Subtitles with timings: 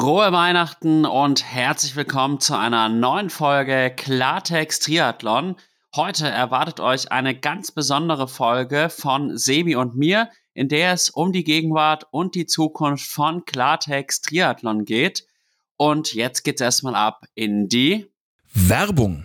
[0.00, 5.56] Frohe Weihnachten und herzlich willkommen zu einer neuen Folge Klartext Triathlon.
[5.94, 11.32] Heute erwartet euch eine ganz besondere Folge von Sebi und mir, in der es um
[11.32, 15.26] die Gegenwart und die Zukunft von Klartext Triathlon geht.
[15.76, 18.10] Und jetzt geht's erstmal ab in die
[18.54, 19.24] Werbung.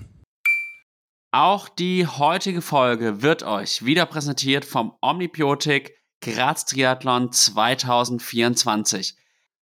[1.32, 9.16] Auch die heutige Folge wird euch wieder präsentiert vom Omnibiotik Graz Triathlon 2024.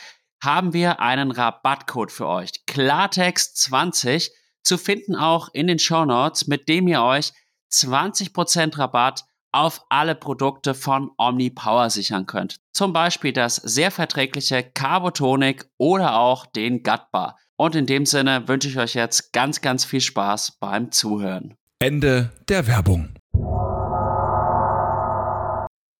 [0.43, 2.65] haben wir einen Rabattcode für euch.
[2.65, 4.31] Klartext 20
[4.63, 7.31] zu finden auch in den Show Notes, mit dem ihr euch
[7.71, 12.57] 20% Rabatt auf alle Produkte von OmniPower sichern könnt.
[12.73, 17.37] Zum Beispiel das sehr verträgliche Carbotonic oder auch den Gut Bar.
[17.55, 21.55] Und in dem Sinne wünsche ich euch jetzt ganz, ganz viel Spaß beim Zuhören.
[21.81, 23.09] Ende der Werbung.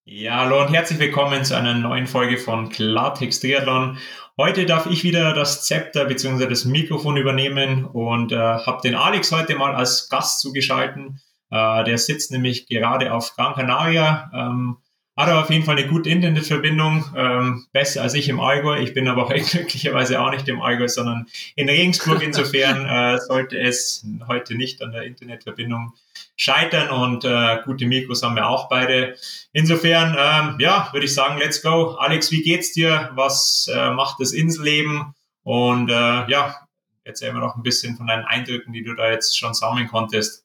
[0.04, 3.98] Ja, hallo und herzlich willkommen zu einer neuen Folge von Klartext Triathlon.
[4.38, 6.46] Heute darf ich wieder das Zepter bzw.
[6.46, 11.20] das Mikrofon übernehmen und äh, habe den Alex heute mal als Gast zugeschalten.
[11.50, 14.76] Äh, der sitzt nämlich gerade auf Gran Canaria, ähm,
[15.16, 18.78] hat aber auf jeden Fall eine gute Internetverbindung, ähm, besser als ich im Allgäu.
[18.80, 22.22] Ich bin aber heute glücklicherweise auch nicht im Allgäu, sondern in Regensburg.
[22.22, 25.92] Insofern äh, sollte es heute nicht an der Internetverbindung
[26.36, 29.16] scheitern und äh, gute Mikros haben wir auch beide.
[29.52, 31.96] Insofern, ähm, ja, würde ich sagen, let's go.
[31.96, 33.10] Alex, wie geht's dir?
[33.14, 35.14] Was äh, macht das Inseleben?
[35.42, 35.92] Und äh,
[36.30, 36.56] ja,
[37.04, 40.44] erzähl mir noch ein bisschen von deinen Eindrücken, die du da jetzt schon sammeln konntest.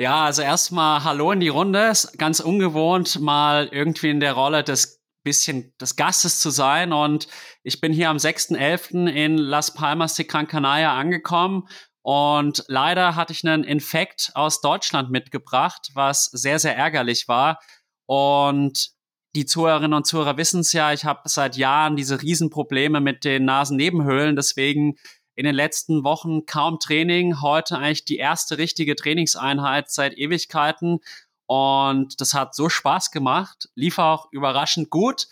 [0.00, 1.92] Ja, also erstmal Hallo in die Runde.
[2.18, 6.92] Ganz ungewohnt, mal irgendwie in der Rolle des bisschen des Gastes zu sein.
[6.92, 7.26] Und
[7.64, 9.08] ich bin hier am 6.11.
[9.08, 11.64] in Las Palmas de Gran Canaria angekommen.
[12.02, 17.58] Und leider hatte ich einen Infekt aus Deutschland mitgebracht, was sehr, sehr ärgerlich war.
[18.06, 18.90] Und
[19.34, 23.44] die Zuhörerinnen und Zuhörer wissen es ja, ich habe seit Jahren diese Riesenprobleme mit den
[23.44, 24.36] Nasennebenhöhlen.
[24.36, 24.94] Deswegen
[25.38, 27.40] in den letzten Wochen kaum Training.
[27.40, 30.98] Heute eigentlich die erste richtige Trainingseinheit seit Ewigkeiten.
[31.46, 35.28] Und das hat so Spaß gemacht, lief auch überraschend gut.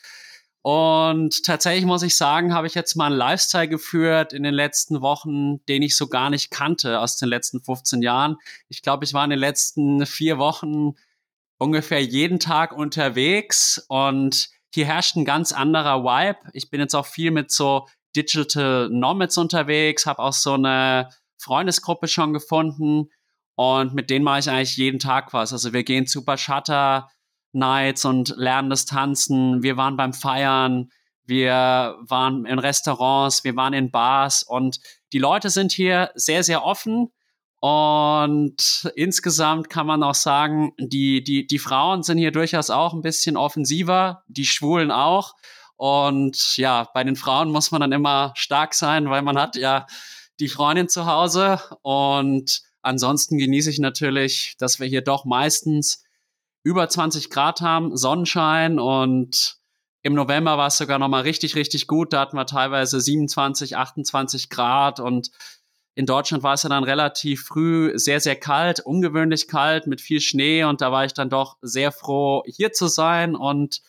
[0.63, 5.01] Und tatsächlich muss ich sagen, habe ich jetzt mal einen Lifestyle geführt in den letzten
[5.01, 8.37] Wochen, den ich so gar nicht kannte aus den letzten 15 Jahren.
[8.69, 10.93] Ich glaube, ich war in den letzten vier Wochen
[11.59, 16.51] ungefähr jeden Tag unterwegs und hier herrscht ein ganz anderer Vibe.
[16.53, 22.09] Ich bin jetzt auch viel mit so Digital Nomads unterwegs, habe auch so eine Freundesgruppe
[22.09, 23.11] schon gefunden
[23.55, 25.53] und mit denen mache ich eigentlich jeden Tag was.
[25.53, 27.09] Also wir gehen Super Shutter
[27.53, 29.63] Nights und lernen das Tanzen.
[29.63, 30.91] Wir waren beim Feiern,
[31.25, 34.79] wir waren in Restaurants, wir waren in Bars und
[35.13, 37.13] die Leute sind hier sehr, sehr offen.
[37.61, 43.01] Und insgesamt kann man auch sagen, die, die, die Frauen sind hier durchaus auch ein
[43.01, 45.35] bisschen offensiver, die Schwulen auch.
[45.77, 49.87] Und ja, bei den Frauen muss man dann immer stark sein, weil man hat ja
[50.41, 51.61] die Freundin zu Hause.
[51.83, 56.05] Und ansonsten genieße ich natürlich, dass wir hier doch meistens
[56.63, 59.59] über 20 Grad haben, Sonnenschein und
[60.03, 62.13] im November war es sogar noch mal richtig, richtig gut.
[62.13, 65.31] Da hatten wir teilweise 27, 28 Grad und
[65.97, 70.21] in Deutschland war es ja dann relativ früh sehr, sehr kalt, ungewöhnlich kalt mit viel
[70.21, 73.81] Schnee und da war ich dann doch sehr froh, hier zu sein und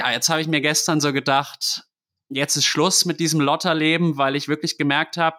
[0.00, 1.84] ja, jetzt habe ich mir gestern so gedacht,
[2.30, 5.36] jetzt ist Schluss mit diesem Lotterleben, weil ich wirklich gemerkt habe,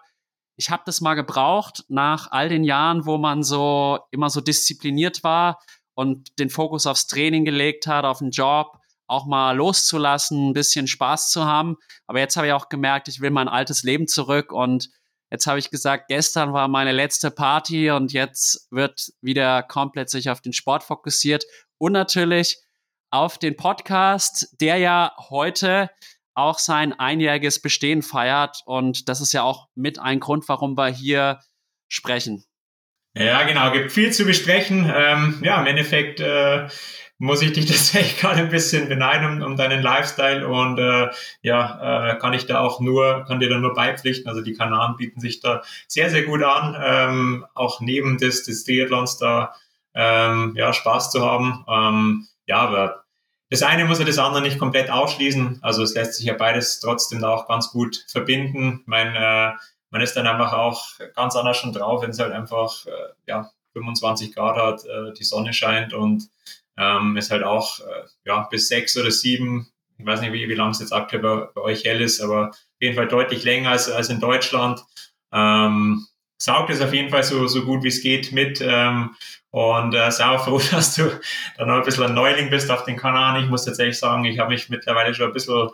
[0.56, 5.24] ich habe das mal gebraucht nach all den Jahren, wo man so immer so diszipliniert
[5.24, 5.58] war
[5.94, 8.78] und den Fokus aufs Training gelegt hat, auf den Job,
[9.08, 11.76] auch mal loszulassen, ein bisschen Spaß zu haben.
[12.06, 14.90] Aber jetzt habe ich auch gemerkt, ich will mein altes Leben zurück und
[15.28, 20.30] jetzt habe ich gesagt, gestern war meine letzte Party und jetzt wird wieder komplett sich
[20.30, 21.44] auf den Sport fokussiert
[21.78, 22.61] und natürlich
[23.12, 25.90] auf den Podcast, der ja heute
[26.34, 28.62] auch sein einjähriges Bestehen feiert.
[28.64, 31.40] Und das ist ja auch mit ein Grund, warum wir hier
[31.88, 32.44] sprechen.
[33.14, 34.90] Ja, genau, gibt viel zu besprechen.
[34.94, 36.68] Ähm, ja, im Endeffekt äh,
[37.18, 41.10] muss ich dich tatsächlich gerade ein bisschen beneiden um, um deinen Lifestyle und äh,
[41.42, 44.28] ja, äh, kann ich da auch nur, kann dir da nur beipflichten.
[44.28, 48.64] Also die Kanaren bieten sich da sehr, sehr gut an, ähm, auch neben des, des
[48.64, 49.54] Triathlons da
[49.94, 51.64] ähm, ja, Spaß zu haben.
[51.68, 53.01] Ähm, ja, aber
[53.52, 55.58] das eine muss ja das andere nicht komplett ausschließen.
[55.60, 58.82] Also es lässt sich ja beides trotzdem auch ganz gut verbinden.
[58.86, 59.52] Mein, äh,
[59.90, 63.50] man ist dann einfach auch ganz anders schon drauf, wenn es halt einfach äh, ja,
[63.74, 66.30] 25 Grad hat, äh, die Sonne scheint und
[66.78, 70.54] ähm, es halt auch äh, ja, bis sechs oder sieben, ich weiß nicht, wie, wie
[70.54, 73.72] lange es jetzt aktuell bei, bei, euch hell ist, aber auf jeden Fall deutlich länger
[73.72, 74.82] als, als in Deutschland.
[75.30, 76.06] Ähm,
[76.42, 78.60] saugt es auf jeden Fall so, so gut wie es geht mit.
[78.60, 79.14] Ähm,
[79.50, 81.20] und äh, sehr froh, dass du
[81.56, 83.42] dann noch ein bisschen ein Neuling bist auf den Kanaren.
[83.44, 85.70] Ich muss tatsächlich sagen, ich habe mich mittlerweile schon ein bisschen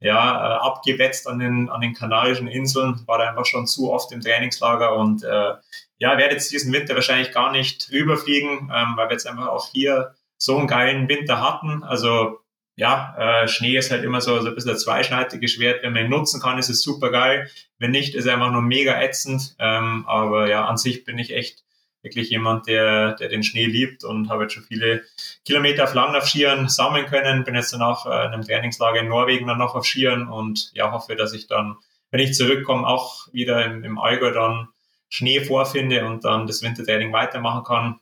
[0.00, 4.12] ja, äh, abgewetzt an den, an den Kanarischen Inseln, war da einfach schon zu oft
[4.12, 5.54] im Trainingslager und äh,
[5.98, 9.68] ja, werde jetzt diesen Winter wahrscheinlich gar nicht rüberfliegen, ähm, weil wir jetzt einfach auch
[9.72, 11.82] hier so einen geilen Winter hatten.
[11.82, 12.38] Also
[12.78, 15.82] ja, äh, Schnee ist halt immer so, so ein bisschen ein zweischneidiges Schwert.
[15.82, 17.50] Wenn man ihn nutzen kann, ist es super geil.
[17.80, 19.56] Wenn nicht, ist er einfach nur mega ätzend.
[19.58, 21.64] Ähm, aber ja, an sich bin ich echt
[22.02, 25.02] wirklich jemand, der, der den Schnee liebt und habe jetzt schon viele
[25.44, 27.42] Kilometer auf Langlaufskiern sammeln können.
[27.42, 30.70] Bin jetzt dann auch äh, in einem Trainingslager in Norwegen dann noch auf Skiern und
[30.74, 31.78] ja, hoffe, dass ich dann,
[32.12, 34.68] wenn ich zurückkomme, auch wieder im, im Allgäu dann
[35.08, 38.00] Schnee vorfinde und dann das Wintertraining weitermachen kann.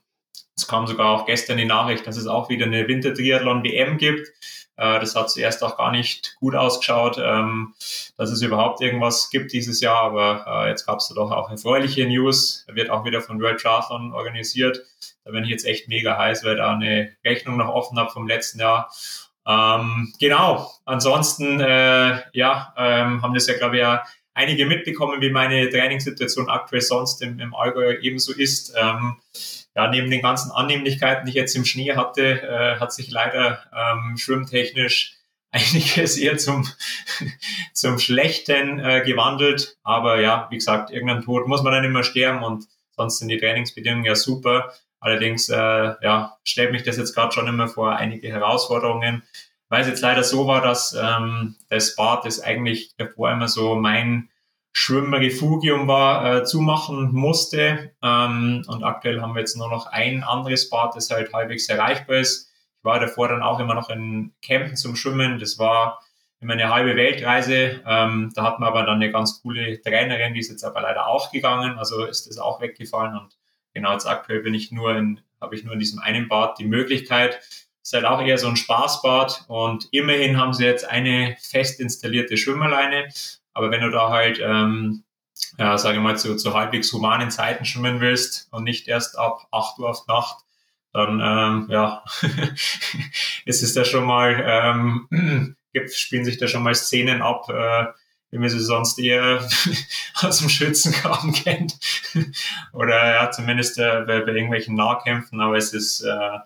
[0.55, 4.27] Es kam sogar auch gestern die Nachricht, dass es auch wieder eine Wintertriathlon-WM gibt.
[4.77, 7.73] Äh, das hat zuerst auch gar nicht gut ausgeschaut, ähm,
[8.15, 12.07] dass es überhaupt irgendwas gibt dieses Jahr, aber äh, jetzt gab es doch auch erfreuliche
[12.07, 12.65] News.
[12.67, 14.81] Wird auch wieder von World Triathlon organisiert.
[15.25, 18.27] Da bin ich jetzt echt mega heiß, weil da eine Rechnung noch offen habe vom
[18.27, 18.89] letzten Jahr.
[19.47, 24.03] Ähm, genau, ansonsten, äh, ja, ähm, haben das ja, glaube ich, ja
[24.33, 28.73] einige mitbekommen, wie meine Trainingssituation aktuell sonst im, Allgäu ebenso ist.
[29.77, 33.59] Ja, neben den ganzen Annehmlichkeiten, die ich jetzt im Schnee hatte, äh, hat sich leider
[33.71, 35.13] ähm, schwimmtechnisch
[35.51, 36.67] einiges eher zum,
[37.73, 39.77] zum Schlechten äh, gewandelt.
[39.83, 42.65] Aber ja, wie gesagt, irgendein Tod muss man dann immer sterben und
[42.95, 44.73] sonst sind die Trainingsbedingungen ja super.
[44.99, 45.55] Allerdings äh,
[46.01, 49.21] ja, stellt mich das jetzt gerade schon immer vor einige Herausforderungen,
[49.69, 53.75] weil es jetzt leider so war, dass ähm, das Bad, das eigentlich davor immer so
[53.75, 54.29] mein
[54.79, 57.93] Schwimmrefugium war, äh, zumachen musste.
[58.03, 62.17] Ähm, und aktuell haben wir jetzt nur noch ein anderes Bad, das halt halbwegs erreichbar
[62.17, 62.51] ist.
[62.77, 65.39] Ich war davor dann auch immer noch in Campen zum Schwimmen.
[65.39, 65.99] Das war
[66.39, 67.81] immer eine halbe Weltreise.
[67.87, 71.07] Ähm, da hat man aber dann eine ganz coole Trainerin, die ist jetzt aber leider
[71.07, 71.79] auch gegangen.
[71.79, 73.17] Also ist das auch weggefallen.
[73.17, 73.35] Und
[73.73, 76.67] genau jetzt aktuell bin ich nur in, habe ich nur in diesem einen Bad die
[76.67, 77.39] Möglichkeit.
[77.81, 79.45] Ist halt auch eher so ein Spaßbad.
[79.47, 83.07] Und immerhin haben sie jetzt eine fest installierte Schwimmerleine.
[83.57, 85.03] Aber wenn du da halt, ähm,
[85.57, 89.47] ja, sage ich mal, zu, zu halbwegs humanen Zeiten schwimmen willst und nicht erst ab
[89.51, 90.37] 8 Uhr auf Nacht,
[90.93, 92.03] dann, ähm, ja,
[93.45, 95.55] ist es da schon mal, ähm,
[95.91, 97.87] spielen sich da schon mal Szenen ab, äh,
[98.29, 99.43] wie man sie sonst eher
[100.21, 101.79] aus dem Schützengraben kennt.
[102.73, 106.37] Oder ja, zumindest äh, bei, bei irgendwelchen Nahkämpfen, aber es ist, äh,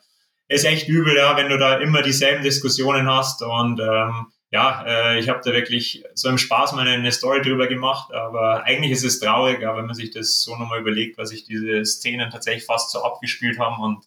[0.47, 5.19] ist echt übel, ja, wenn du da immer dieselben Diskussionen hast und ähm, ja, äh,
[5.19, 9.05] ich habe da wirklich so im Spaß mal eine Story drüber gemacht, aber eigentlich ist
[9.05, 12.91] es traurig, wenn man sich das so nochmal überlegt, was sich diese Szenen tatsächlich fast
[12.91, 14.05] so abgespielt haben und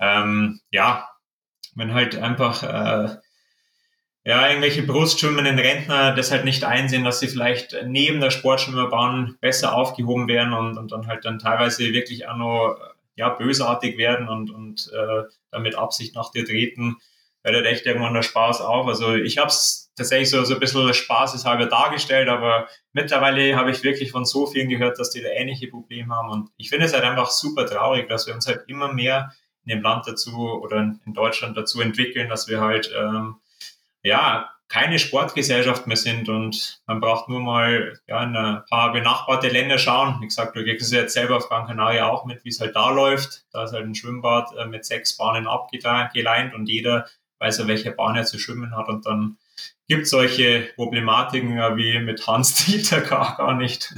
[0.00, 1.08] ähm, ja,
[1.76, 3.16] wenn halt einfach äh,
[4.24, 9.74] ja, irgendwelche brustschwimmenden Rentner das halt nicht einsehen, dass sie vielleicht neben der Sportschwimmerbahn besser
[9.74, 12.76] aufgehoben werden und, und dann halt dann teilweise wirklich auch noch
[13.14, 16.96] ja, bösartig werden und, und äh, damit Absicht nach dir treten
[17.44, 18.86] hört echt irgendwann der Spaß auf.
[18.86, 23.82] Also ich habe es tatsächlich so, so ein bisschen spaßeshalber dargestellt, aber mittlerweile habe ich
[23.82, 26.30] wirklich von so vielen gehört, dass die da ähnliche Probleme haben.
[26.30, 29.32] Und ich finde es halt einfach super traurig, dass wir uns halt immer mehr
[29.64, 33.36] in dem Land dazu oder in Deutschland dazu entwickeln, dass wir halt ähm,
[34.02, 39.48] ja keine Sportgesellschaft mehr sind und man braucht nur mal ja, in ein paar benachbarte
[39.48, 40.18] Länder schauen.
[40.20, 42.76] Wie gesagt, du kriegst es jetzt selber auf Gran Canaria auch mit, wie es halt
[42.76, 43.46] da läuft.
[43.52, 47.06] Da ist halt ein Schwimmbad äh, mit sechs Bahnen abgeleint und jeder
[47.38, 48.88] weiß er, welche Bahn er zu schwimmen hat.
[48.88, 49.38] Und dann
[49.86, 53.94] gibt es solche Problematiken wie mit Hans-Dieter gar, gar nicht.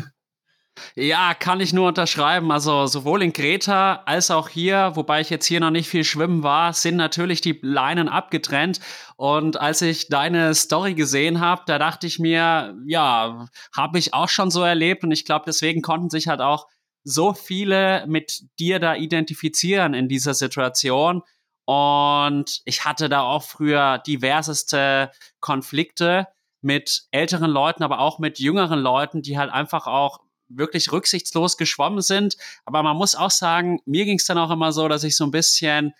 [0.95, 2.51] Ja, kann ich nur unterschreiben.
[2.51, 6.43] Also sowohl in Greta als auch hier, wobei ich jetzt hier noch nicht viel schwimmen
[6.43, 8.81] war, sind natürlich die Leinen abgetrennt.
[9.17, 14.29] Und als ich deine Story gesehen habe, da dachte ich mir, ja, habe ich auch
[14.29, 15.05] schon so erlebt.
[15.05, 16.67] Und ich glaube, deswegen konnten sich halt auch
[17.03, 21.23] so viele mit dir da identifizieren in dieser Situation.
[21.65, 26.27] Und ich hatte da auch früher diverseste Konflikte
[26.63, 32.03] mit älteren Leuten, aber auch mit jüngeren Leuten, die halt einfach auch wirklich rücksichtslos geschwommen
[32.03, 32.37] sind.
[32.65, 35.25] Aber man muss auch sagen, mir ging es dann auch immer so, dass ich so
[35.25, 35.95] ein bisschen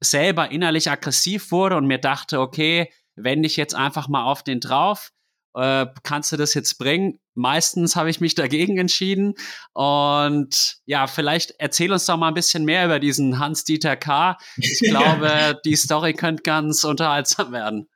[0.00, 4.60] selber innerlich aggressiv wurde und mir dachte, okay, wende ich jetzt einfach mal auf den
[4.60, 5.12] drauf.
[5.54, 7.18] Äh, kannst du das jetzt bringen?
[7.34, 9.34] Meistens habe ich mich dagegen entschieden.
[9.72, 14.36] Und ja, vielleicht erzähl uns doch mal ein bisschen mehr über diesen Hans-Dieter K.
[14.56, 17.88] Ich glaube, die Story könnte ganz unterhaltsam werden.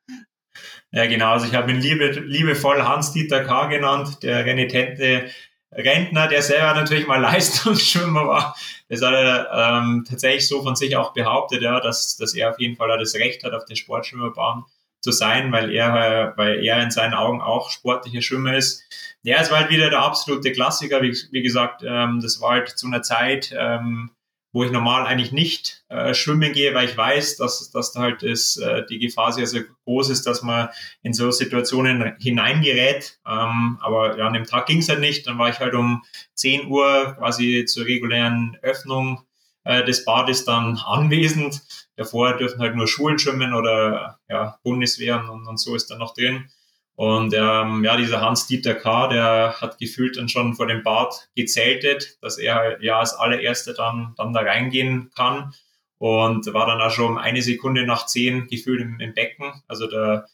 [0.92, 1.32] Ja, genau.
[1.32, 3.66] Also ich habe ihn liebe, liebevoll Hans-Dieter K.
[3.66, 5.30] genannt, der renitente
[5.72, 8.56] Rentner, der selber natürlich mal Leistungsschwimmer war.
[8.88, 12.60] Das hat er ähm, tatsächlich so von sich auch behauptet, ja, dass, dass er auf
[12.60, 14.64] jeden Fall das Recht hat, auf der Sportschwimmerbahn
[15.06, 18.82] zu sein, weil er, weil er in seinen Augen auch sportlicher Schwimmer ist.
[19.22, 21.00] Es war halt wieder der absolute Klassiker.
[21.00, 24.10] Wie, wie gesagt, ähm, das war halt zu einer Zeit, ähm,
[24.52, 28.25] wo ich normal eigentlich nicht äh, schwimmen gehe, weil ich weiß, dass, dass da halt
[28.25, 30.70] ist, äh, die Gefahr sehr, sehr groß ist, dass man
[31.02, 33.20] in so Situationen hineingerät.
[33.25, 35.26] Ähm, aber ja, an dem Tag ging es halt nicht.
[35.28, 36.02] Dann war ich halt um
[36.34, 39.25] 10 Uhr quasi zur regulären Öffnung
[39.66, 41.62] äh, des Bades dann anwesend.
[41.96, 46.14] Davor dürfen halt nur Schulen schwimmen oder ja, Bundeswehren und, und so ist dann noch
[46.14, 46.49] drin.
[46.94, 52.16] Und ähm, ja, dieser Hans-Dieter K., der hat gefühlt dann schon vor dem Bad gezeltet,
[52.23, 55.52] dass er ja als allererster dann, dann da reingehen kann.
[55.99, 59.62] Und war dann auch schon eine Sekunde nach zehn gefühlt im, im Becken.
[59.66, 60.26] Also da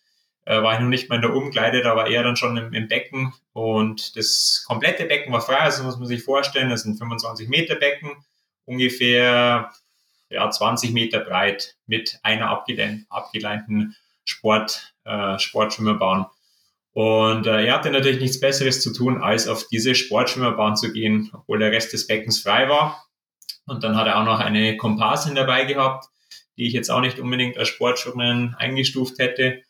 [0.45, 2.73] äh, war ich noch nicht mal in der Umkleide, da war er dann schon im,
[2.73, 3.33] im Becken.
[3.53, 7.49] Und das komplette Becken war frei, also muss man sich vorstellen, das ist ein 25
[7.49, 8.11] Meter Becken,
[8.64, 9.73] ungefähr
[10.31, 16.26] ja, 20 Meter breit mit einer abgeleinten Sport, äh, Sportschwimmerbahn.
[16.95, 21.31] Und äh, er hatte natürlich nichts Besseres zu tun, als auf diese Sportschwimmerbahn zu gehen,
[21.33, 23.04] obwohl der Rest des Beckens frei war.
[23.66, 26.07] Und dann hat er auch noch eine Kompassin dabei gehabt,
[26.57, 29.62] die ich jetzt auch nicht unbedingt als Sportschwimmen eingestuft hätte.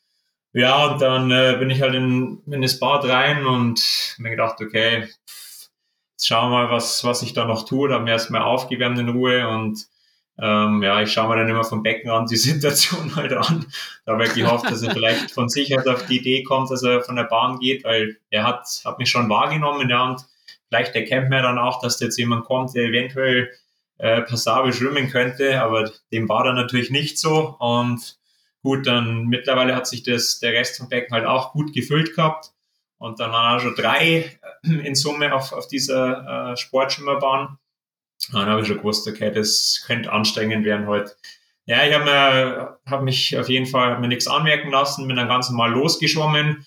[0.53, 4.61] Ja, und dann äh, bin ich halt in, in das Bad rein und mir gedacht,
[4.61, 5.09] okay,
[6.23, 7.89] jetzt schauen wir mal, was, was ich da noch tue.
[7.89, 9.89] Da haben wir erstmal aufgewärmt in Ruhe und
[10.39, 13.67] ähm, ja, ich schaue mir dann immer vom Becken an die Situation halt an.
[14.07, 16.85] Da habe ich gehofft, dass er vielleicht von sich aus auf die Idee kommt, dass
[16.85, 20.25] er von der Bahn geht, weil er hat, hat mich schon wahrgenommen, ja, und
[20.69, 23.51] vielleicht erkennt man dann auch, dass da jetzt jemand kommt, der eventuell
[23.99, 28.17] äh, passabel schwimmen könnte, aber dem war dann natürlich nicht so und
[28.63, 32.53] gut, dann mittlerweile hat sich das, der Rest vom Becken halt auch gut gefüllt gehabt
[32.99, 37.59] und dann waren auch schon drei in Summe auf, auf dieser äh, Sportschwimmerbahn
[38.31, 41.17] dann habe ich schon gewusst, okay, das könnte anstrengend werden heute.
[41.67, 45.49] Ja, ich habe hab mich auf jeden Fall mir nichts anmerken lassen, bin dann ganz
[45.49, 46.67] normal losgeschwommen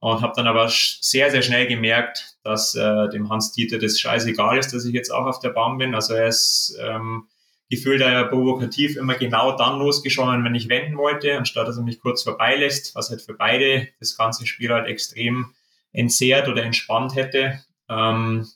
[0.00, 4.72] und habe dann aber sehr, sehr schnell gemerkt, dass äh, dem Hans-Dieter das scheißegal ist,
[4.72, 5.94] dass ich jetzt auch auf der Bahn bin.
[5.94, 7.28] Also er ist ähm,
[7.70, 12.00] gefühlt ja provokativ immer genau dann losgeschwommen, wenn ich wenden wollte, anstatt dass er mich
[12.00, 15.54] kurz vorbeilässt, was halt für beide das ganze Spiel halt extrem
[15.92, 17.60] entzerrt oder entspannt hätte.
[17.88, 18.46] Ähm,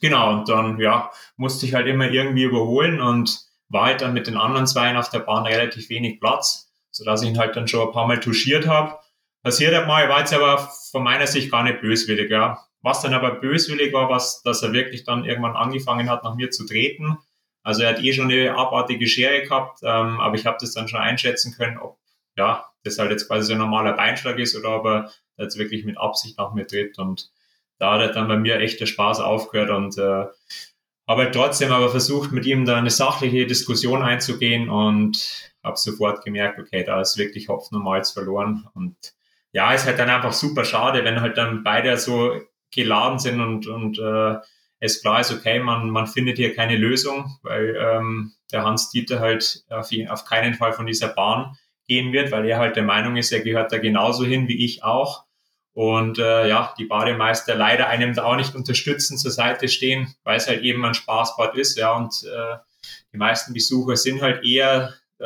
[0.00, 4.36] genau, dann ja, musste ich halt immer irgendwie überholen und war halt dann mit den
[4.36, 7.92] anderen Zweien auf der Bahn relativ wenig Platz, sodass ich ihn halt dann schon ein
[7.92, 8.98] paar Mal touchiert habe.
[9.42, 10.58] Passiert hat mal, war jetzt aber
[10.90, 12.58] von meiner Sicht gar nicht böswillig, ja.
[12.82, 16.50] Was dann aber böswillig war, was, dass er wirklich dann irgendwann angefangen hat, nach mir
[16.50, 17.18] zu treten.
[17.62, 20.88] Also er hat eh schon eine abartige Schere gehabt, ähm, aber ich habe das dann
[20.88, 21.98] schon einschätzen können, ob
[22.36, 25.10] ja, das halt jetzt quasi so ein normaler Beinschlag ist oder ob er
[25.40, 26.98] jetzt wirklich mit Absicht nach mir tritt.
[26.98, 27.30] Und
[27.78, 30.26] da hat dann bei mir echt der Spaß aufgehört und äh,
[31.08, 36.24] habe halt trotzdem aber versucht, mit ihm da eine sachliche Diskussion einzugehen und habe sofort
[36.24, 38.68] gemerkt, okay, da ist wirklich Hopfen und Malz verloren.
[38.74, 38.96] Und
[39.52, 42.40] ja, ist halt dann einfach super schade, wenn halt dann beide so
[42.72, 44.36] geladen sind und, und äh,
[44.78, 49.20] es klar ist, okay, man, man findet hier keine Lösung, weil ähm, der Hans Dieter
[49.20, 51.56] halt auf, auf keinen Fall von dieser Bahn
[51.86, 54.82] gehen wird, weil er halt der Meinung ist, er gehört da genauso hin wie ich
[54.82, 55.24] auch.
[55.72, 60.36] Und äh, ja, die Bademeister leider einem da auch nicht unterstützen, zur Seite stehen, weil
[60.36, 61.78] es halt eben ein Spaßbad ist.
[61.78, 62.56] Ja, und äh,
[63.12, 64.94] die meisten Besucher sind halt eher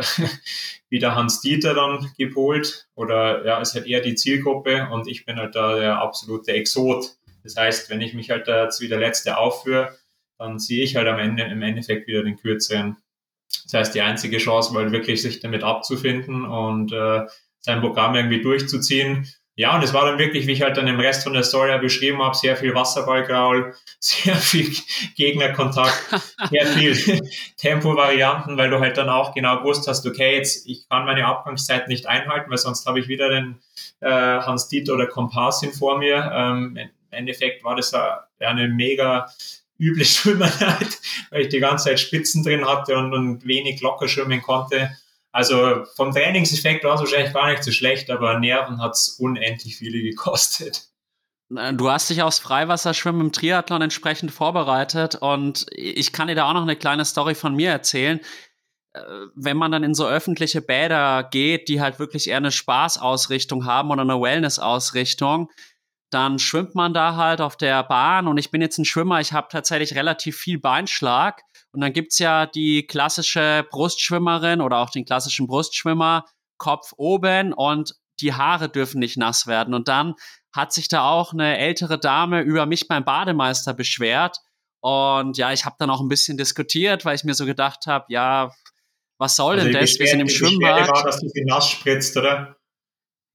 [0.90, 5.24] wie der Hans Dieter dann gepolt oder ja, ist halt eher die Zielgruppe und ich
[5.24, 7.16] bin halt da der absolute Exot.
[7.42, 9.96] Das heißt, wenn ich mich halt da jetzt wie der Letzte aufführe,
[10.38, 12.96] dann sehe ich halt am Ende im Endeffekt wieder den kürzeren.
[13.64, 17.26] Das heißt, die einzige Chance war halt wirklich, sich damit abzufinden und äh,
[17.60, 20.98] sein Programm irgendwie durchzuziehen ja, und es war dann wirklich, wie ich halt dann im
[20.98, 24.74] Rest von der Story beschrieben habe, sehr viel Wasserballgraul, sehr viel
[25.16, 27.20] Gegnerkontakt, sehr viel
[27.56, 31.86] Tempo-Varianten, weil du halt dann auch genau gewusst hast, okay, jetzt ich kann meine Abgangszeit
[31.86, 33.60] nicht einhalten, weil sonst habe ich wieder den
[34.00, 36.32] äh, Hans Dieter oder Kompassin vor mir.
[36.34, 39.28] Ähm, Im Endeffekt war das ja eine mega
[39.78, 40.98] üble Schwimmerheit,
[41.30, 44.90] weil ich die ganze Zeit Spitzen drin hatte und, und wenig locker schwimmen konnte.
[45.34, 49.76] Also vom Trainingseffekt war es wahrscheinlich gar nicht so schlecht, aber Nerven hat es unendlich
[49.76, 50.84] viele gekostet.
[51.48, 56.54] Du hast dich aufs Freiwasserschwimmen im Triathlon entsprechend vorbereitet und ich kann dir da auch
[56.54, 58.20] noch eine kleine Story von mir erzählen.
[58.92, 59.00] Äh,
[59.34, 63.90] wenn man dann in so öffentliche Bäder geht, die halt wirklich eher eine Spaßausrichtung haben
[63.90, 65.50] oder eine Wellness-Ausrichtung,
[66.14, 69.32] dann schwimmt man da halt auf der Bahn und ich bin jetzt ein Schwimmer, ich
[69.32, 71.42] habe tatsächlich relativ viel Beinschlag
[71.72, 76.24] und dann gibt's ja die klassische Brustschwimmerin oder auch den klassischen Brustschwimmer,
[76.56, 80.14] Kopf oben und die Haare dürfen nicht nass werden und dann
[80.54, 84.38] hat sich da auch eine ältere Dame über mich beim Bademeister beschwert
[84.80, 88.04] und ja, ich habe dann auch ein bisschen diskutiert, weil ich mir so gedacht habe,
[88.08, 88.52] ja,
[89.18, 89.98] was soll also denn das?
[89.98, 90.90] Wir sind im Schwimmbad.
[90.90, 92.56] war, dass du sie nass spritzt, oder?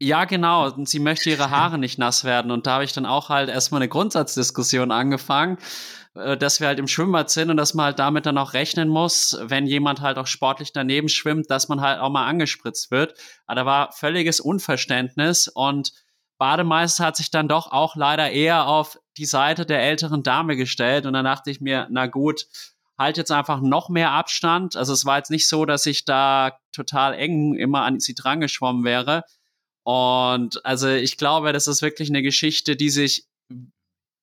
[0.02, 0.70] Ja, genau.
[0.70, 2.52] Und sie möchte ihre Haare nicht nass werden.
[2.52, 5.58] Und da habe ich dann auch halt erstmal eine Grundsatzdiskussion angefangen,
[6.16, 8.88] äh, dass wir halt im Schwimmbad sind und dass man halt damit dann auch rechnen
[8.88, 13.14] muss, wenn jemand halt auch sportlich daneben schwimmt, dass man halt auch mal angespritzt wird.
[13.46, 15.92] Aber da war völliges Unverständnis und
[16.38, 21.06] Bademeister hat sich dann doch auch leider eher auf die Seite der älteren Dame gestellt.
[21.06, 22.46] Und dann dachte ich mir, na gut,
[22.98, 24.78] halt jetzt einfach noch mehr Abstand.
[24.78, 28.40] Also es war jetzt nicht so, dass ich da total eng immer an sie dran
[28.40, 29.24] geschwommen wäre.
[29.84, 33.28] Und also ich glaube, das ist wirklich eine Geschichte, die sich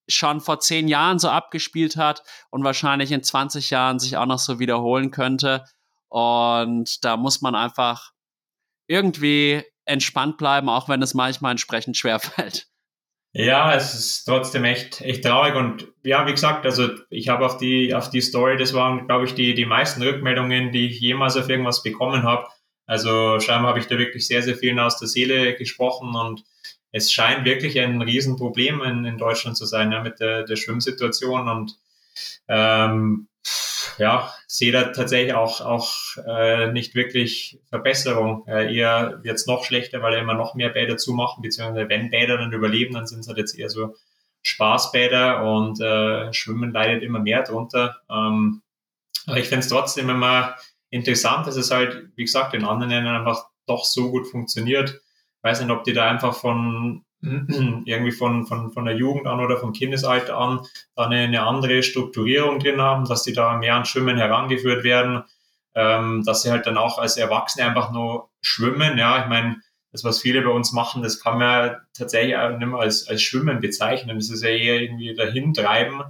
[0.08, 4.38] schon vor zehn Jahren so abgespielt hat und wahrscheinlich in 20 Jahren sich auch noch
[4.38, 5.64] so wiederholen könnte.
[6.08, 8.12] Und da muss man einfach
[8.86, 12.68] irgendwie entspannt bleiben, auch wenn es manchmal entsprechend schwer fällt.
[13.32, 17.58] Ja, es ist trotzdem echt, echt traurig und ja, wie gesagt, also ich habe auf
[17.58, 21.36] die, auf die Story, das waren, glaube ich, die, die meisten Rückmeldungen, die ich jemals
[21.36, 22.46] auf irgendwas bekommen habe.
[22.86, 26.44] Also scheinbar habe ich da wirklich sehr, sehr vielen aus der Seele gesprochen und
[26.92, 31.48] es scheint wirklich ein Riesenproblem in, in Deutschland zu sein, ja, mit der, der Schwimmsituation
[31.48, 31.78] und
[32.48, 33.28] ähm,
[33.98, 35.92] ja, sehe da tatsächlich auch, auch
[36.26, 38.46] äh, nicht wirklich Verbesserung.
[38.46, 42.38] Äh, eher jetzt noch schlechter, weil er immer noch mehr Bäder zumachen, beziehungsweise wenn Bäder
[42.38, 43.94] dann überleben, dann sind es halt jetzt eher so
[44.42, 48.00] Spaßbäder und äh, Schwimmen leidet immer mehr drunter.
[48.10, 48.62] Ähm,
[49.26, 50.56] aber ich finde es trotzdem immer
[50.90, 55.00] interessant, dass es halt, wie gesagt, in anderen Ländern einfach doch so gut funktioniert.
[55.42, 59.56] Weiß nicht, ob die da einfach von irgendwie von, von, von der Jugend an oder
[59.56, 60.60] vom Kindesalter an
[60.94, 65.24] dann eine andere Strukturierung drin haben, dass die da mehr an Schwimmen herangeführt werden,
[65.74, 68.98] ähm, dass sie halt dann auch als Erwachsene einfach nur schwimmen.
[68.98, 69.56] Ja, ich meine,
[69.92, 73.22] das, was viele bei uns machen, das kann man tatsächlich auch nicht mehr als, als
[73.22, 74.18] Schwimmen bezeichnen.
[74.18, 76.02] Das ist ja eher irgendwie dahintreiben.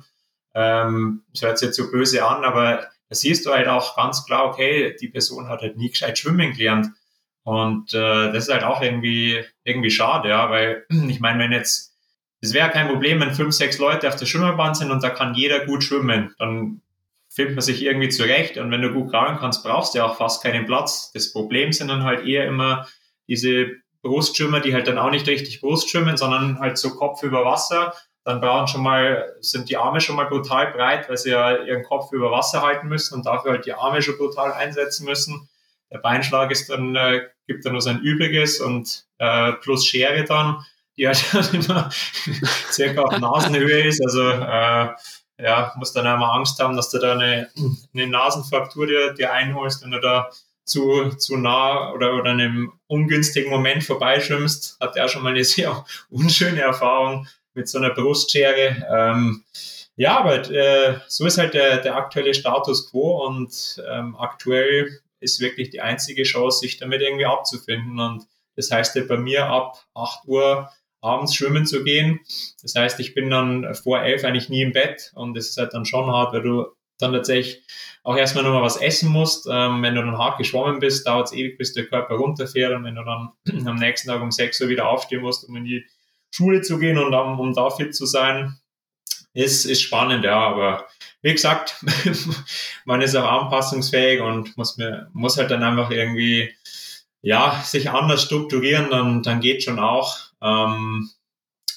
[0.54, 4.24] Ähm, das hört sich jetzt so böse an, aber da siehst du halt auch ganz
[4.24, 6.88] klar, okay, die Person hat halt nie gescheit schwimmen gelernt.
[7.44, 11.96] Und äh, das ist halt auch irgendwie, irgendwie schade, ja, weil ich meine, wenn jetzt,
[12.40, 15.34] es wäre kein Problem, wenn fünf, sechs Leute auf der Schwimmerbahn sind und da kann
[15.34, 16.82] jeder gut schwimmen, dann
[17.28, 20.16] findet man sich irgendwie zurecht und wenn du gut graben kannst, brauchst du ja auch
[20.16, 21.12] fast keinen Platz.
[21.12, 22.88] Das Problem sind dann halt eher immer
[23.28, 23.68] diese
[24.02, 27.92] Brustschwimmer, die halt dann auch nicht richtig Brust schwimmen, sondern halt so Kopf über Wasser.
[28.26, 31.84] Dann brauchen schon mal, sind die Arme schon mal brutal breit, weil sie ja ihren
[31.84, 35.48] Kopf über Wasser halten müssen und dafür halt die Arme schon brutal einsetzen müssen.
[35.92, 40.66] Der Beinschlag ist dann, äh, gibt dann nur sein Übriges und äh, plus Schere dann,
[40.96, 41.88] die halt immer
[42.72, 44.04] circa auf Nasenhöhe ist.
[44.04, 44.88] Also äh,
[45.38, 47.48] ja, muss dann einmal Angst haben, dass du da eine,
[47.94, 50.30] eine Nasenfraktur dir, dir einholst, wenn du da
[50.64, 54.78] zu, zu nah oder, oder einem ungünstigen Moment vorbeischwimmst.
[54.80, 58.86] Hat er schon mal eine sehr unschöne Erfahrung mit so einer Brustschere.
[58.94, 59.44] Ähm,
[59.96, 65.40] ja, aber äh, so ist halt der, der aktuelle Status quo und ähm, aktuell ist
[65.40, 67.98] wirklich die einzige Chance, sich damit irgendwie abzufinden.
[67.98, 72.20] Und das heißt ja bei mir ab 8 Uhr abends schwimmen zu gehen.
[72.62, 75.72] Das heißt, ich bin dann vor elf eigentlich nie im Bett und das ist halt
[75.72, 76.66] dann schon hart, weil du
[76.98, 77.62] dann tatsächlich
[78.02, 79.46] auch erstmal nochmal was essen musst.
[79.50, 82.84] Ähm, wenn du dann hart geschwommen bist, dauert es ewig, bis der Körper runterfährt und
[82.84, 85.84] wenn du dann am nächsten Tag um 6 Uhr wieder aufstehen musst, um in die
[86.36, 88.58] Schule zu gehen und um, um da fit zu sein,
[89.32, 90.86] ist, ist spannend, ja, aber
[91.22, 91.82] wie gesagt,
[92.84, 96.52] man ist auch anpassungsfähig und muss mir, muss halt dann einfach irgendwie,
[97.22, 100.18] ja, sich anders strukturieren, dann, dann geht schon auch.
[100.42, 101.08] Ähm,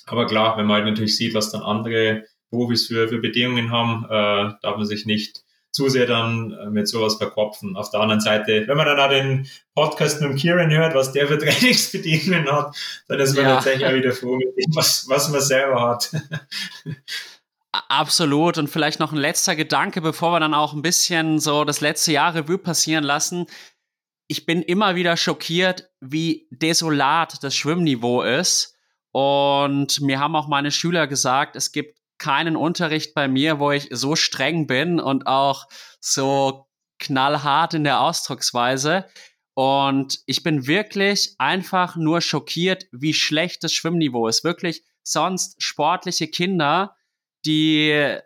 [0.05, 4.05] aber klar, wenn man halt natürlich sieht, was dann andere Profis für, für Bedingungen haben,
[4.05, 7.75] äh, darf man sich nicht zu sehr dann äh, mit sowas verkopfen.
[7.75, 11.11] Auf der anderen Seite, wenn man dann auch den Podcast mit dem Kieran hört, was
[11.11, 12.75] der für Trainingsbedingungen hat,
[13.07, 13.55] dann ist man ja.
[13.55, 16.11] tatsächlich auch wieder froh mit dem, was, was man selber hat.
[17.71, 18.57] Absolut.
[18.57, 22.11] Und vielleicht noch ein letzter Gedanke, bevor wir dann auch ein bisschen so das letzte
[22.11, 23.45] Jahr Revue passieren lassen.
[24.27, 28.75] Ich bin immer wieder schockiert, wie desolat das Schwimmniveau ist.
[29.11, 33.87] Und mir haben auch meine Schüler gesagt, es gibt keinen Unterricht bei mir, wo ich
[33.91, 35.67] so streng bin und auch
[35.99, 36.67] so
[36.99, 39.05] knallhart in der Ausdrucksweise.
[39.55, 44.43] Und ich bin wirklich einfach nur schockiert, wie schlecht das Schwimmniveau ist.
[44.43, 46.95] Wirklich sonst sportliche Kinder,
[47.45, 48.17] die,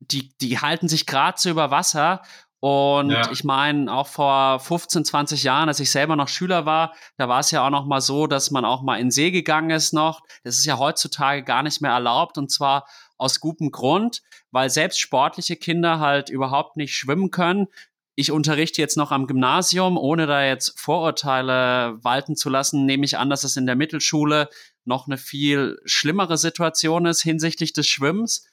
[0.00, 2.22] die, die halten sich gerade so über Wasser.
[2.60, 3.30] Und ja.
[3.30, 7.40] ich meine, auch vor 15, 20 Jahren, als ich selber noch Schüler war, da war
[7.40, 10.22] es ja auch noch mal so, dass man auch mal in See gegangen ist noch.
[10.42, 14.98] Das ist ja heutzutage gar nicht mehr erlaubt und zwar aus gutem Grund, weil selbst
[14.98, 17.68] sportliche Kinder halt überhaupt nicht schwimmen können
[18.18, 23.16] ich unterrichte jetzt noch am Gymnasium, ohne da jetzt Vorurteile walten zu lassen, nehme ich
[23.16, 24.48] an, dass es in der Mittelschule
[24.84, 28.48] noch eine viel schlimmere Situation ist hinsichtlich des Schwimmens.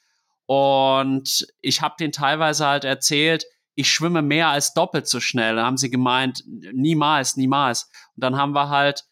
[0.46, 3.44] Und ich habe denen teilweise halt erzählt,
[3.76, 5.56] ich schwimme mehr als doppelt so schnell.
[5.56, 7.90] Da haben sie gemeint, niemals, niemals.
[8.16, 9.04] Und dann haben wir halt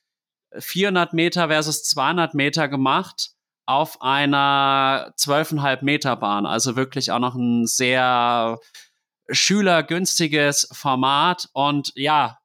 [0.58, 3.30] 400 Meter versus 200 Meter gemacht
[3.66, 6.46] auf einer 12,5 Meter Bahn.
[6.46, 8.58] Also wirklich auch noch ein sehr
[9.30, 12.38] schülergünstiges Format und ja,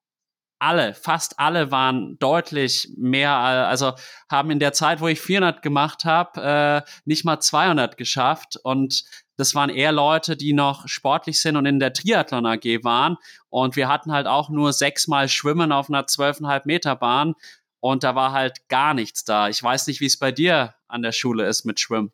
[0.60, 3.94] alle, fast alle waren deutlich mehr, also
[4.30, 9.04] haben in der Zeit, wo ich 400 gemacht habe, äh, nicht mal 200 geschafft und
[9.38, 13.18] das waren eher Leute, die noch sportlich sind und in der Triathlon AG waren
[13.50, 17.36] und wir hatten halt auch nur sechsmal Schwimmen auf einer 12,5 Meter Bahn
[17.80, 19.48] und da war halt gar nichts da.
[19.48, 22.12] Ich weiß nicht, wie es bei dir an der Schule ist mit Schwimmen.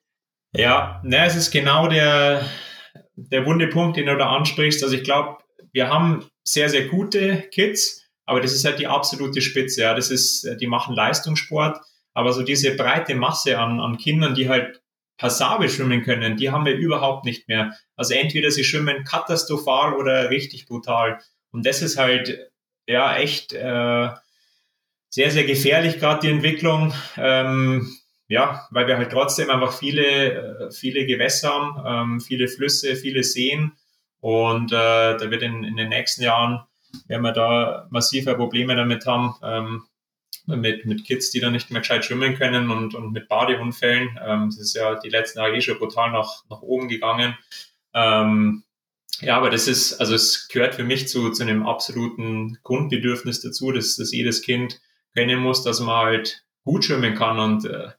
[0.54, 2.46] Ja, ne, es ist genau der,
[3.16, 4.84] der wunde Punkt, den du da ansprichst.
[4.84, 5.40] Also ich glaube,
[5.74, 9.82] wir haben sehr, sehr gute Kids, aber das ist halt die absolute Spitze.
[9.82, 11.80] Ja, das ist, die machen Leistungssport,
[12.14, 14.82] aber so diese breite Masse an, an Kindern, die halt
[15.18, 17.74] passabel schwimmen können, die haben wir überhaupt nicht mehr.
[17.96, 21.20] Also entweder sie schwimmen katastrophal oder richtig brutal.
[21.52, 22.52] Und das ist halt
[22.88, 24.10] ja echt äh,
[25.10, 26.94] sehr, sehr gefährlich, gerade die Entwicklung.
[27.18, 27.96] Ähm,
[28.28, 33.24] ja, weil wir halt trotzdem einfach viele, äh, viele Gewässer haben, ähm, viele Flüsse, viele
[33.24, 33.74] Seen.
[34.20, 34.76] Und äh,
[35.18, 36.66] da wird in, in den nächsten Jahren,
[37.08, 39.84] werden wir da massive Probleme damit haben, ähm,
[40.48, 44.20] mit, mit Kids, die da nicht mehr gescheit schwimmen können und, und mit Badeunfällen.
[44.24, 47.36] Ähm, das ist ja die letzten Jahre eh schon brutal nach, nach oben gegangen.
[47.94, 48.64] Ähm,
[49.22, 53.72] ja, aber das ist, also es gehört für mich zu, zu einem absoluten Grundbedürfnis dazu,
[53.72, 54.82] dass, dass jedes Kind
[55.14, 57.90] können muss, dass man halt gut schwimmen kann und äh,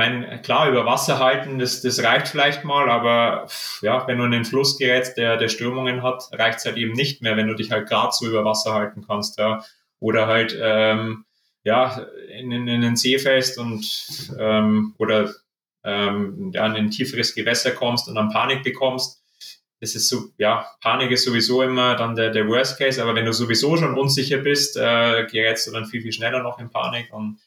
[0.00, 3.48] mein, klar, über Wasser halten, das, das reicht vielleicht mal, aber
[3.82, 6.92] ja, wenn du in den Fluss gerätst, der, der Stürmungen hat, reicht es halt eben
[6.92, 9.62] nicht mehr, wenn du dich halt gerade so über Wasser halten kannst, ja.
[9.98, 11.26] Oder halt, ähm,
[11.64, 15.34] ja, in, in, in den See fällst und ähm, oder
[15.84, 19.22] ähm, ja, in ein tieferes Gewässer kommst und dann Panik bekommst.
[19.80, 23.26] Das ist so, ja, Panik ist sowieso immer dann der, der Worst Case, aber wenn
[23.26, 27.12] du sowieso schon unsicher bist, äh, gerätst du dann viel, viel schneller noch in Panik
[27.12, 27.38] und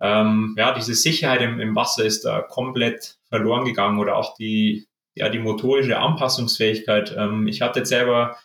[0.00, 4.86] ähm, ja, diese Sicherheit im, im Wasser ist da komplett verloren gegangen oder auch die,
[5.14, 7.14] ja, die motorische Anpassungsfähigkeit.
[7.16, 8.36] Ähm, ich hatte jetzt selber,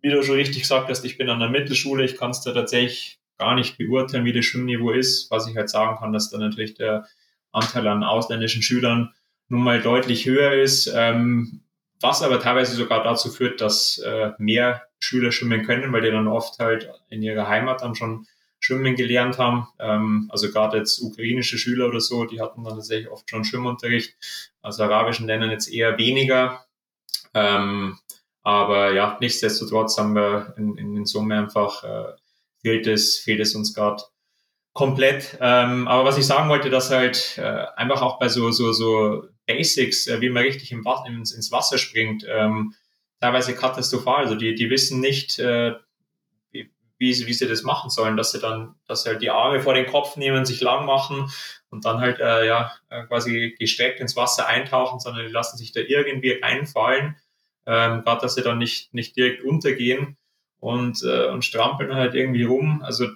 [0.00, 2.52] wie du schon richtig gesagt hast, ich bin an der Mittelschule, ich kann es da
[2.52, 5.30] tatsächlich gar nicht beurteilen, wie das Schwimmniveau ist.
[5.30, 7.06] Was ich halt sagen kann, dass da natürlich der
[7.52, 9.12] Anteil an ausländischen Schülern
[9.48, 11.60] nun mal deutlich höher ist, ähm,
[12.00, 16.28] was aber teilweise sogar dazu führt, dass äh, mehr Schüler schwimmen können, weil die dann
[16.28, 18.26] oft halt in ihrer Heimat dann schon
[18.66, 19.68] Schwimmen gelernt haben.
[19.78, 24.16] Ähm, also gerade jetzt ukrainische Schüler oder so, die hatten dann tatsächlich oft schon Schwimmunterricht.
[24.60, 26.66] Aus arabischen Ländern jetzt eher weniger.
[27.32, 27.98] Ähm,
[28.42, 32.12] aber ja, nichtsdestotrotz haben wir in, in, in Summe einfach äh,
[32.60, 34.02] fehlt es, fehlt es uns gerade
[34.72, 35.38] komplett.
[35.40, 39.28] Ähm, aber was ich sagen wollte, dass halt äh, einfach auch bei so, so, so
[39.46, 42.74] Basics, äh, wie man richtig im, ins, ins Wasser springt, ähm,
[43.20, 44.24] teilweise katastrophal.
[44.24, 45.74] Also die, die wissen nicht, äh,
[46.98, 49.60] wie, sie, wie sie das machen sollen, dass sie dann, dass sie halt die Arme
[49.60, 51.30] vor den Kopf nehmen, sich lang machen
[51.70, 55.72] und dann halt äh, ja äh, quasi gestreckt ins Wasser eintauchen, sondern die lassen sich
[55.72, 57.16] da irgendwie reinfallen,
[57.66, 60.16] ähm, gerade dass sie dann nicht, nicht direkt untergehen
[60.60, 62.82] und, äh, und strampeln halt irgendwie rum.
[62.82, 63.08] Also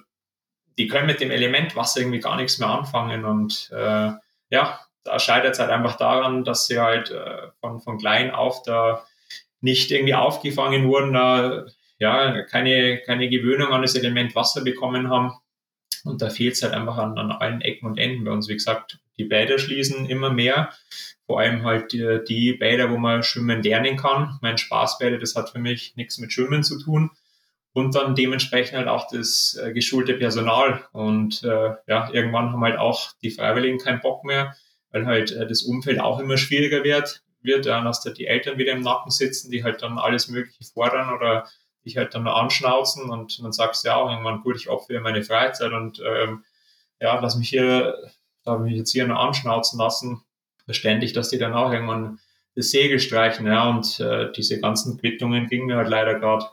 [0.77, 4.11] die können mit dem Element Wasser irgendwie gar nichts mehr anfangen und äh,
[4.49, 8.61] ja, da scheitert es halt einfach daran, dass sie halt äh, von, von klein auf
[8.63, 9.05] da
[9.61, 11.65] nicht irgendwie aufgefangen wurden, da
[12.01, 15.33] ja, keine, keine Gewöhnung an das Element Wasser bekommen haben.
[16.03, 18.49] Und da fehlt es halt einfach an, an allen Ecken und Enden bei uns.
[18.49, 20.71] Wie gesagt, die Bäder schließen immer mehr.
[21.27, 24.39] Vor allem halt die, die Bäder, wo man schwimmen lernen kann.
[24.41, 27.11] Mein Spaßbäder, das hat für mich nichts mit Schwimmen zu tun.
[27.73, 30.83] Und dann dementsprechend halt auch das äh, geschulte Personal.
[30.93, 34.55] Und äh, ja, irgendwann haben halt auch die Freiwilligen keinen Bock mehr,
[34.89, 37.21] weil halt äh, das Umfeld auch immer schwieriger wird.
[37.43, 37.67] wird.
[37.67, 41.13] Dann hast du die Eltern wieder im Nacken sitzen, die halt dann alles Mögliche fordern
[41.13, 41.45] oder
[41.85, 45.23] dich halt dann anschnauzen und dann sagst du ja auch irgendwann, gut, ich opfere meine
[45.23, 46.43] Freizeit und ähm,
[46.99, 47.95] ja, lass mich hier,
[48.43, 50.21] darf mich jetzt hier noch anschnauzen lassen,
[50.65, 52.19] verständlich, dass die dann auch irgendwann
[52.55, 56.45] das Segel streichen, ja, und äh, diese ganzen Quittungen gingen mir halt leider gerade.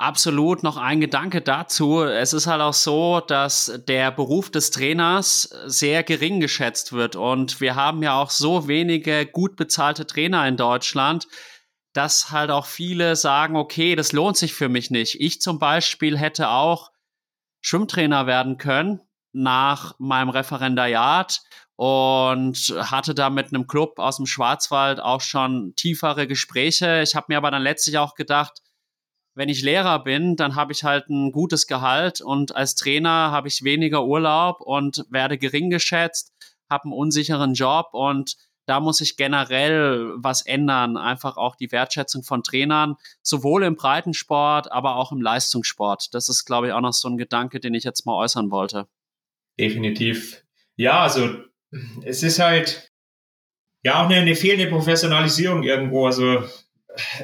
[0.00, 0.62] Absolut.
[0.62, 2.02] Noch ein Gedanke dazu.
[2.02, 7.16] Es ist halt auch so, dass der Beruf des Trainers sehr gering geschätzt wird.
[7.16, 11.26] Und wir haben ja auch so wenige gut bezahlte Trainer in Deutschland,
[11.98, 15.20] dass halt auch viele sagen, okay, das lohnt sich für mich nicht.
[15.20, 16.92] Ich zum Beispiel hätte auch
[17.60, 19.00] Schwimmtrainer werden können
[19.32, 21.40] nach meinem Referendariat
[21.74, 27.02] und hatte da mit einem Club aus dem Schwarzwald auch schon tiefere Gespräche.
[27.02, 28.62] Ich habe mir aber dann letztlich auch gedacht,
[29.34, 33.48] wenn ich Lehrer bin, dann habe ich halt ein gutes Gehalt und als Trainer habe
[33.48, 36.32] ich weniger Urlaub und werde gering geschätzt,
[36.70, 38.36] habe einen unsicheren Job und
[38.68, 40.98] da muss ich generell was ändern.
[40.98, 46.12] Einfach auch die Wertschätzung von Trainern, sowohl im Breitensport, aber auch im Leistungssport.
[46.12, 48.86] Das ist, glaube ich, auch noch so ein Gedanke, den ich jetzt mal äußern wollte.
[49.58, 50.44] Definitiv.
[50.76, 51.30] Ja, also
[52.04, 52.92] es ist halt
[53.82, 56.04] ja auch eine, eine fehlende Professionalisierung irgendwo.
[56.04, 56.44] Also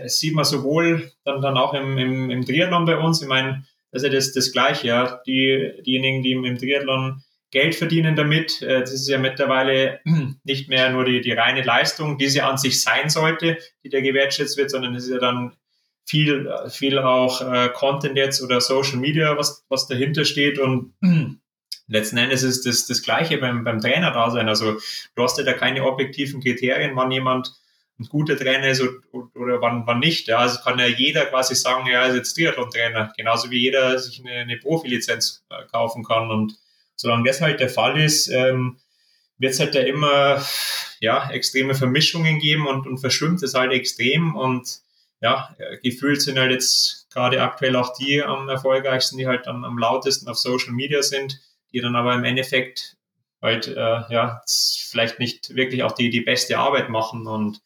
[0.02, 3.20] es sieht man sowohl dann, dann auch im, im, im Triathlon bei uns.
[3.20, 5.20] Ich meine, das ist ja das, das Gleiche, ja.
[5.26, 7.22] Die, diejenigen, die im, im Triathlon
[7.54, 10.00] Geld verdienen damit, äh, das ist ja mittlerweile
[10.44, 14.00] nicht mehr nur die, die reine Leistung, die sie an sich sein sollte, die da
[14.00, 15.56] gewertschätzt wird, sondern es ist ja dann
[16.04, 20.94] viel, viel auch äh, Content jetzt oder Social Media, was, was dahinter steht und
[21.86, 24.48] letzten Endes ist das das Gleiche beim, beim Trainer da sein.
[24.48, 24.78] Also
[25.14, 27.54] du hast ja da keine objektiven Kriterien, wann jemand
[28.00, 30.26] ein guter Trainer ist oder wann, wann nicht.
[30.26, 34.20] Ja, also kann ja jeder quasi sagen, ja, ist jetzt Triathlon-Trainer, genauso wie jeder sich
[34.20, 36.30] eine, eine Profilizenz äh, kaufen kann.
[36.30, 36.58] Und
[36.96, 38.78] solange das halt der Fall ist, ähm,
[39.38, 40.44] wird es halt da immer
[41.00, 44.34] ja, extreme Vermischungen geben und, und verschwimmt es halt extrem.
[44.36, 44.80] Und
[45.20, 49.78] ja, gefühlt sind halt jetzt gerade aktuell auch die am erfolgreichsten, die halt am, am
[49.78, 51.40] lautesten auf Social Media sind,
[51.72, 52.96] die dann aber im Endeffekt
[53.42, 57.60] halt äh, ja vielleicht nicht wirklich auch die, die beste Arbeit machen und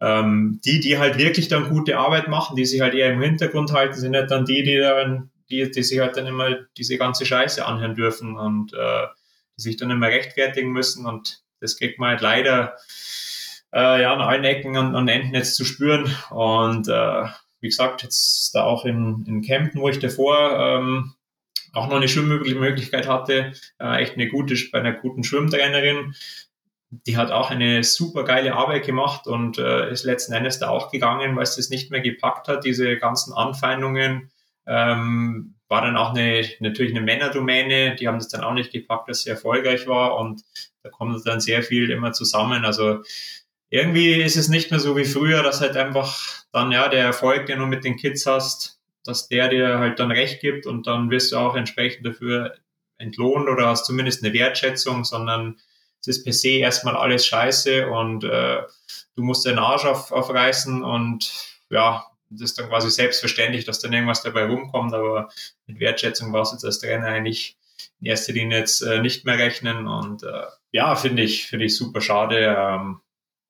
[0.00, 3.72] ähm, die, die halt wirklich dann gute Arbeit machen, die sich halt eher im Hintergrund
[3.72, 7.26] halten, sind nicht dann die, die dann, die, die sich halt dann immer diese ganze
[7.26, 9.06] Scheiße anhören dürfen und äh,
[9.56, 12.76] die sich dann immer rechtfertigen müssen und das kriegt man halt leider
[13.72, 17.24] äh, ja an allen Ecken und, und Enden jetzt zu spüren und äh,
[17.60, 21.14] wie gesagt, jetzt da auch in, in Kempten, wo ich davor ähm,
[21.72, 26.14] auch noch eine Schwimmmöglichkeit hatte, äh, echt eine gute, bei einer guten Schwimmtrainerin.
[27.06, 30.90] Die hat auch eine super geile Arbeit gemacht und äh, ist letzten Endes da auch
[30.90, 34.30] gegangen, weil es das nicht mehr gepackt hat, diese ganzen Anfeindungen.
[34.66, 39.08] Ähm, war dann auch eine, natürlich eine Männerdomäne, die haben das dann auch nicht gepackt,
[39.08, 40.42] dass sie erfolgreich war und
[40.82, 42.64] da kommt dann sehr viel immer zusammen.
[42.64, 43.02] Also
[43.70, 47.46] irgendwie ist es nicht mehr so wie früher, dass halt einfach dann ja der Erfolg,
[47.46, 51.10] den du mit den Kids hast, dass der dir halt dann recht gibt und dann
[51.10, 52.54] wirst du auch entsprechend dafür
[52.98, 55.58] entlohnt oder hast zumindest eine Wertschätzung, sondern
[56.02, 58.62] es ist per se erstmal alles scheiße und äh,
[59.16, 61.32] du musst deinen Arsch auf, aufreißen und
[61.70, 65.28] ja, das ist dann quasi selbstverständlich, dass dann irgendwas dabei rumkommt, aber
[65.66, 67.56] mit Wertschätzung war es jetzt als Trainer eigentlich
[68.00, 71.76] in erster Linie jetzt äh, nicht mehr rechnen und äh, ja, finde ich, finde ich
[71.76, 72.54] super schade.
[72.58, 73.00] Ähm,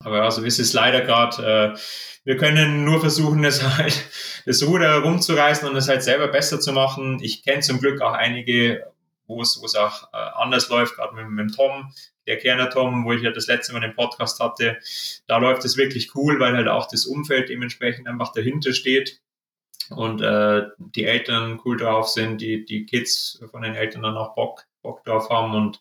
[0.01, 1.79] aber also ist es leider gerade, äh,
[2.25, 4.05] wir können nur versuchen, es halt,
[4.47, 7.21] das Ruder rumzureißen und es halt selber besser zu machen.
[7.23, 8.92] Ich kenne zum Glück auch einige,
[9.27, 11.93] wo es, auch äh, anders läuft, gerade mit, mit dem Tom,
[12.27, 14.79] der Kerner Tom, wo ich ja das letzte Mal den Podcast hatte.
[15.27, 19.21] Da läuft es wirklich cool, weil halt auch das Umfeld dementsprechend einfach dahinter steht
[19.91, 24.35] und äh, die Eltern cool drauf sind, die, die Kids von den Eltern dann auch
[24.35, 25.81] Bock, Bock drauf haben und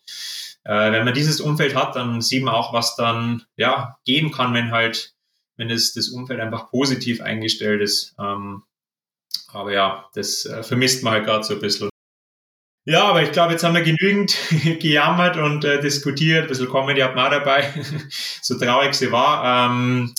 [0.64, 4.54] äh, wenn man dieses Umfeld hat, dann sieht man auch, was dann ja gehen kann,
[4.54, 5.14] wenn halt,
[5.56, 8.14] wenn es das Umfeld einfach positiv eingestellt ist.
[8.18, 8.62] Ähm,
[9.52, 11.91] aber ja, das äh, vermisst man halt gerade so ein bisschen.
[12.84, 14.36] Ja, aber ich glaube, jetzt haben wir genügend
[14.80, 16.42] gejammert und äh, diskutiert.
[16.42, 17.72] Ein bisschen Comedy hat man auch dabei,
[18.42, 19.70] so traurig sie war.
[19.70, 20.12] Ähm,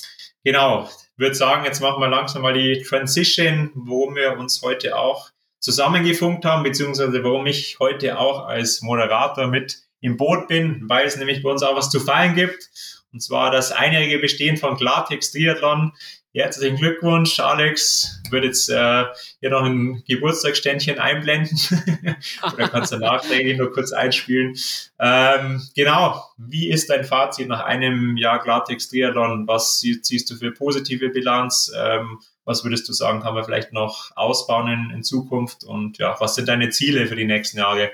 [0.45, 5.29] genau, würde sagen, jetzt machen wir langsam mal die Transition, wo wir uns heute auch
[5.59, 11.17] zusammengefunkt haben, beziehungsweise warum ich heute auch als Moderator mit im Boot bin, weil es
[11.17, 12.69] nämlich bei uns auch was zu feiern gibt.
[13.11, 15.93] Und zwar das einjährige Bestehen von Klartext Triathlon.
[16.35, 18.19] Herzlichen Glückwunsch, Alex.
[18.25, 19.03] Ich würde jetzt äh,
[19.39, 21.55] hier noch ein Geburtstagsständchen einblenden.
[22.53, 24.55] Oder kannst du nachträglich nur kurz einspielen.
[24.97, 29.47] Ähm, genau, wie ist dein Fazit nach einem Jahr Klartext Triathlon?
[29.47, 31.71] Was ziehst du für positive Bilanz?
[31.77, 35.63] Ähm, was würdest du sagen, kann man vielleicht noch ausbauen in, in Zukunft?
[35.63, 37.91] Und ja, was sind deine Ziele für die nächsten Jahre?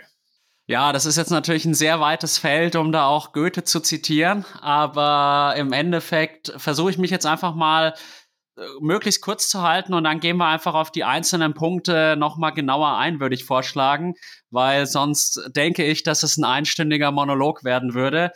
[0.70, 4.46] Ja, das ist jetzt natürlich ein sehr weites Feld, um da auch Goethe zu zitieren.
[4.62, 7.96] Aber im Endeffekt versuche ich mich jetzt einfach mal
[8.80, 12.98] möglichst kurz zu halten und dann gehen wir einfach auf die einzelnen Punkte nochmal genauer
[12.98, 14.16] ein, würde ich vorschlagen,
[14.50, 18.32] weil sonst denke ich, dass es ein einstündiger Monolog werden würde.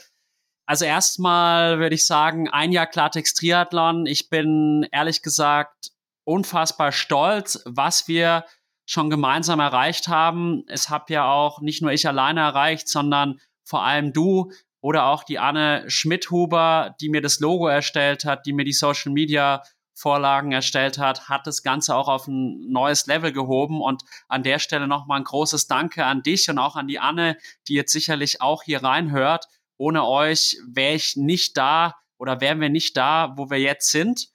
[0.65, 4.05] Also erstmal würde ich sagen, ein Jahr Klartext Triathlon.
[4.05, 5.91] Ich bin ehrlich gesagt
[6.23, 8.45] unfassbar stolz, was wir
[8.85, 10.63] schon gemeinsam erreicht haben.
[10.67, 15.23] Es habe ja auch nicht nur ich alleine erreicht, sondern vor allem du oder auch
[15.23, 20.51] die Anne Schmidhuber, die mir das Logo erstellt hat, die mir die Social Media Vorlagen
[20.51, 23.81] erstellt hat, hat das Ganze auch auf ein neues Level gehoben.
[23.81, 27.37] Und an der Stelle nochmal ein großes Danke an dich und auch an die Anne,
[27.67, 29.45] die jetzt sicherlich auch hier reinhört.
[29.77, 34.29] Ohne euch wäre ich nicht da oder wären wir nicht da, wo wir jetzt sind.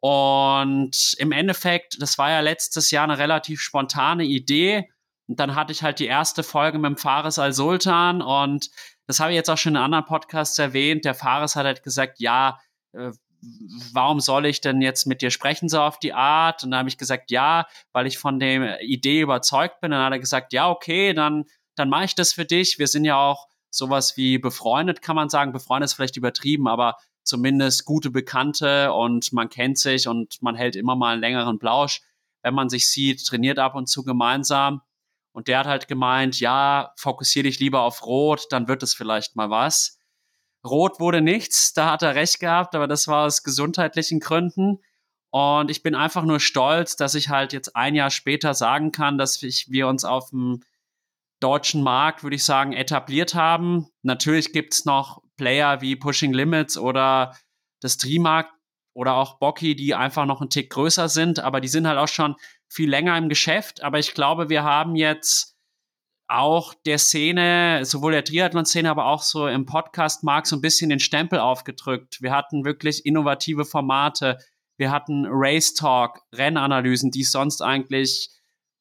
[0.00, 4.90] Und im Endeffekt, das war ja letztes Jahr eine relativ spontane Idee.
[5.28, 8.68] Und dann hatte ich halt die erste Folge mit dem Fares al-Sultan und
[9.06, 11.04] das habe ich jetzt auch schon in anderen Podcasts erwähnt.
[11.04, 12.60] Der Fares hat halt gesagt, ja,
[12.92, 13.10] äh,
[13.92, 16.62] warum soll ich denn jetzt mit dir sprechen, so auf die Art?
[16.62, 19.92] Und dann habe ich gesagt, ja, weil ich von der Idee überzeugt bin.
[19.92, 21.44] Und dann hat er gesagt, ja, okay, dann,
[21.76, 22.78] dann mache ich das für dich.
[22.78, 25.52] Wir sind ja auch sowas wie befreundet, kann man sagen.
[25.52, 30.76] Befreundet ist vielleicht übertrieben, aber zumindest gute Bekannte und man kennt sich und man hält
[30.76, 32.02] immer mal einen längeren Plausch,
[32.42, 34.82] wenn man sich sieht, trainiert ab und zu gemeinsam.
[35.32, 39.36] Und der hat halt gemeint, ja, fokussier dich lieber auf Rot, dann wird es vielleicht
[39.36, 39.99] mal was.
[40.64, 44.80] Rot wurde nichts, da hat er recht gehabt, aber das war aus gesundheitlichen Gründen.
[45.30, 49.16] Und ich bin einfach nur stolz, dass ich halt jetzt ein Jahr später sagen kann,
[49.16, 50.62] dass ich, wir uns auf dem
[51.38, 53.86] deutschen Markt, würde ich sagen, etabliert haben.
[54.02, 57.36] Natürlich gibt's noch Player wie Pushing Limits oder
[57.80, 58.50] das Trimark
[58.92, 62.08] oder auch Bocky, die einfach noch einen Tick größer sind, aber die sind halt auch
[62.08, 62.36] schon
[62.68, 63.82] viel länger im Geschäft.
[63.82, 65.49] Aber ich glaube, wir haben jetzt
[66.30, 71.00] auch der Szene, sowohl der Triathlon-Szene, aber auch so im Podcast-Markt so ein bisschen den
[71.00, 72.22] Stempel aufgedrückt.
[72.22, 74.38] Wir hatten wirklich innovative Formate.
[74.76, 78.30] Wir hatten Race Talk, Rennanalysen, die es sonst eigentlich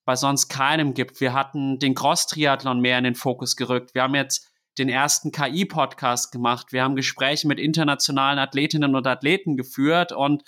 [0.05, 1.21] bei sonst keinem gibt.
[1.21, 3.93] Wir hatten den Cross-Triathlon mehr in den Fokus gerückt.
[3.93, 6.71] Wir haben jetzt den ersten KI-Podcast gemacht.
[6.71, 10.43] Wir haben Gespräche mit internationalen Athletinnen und Athleten geführt und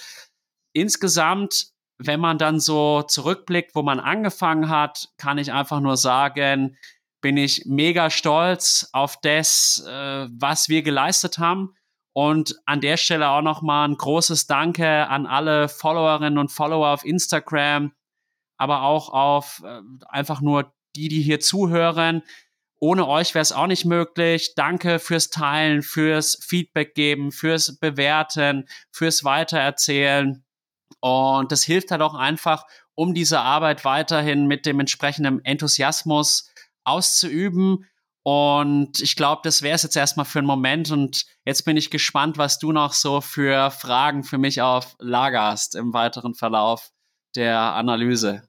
[0.73, 1.70] insgesamt
[2.05, 6.77] wenn man dann so zurückblickt, wo man angefangen hat, kann ich einfach nur sagen,
[7.21, 11.75] bin ich mega stolz auf das, äh, was wir geleistet haben.
[12.13, 17.05] Und an der Stelle auch nochmal ein großes Danke an alle Followerinnen und Follower auf
[17.05, 17.93] Instagram,
[18.57, 22.23] aber auch auf äh, einfach nur die, die hier zuhören.
[22.79, 24.55] Ohne euch wäre es auch nicht möglich.
[24.55, 30.43] Danke fürs Teilen, fürs Feedback geben, fürs Bewerten, fürs Weitererzählen.
[30.99, 36.51] Und das hilft halt auch einfach, um diese Arbeit weiterhin mit dem entsprechenden Enthusiasmus
[36.83, 37.85] auszuüben.
[38.23, 40.91] Und ich glaube, das wäre es jetzt erstmal für einen Moment.
[40.91, 45.43] Und jetzt bin ich gespannt, was du noch so für Fragen für mich auf Lager
[45.43, 46.91] hast im weiteren Verlauf
[47.35, 48.43] der Analyse.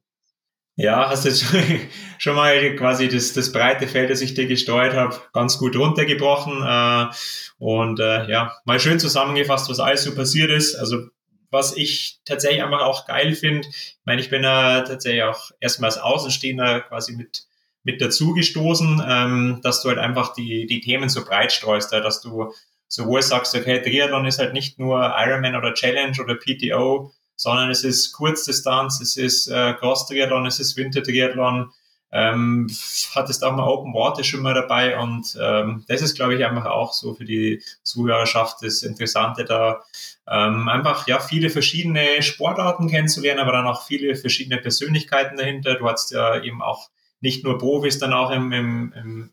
[0.77, 1.45] Ja, hast jetzt
[2.19, 6.63] schon mal quasi das, das breite Feld, das ich dir gesteuert habe, ganz gut runtergebrochen.
[6.63, 7.15] Äh,
[7.59, 10.75] und äh, ja, mal schön zusammengefasst, was alles so passiert ist.
[10.75, 11.09] Also
[11.53, 13.69] was ich tatsächlich einfach auch geil finde.
[13.69, 17.45] Ich meine, ich bin ja tatsächlich auch erstmal als Außenstehender quasi mit,
[17.85, 22.23] mit dazugestoßen, ähm, dass du halt einfach die, die Themen so breit streust, ja, dass
[22.23, 22.53] du
[22.89, 27.85] sowohl sagst, okay, Triathlon ist halt nicht nur Ironman oder Challenge oder PTO, sondern es
[27.85, 31.71] ist Kurzdistanz, es ist äh, Cross-Triathlon, es ist Winter-Triathlon,
[32.13, 32.69] ähm,
[33.15, 36.67] hattest auch mal Open Water schon mal dabei und ähm, das ist, glaube ich, einfach
[36.67, 39.83] auch so für die Zuhörerschaft das Interessante da,
[40.29, 45.75] ähm, einfach ja viele verschiedene Sportarten kennenzulernen, aber dann auch viele verschiedene Persönlichkeiten dahinter.
[45.77, 46.91] Du hast ja eben auch
[47.23, 49.31] nicht nur Profis dann auch im, im, im,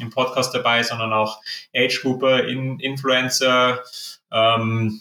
[0.00, 1.40] im Podcast dabei, sondern auch
[1.74, 3.80] Age-Grouper, In Influencer,
[4.30, 5.00] ähm,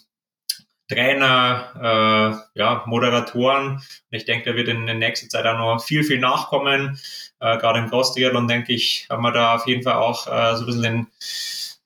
[0.90, 3.82] Trainer, äh, ja, Moderatoren.
[4.10, 7.00] Ich denke, da wird in der nächsten Zeit auch noch viel, viel nachkommen.
[7.40, 10.64] Äh, Gerade im Cross-Triathlon, denke ich, haben wir da auf jeden Fall auch äh, so
[10.64, 11.08] ein bisschen den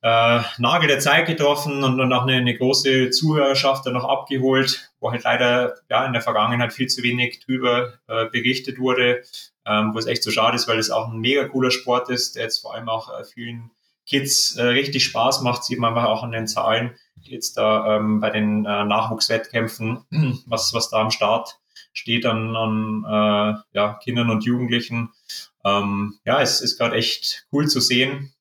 [0.04, 4.92] äh, Nagel der Zeit getroffen und dann auch eine, eine große Zuhörerschaft dann noch abgeholt,
[5.00, 9.24] wo halt leider ja in der Vergangenheit viel zu wenig drüber äh, berichtet wurde,
[9.66, 12.36] ähm, wo es echt so schade ist, weil es auch ein mega cooler Sport ist,
[12.36, 13.72] der jetzt vor allem auch äh, vielen
[14.06, 18.20] Kids äh, richtig Spaß macht, sieht man einfach auch an den Zahlen jetzt da ähm,
[18.20, 20.04] bei den äh, Nachwuchswettkämpfen,
[20.46, 21.60] was, was da am Start
[21.94, 25.10] steht an, an äh, ja, Kindern und Jugendlichen.
[25.64, 28.34] Ähm, ja, es ist gerade echt cool zu sehen.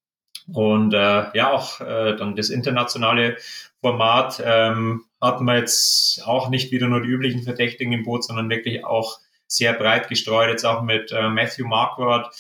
[0.52, 3.36] Und äh, ja, auch äh, dann das internationale
[3.80, 8.50] Format ähm, hatten wir jetzt auch nicht wieder nur die üblichen Verdächtigen im Boot, sondern
[8.50, 12.34] wirklich auch sehr breit gestreut, jetzt auch mit äh, Matthew Marquardt,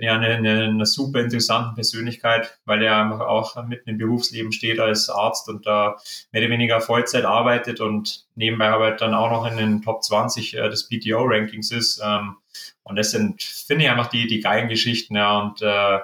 [0.00, 4.80] ja eine, eine, eine super interessante Persönlichkeit, weil er einfach auch mitten im Berufsleben steht
[4.80, 5.96] als Arzt und da
[6.30, 10.56] mehr oder weniger Vollzeit arbeitet und nebenbei aber dann auch noch in den Top 20
[10.56, 12.00] äh, des PTO-Rankings ist.
[12.02, 12.36] Ähm,
[12.84, 15.16] und das sind, finde ich, einfach die, die geilen Geschichten.
[15.16, 15.98] Ja, und äh,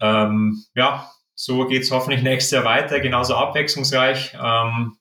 [0.00, 4.36] ähm, ja, so geht's hoffentlich nächstes Jahr weiter, genauso abwechslungsreich.
[4.42, 4.96] Ähm,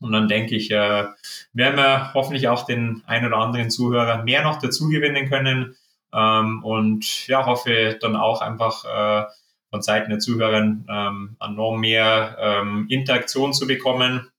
[0.00, 1.04] Und dann denke ich, äh,
[1.52, 5.76] werden wir hoffentlich auch den ein oder anderen Zuhörer mehr noch dazu gewinnen können.
[6.14, 9.26] Ähm, und ja, hoffe dann auch einfach äh,
[9.70, 14.30] von Seiten der Zuhörer ähm, noch mehr ähm, Interaktion zu bekommen.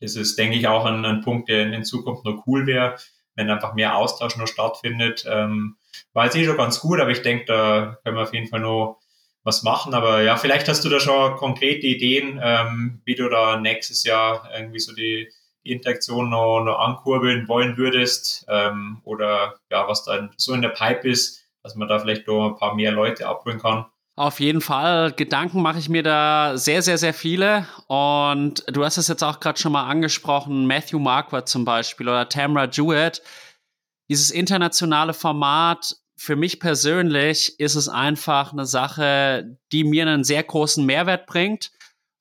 [0.00, 2.96] Das ist, denke ich, auch ein, ein Punkt, der in, in Zukunft noch cool wäre,
[3.34, 5.26] wenn einfach mehr Austausch noch stattfindet.
[5.28, 5.76] Ähm,
[6.12, 8.60] war jetzt eh schon ganz gut, aber ich denke, da können wir auf jeden Fall
[8.60, 8.98] noch
[9.44, 9.94] was machen.
[9.94, 14.50] Aber ja, vielleicht hast du da schon konkrete Ideen, ähm, wie du da nächstes Jahr
[14.56, 15.28] irgendwie so die,
[15.72, 21.08] Interaktion noch, noch ankurbeln wollen würdest ähm, oder ja, was da so in der Pipe
[21.08, 23.86] ist, dass man da vielleicht noch ein paar mehr Leute abholen kann.
[24.18, 25.12] Auf jeden Fall.
[25.12, 27.66] Gedanken mache ich mir da sehr, sehr, sehr viele.
[27.86, 32.26] Und du hast es jetzt auch gerade schon mal angesprochen, Matthew Marquardt zum Beispiel oder
[32.26, 33.22] Tamra Jewett.
[34.08, 40.42] Dieses internationale Format für mich persönlich ist es einfach eine Sache, die mir einen sehr
[40.42, 41.70] großen Mehrwert bringt.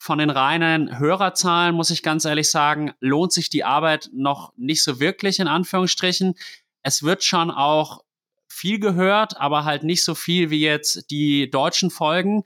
[0.05, 4.83] Von den reinen Hörerzahlen muss ich ganz ehrlich sagen, lohnt sich die Arbeit noch nicht
[4.83, 6.35] so wirklich in Anführungsstrichen.
[6.83, 8.03] Es wird schon auch
[8.47, 12.43] viel gehört, aber halt nicht so viel wie jetzt die deutschen Folgen.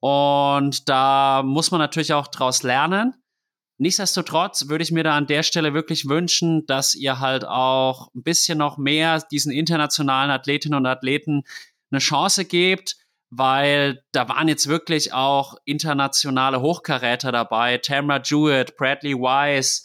[0.00, 3.12] Und da muss man natürlich auch draus lernen.
[3.76, 8.22] Nichtsdestotrotz würde ich mir da an der Stelle wirklich wünschen, dass ihr halt auch ein
[8.22, 11.42] bisschen noch mehr diesen internationalen Athletinnen und Athleten
[11.90, 12.96] eine Chance gebt,
[13.30, 17.78] weil da waren jetzt wirklich auch internationale Hochkaräter dabei.
[17.78, 19.82] Tamara Jewett, Bradley Wise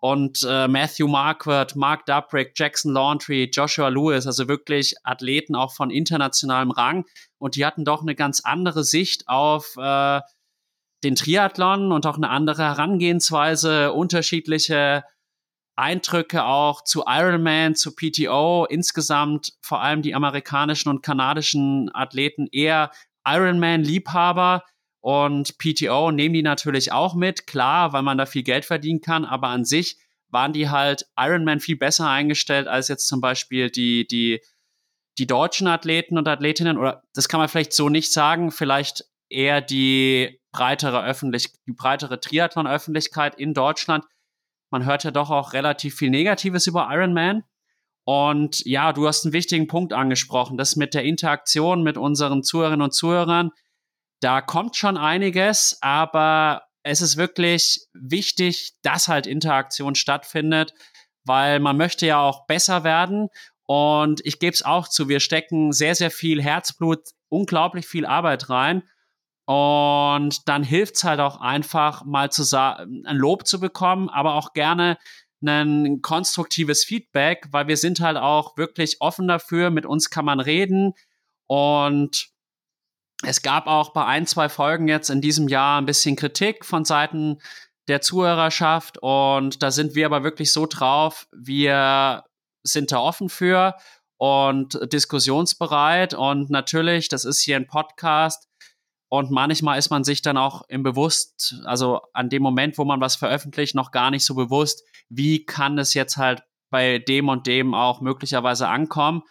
[0.00, 5.90] und äh, Matthew Marquardt, Mark Dubrick, Jackson Laundry, Joshua Lewis, also wirklich Athleten auch von
[5.90, 7.04] internationalem Rang.
[7.38, 10.20] Und die hatten doch eine ganz andere Sicht auf äh,
[11.04, 15.04] den Triathlon und auch eine andere Herangehensweise, unterschiedliche
[15.78, 22.90] Eindrücke auch zu Ironman, zu PTO, insgesamt vor allem die amerikanischen und kanadischen Athleten eher
[23.26, 24.64] Ironman-Liebhaber
[25.00, 29.24] und PTO nehmen die natürlich auch mit, klar, weil man da viel Geld verdienen kann,
[29.24, 29.98] aber an sich
[30.30, 34.40] waren die halt Ironman viel besser eingestellt als jetzt zum Beispiel die, die,
[35.16, 39.60] die deutschen Athleten und Athletinnen, oder das kann man vielleicht so nicht sagen, vielleicht eher
[39.60, 44.04] die breitere Öffentlich die breitere Triathlon-Öffentlichkeit in Deutschland.
[44.70, 47.44] Man hört ja doch auch relativ viel Negatives über Ironman.
[48.04, 52.82] Und ja, du hast einen wichtigen Punkt angesprochen, das mit der Interaktion mit unseren Zuhörerinnen
[52.82, 53.50] und Zuhörern.
[54.20, 60.72] Da kommt schon einiges, aber es ist wirklich wichtig, dass halt Interaktion stattfindet,
[61.24, 63.28] weil man möchte ja auch besser werden.
[63.66, 68.48] Und ich gebe es auch zu, wir stecken sehr, sehr viel Herzblut, unglaublich viel Arbeit
[68.48, 68.82] rein.
[69.48, 74.34] Und dann hilft es halt auch einfach mal zu sagen, ein Lob zu bekommen, aber
[74.34, 74.98] auch gerne
[75.42, 80.40] ein konstruktives Feedback, weil wir sind halt auch wirklich offen dafür, mit uns kann man
[80.40, 80.92] reden.
[81.46, 82.28] Und
[83.22, 86.84] es gab auch bei ein, zwei Folgen jetzt in diesem Jahr ein bisschen Kritik von
[86.84, 87.38] Seiten
[87.88, 88.98] der Zuhörerschaft.
[88.98, 92.24] Und da sind wir aber wirklich so drauf, wir
[92.64, 93.76] sind da offen für
[94.18, 96.12] und diskussionsbereit.
[96.12, 98.47] Und natürlich, das ist hier ein Podcast,
[99.08, 103.00] und manchmal ist man sich dann auch im Bewusst, also an dem Moment, wo man
[103.00, 107.46] was veröffentlicht, noch gar nicht so bewusst, wie kann es jetzt halt bei dem und
[107.46, 109.22] dem auch möglicherweise ankommen.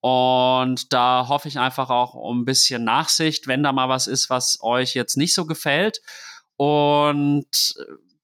[0.00, 4.30] Und da hoffe ich einfach auch um ein bisschen Nachsicht, wenn da mal was ist,
[4.30, 6.00] was euch jetzt nicht so gefällt.
[6.56, 7.74] Und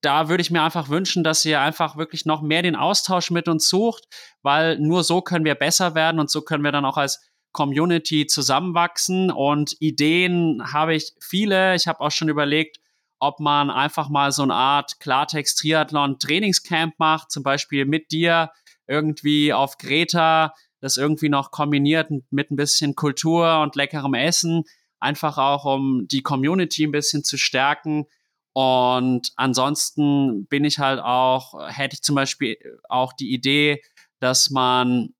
[0.00, 3.48] da würde ich mir einfach wünschen, dass ihr einfach wirklich noch mehr den Austausch mit
[3.48, 4.04] uns sucht,
[4.42, 7.25] weil nur so können wir besser werden und so können wir dann auch als
[7.56, 11.74] Community zusammenwachsen und Ideen habe ich viele.
[11.74, 12.80] Ich habe auch schon überlegt,
[13.18, 18.50] ob man einfach mal so eine Art Klartext-Triathlon-Trainingscamp macht, zum Beispiel mit dir
[18.86, 24.64] irgendwie auf Greta, das irgendwie noch kombiniert mit ein bisschen Kultur und leckerem Essen,
[25.00, 28.04] einfach auch um die Community ein bisschen zu stärken.
[28.52, 32.58] Und ansonsten bin ich halt auch, hätte ich zum Beispiel
[32.90, 33.80] auch die Idee,
[34.20, 35.14] dass man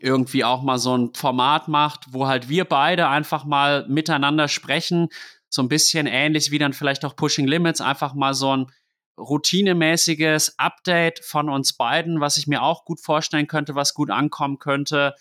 [0.00, 5.08] irgendwie auch mal so ein Format macht, wo halt wir beide einfach mal miteinander sprechen,
[5.48, 8.66] so ein bisschen ähnlich wie dann vielleicht auch Pushing Limits, einfach mal so ein
[9.18, 14.58] routinemäßiges Update von uns beiden, was ich mir auch gut vorstellen könnte, was gut ankommen
[14.58, 15.14] könnte.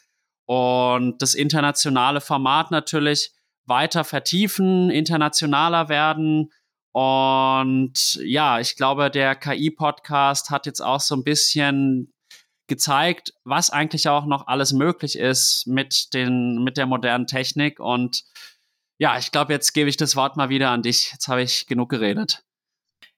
[0.45, 3.31] Und das internationale Format natürlich
[3.65, 6.51] weiter vertiefen, internationaler werden.
[6.91, 12.13] Und ja, ich glaube, der KI-Podcast hat jetzt auch so ein bisschen
[12.67, 17.79] gezeigt, was eigentlich auch noch alles möglich ist mit, den, mit der modernen Technik.
[17.79, 18.23] Und
[18.97, 21.11] ja, ich glaube, jetzt gebe ich das Wort mal wieder an dich.
[21.11, 22.43] Jetzt habe ich genug geredet.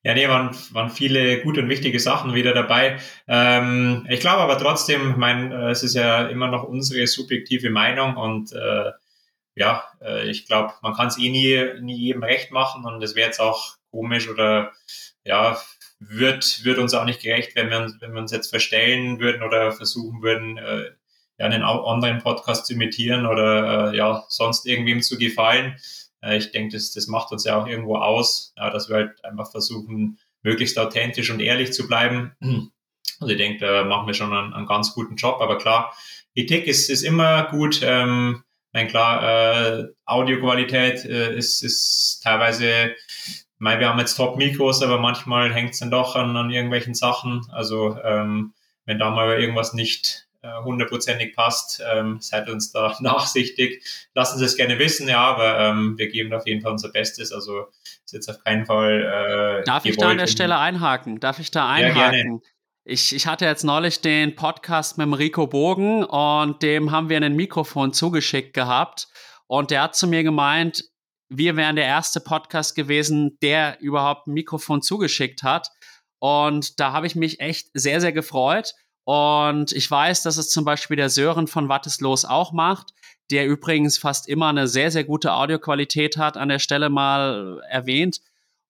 [0.03, 2.99] Ja, nee, waren, waren viele gute und wichtige Sachen wieder dabei.
[3.27, 8.15] Ähm, ich glaube aber trotzdem, mein, äh, es ist ja immer noch unsere subjektive Meinung
[8.15, 8.91] und äh,
[9.55, 13.15] ja, äh, ich glaube, man kann es eh nie, nie jedem recht machen und es
[13.15, 14.71] wäre jetzt auch komisch oder
[15.25, 15.59] ja,
[15.99, 19.71] wird, wird uns auch nicht gerecht, wenn wir, wenn wir uns jetzt verstellen würden oder
[19.71, 20.91] versuchen würden, äh,
[21.37, 25.77] ja, einen Online-Podcast zu imitieren oder äh, ja, sonst irgendwem zu gefallen.
[26.21, 29.23] Äh, ich denke, das, das macht uns ja auch irgendwo aus, ja, dass wir halt
[29.25, 32.33] einfach versuchen, möglichst authentisch und ehrlich zu bleiben.
[33.19, 35.41] Also ich denke, da machen wir schon einen, einen ganz guten Job.
[35.41, 35.93] Aber klar,
[36.35, 37.81] Kritik ist, ist immer gut.
[37.83, 42.95] Ähm, mein klar, äh, Audioqualität äh, ist, ist teilweise,
[43.59, 47.45] mein, wir haben jetzt Top-Mikros, aber manchmal hängt es dann doch an, an irgendwelchen Sachen.
[47.51, 48.53] Also ähm,
[48.85, 53.83] wenn da mal irgendwas nicht äh, hundertprozentig passt, ähm, seid uns da nachsichtig.
[54.15, 57.33] Lassen Sie es gerne wissen, ja, aber ähm, wir geben auf jeden Fall unser Bestes.
[57.33, 57.67] Also
[58.05, 59.59] ist jetzt auf keinen Fall.
[59.61, 61.19] Äh, Darf ich da an der Stelle einhaken?
[61.19, 62.41] Darf ich da einhaken?
[62.41, 62.49] Ja,
[62.85, 67.35] ich, ich hatte jetzt neulich den Podcast mit Rico Bogen und dem haben wir ein
[67.35, 69.09] Mikrofon zugeschickt gehabt.
[69.47, 70.85] Und der hat zu mir gemeint,
[71.29, 75.69] wir wären der erste Podcast gewesen, der überhaupt ein Mikrofon zugeschickt hat.
[76.19, 78.73] Und da habe ich mich echt sehr, sehr gefreut.
[79.05, 82.93] Und ich weiß, dass es zum Beispiel der Sören von Watteslos auch macht,
[83.31, 88.21] der übrigens fast immer eine sehr, sehr gute Audioqualität hat, an der Stelle mal erwähnt.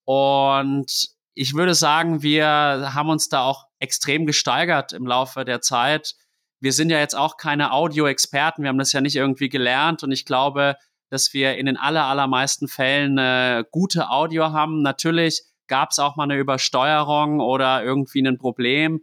[0.06, 6.16] Und ich würde sagen, wir haben uns da auch extrem gesteigert im Laufe der Zeit.
[6.60, 10.12] Wir sind ja jetzt auch keine Audio-Experten, wir haben das ja nicht irgendwie gelernt und
[10.12, 10.76] ich glaube,
[11.10, 14.82] dass wir in den aller, allermeisten Fällen eine gute Audio haben.
[14.82, 19.02] Natürlich gab es auch mal eine Übersteuerung oder irgendwie ein Problem.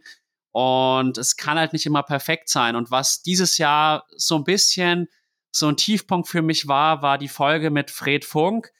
[0.51, 2.75] Und es kann halt nicht immer perfekt sein.
[2.75, 5.07] Und was dieses Jahr so ein bisschen
[5.51, 8.71] so ein Tiefpunkt für mich war, war die Folge mit Fred Funk.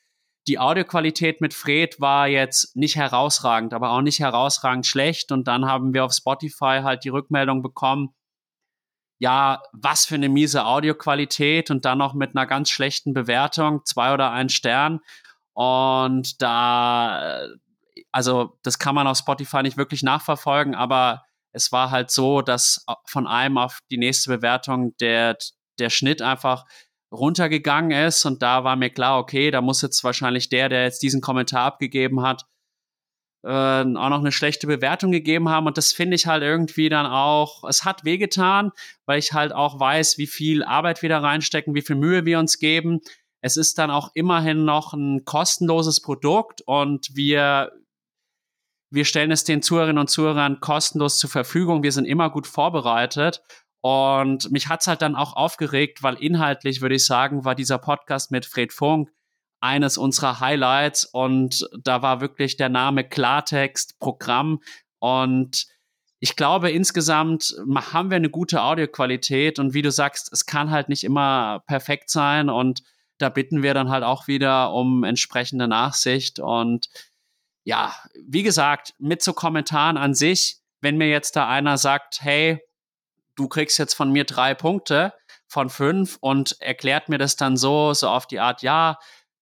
[0.48, 5.32] Die Audioqualität mit Fred war jetzt nicht herausragend, aber auch nicht herausragend schlecht.
[5.32, 8.14] Und dann haben wir auf Spotify halt die Rückmeldung bekommen,
[9.20, 14.14] ja, was für eine miese Audioqualität und dann noch mit einer ganz schlechten Bewertung, zwei
[14.14, 15.00] oder ein Stern.
[15.54, 17.48] Und da,
[18.12, 22.86] also das kann man auf Spotify nicht wirklich nachverfolgen, aber es war halt so, dass
[23.06, 25.38] von einem auf die nächste Bewertung der,
[25.80, 26.66] der Schnitt einfach
[27.12, 31.02] runtergegangen ist und da war mir klar, okay, da muss jetzt wahrscheinlich der, der jetzt
[31.02, 32.46] diesen Kommentar abgegeben hat,
[33.48, 37.06] äh, auch noch eine schlechte Bewertung gegeben haben und das finde ich halt irgendwie dann
[37.06, 38.72] auch, es hat wehgetan,
[39.06, 42.40] weil ich halt auch weiß, wie viel Arbeit wir da reinstecken, wie viel Mühe wir
[42.40, 43.00] uns geben.
[43.42, 47.72] Es ist dann auch immerhin noch ein kostenloses Produkt und wir,
[48.92, 51.84] wir stellen es den Zuhörerinnen und Zuhörern kostenlos zur Verfügung.
[51.84, 53.42] Wir sind immer gut vorbereitet
[53.80, 58.30] und mich hat's halt dann auch aufgeregt, weil inhaltlich würde ich sagen, war dieser Podcast
[58.30, 59.10] mit Fred Funk
[59.60, 61.06] eines unserer Highlights.
[61.06, 64.62] Und da war wirklich der Name Klartext Programm.
[65.00, 65.68] Und
[66.20, 67.56] ich glaube, insgesamt
[67.94, 69.60] haben wir eine gute Audioqualität.
[69.60, 72.50] Und wie du sagst, es kann halt nicht immer perfekt sein.
[72.50, 72.84] Und
[73.18, 76.40] da bitten wir dann halt auch wieder um entsprechende Nachsicht.
[76.40, 76.88] Und
[77.64, 77.94] ja,
[78.26, 82.62] wie gesagt, mit so Kommentaren an sich, wenn mir jetzt da einer sagt, hey,
[83.36, 85.14] du kriegst jetzt von mir drei Punkte
[85.48, 88.98] von fünf und erklärt mir das dann so, so auf die Art, ja,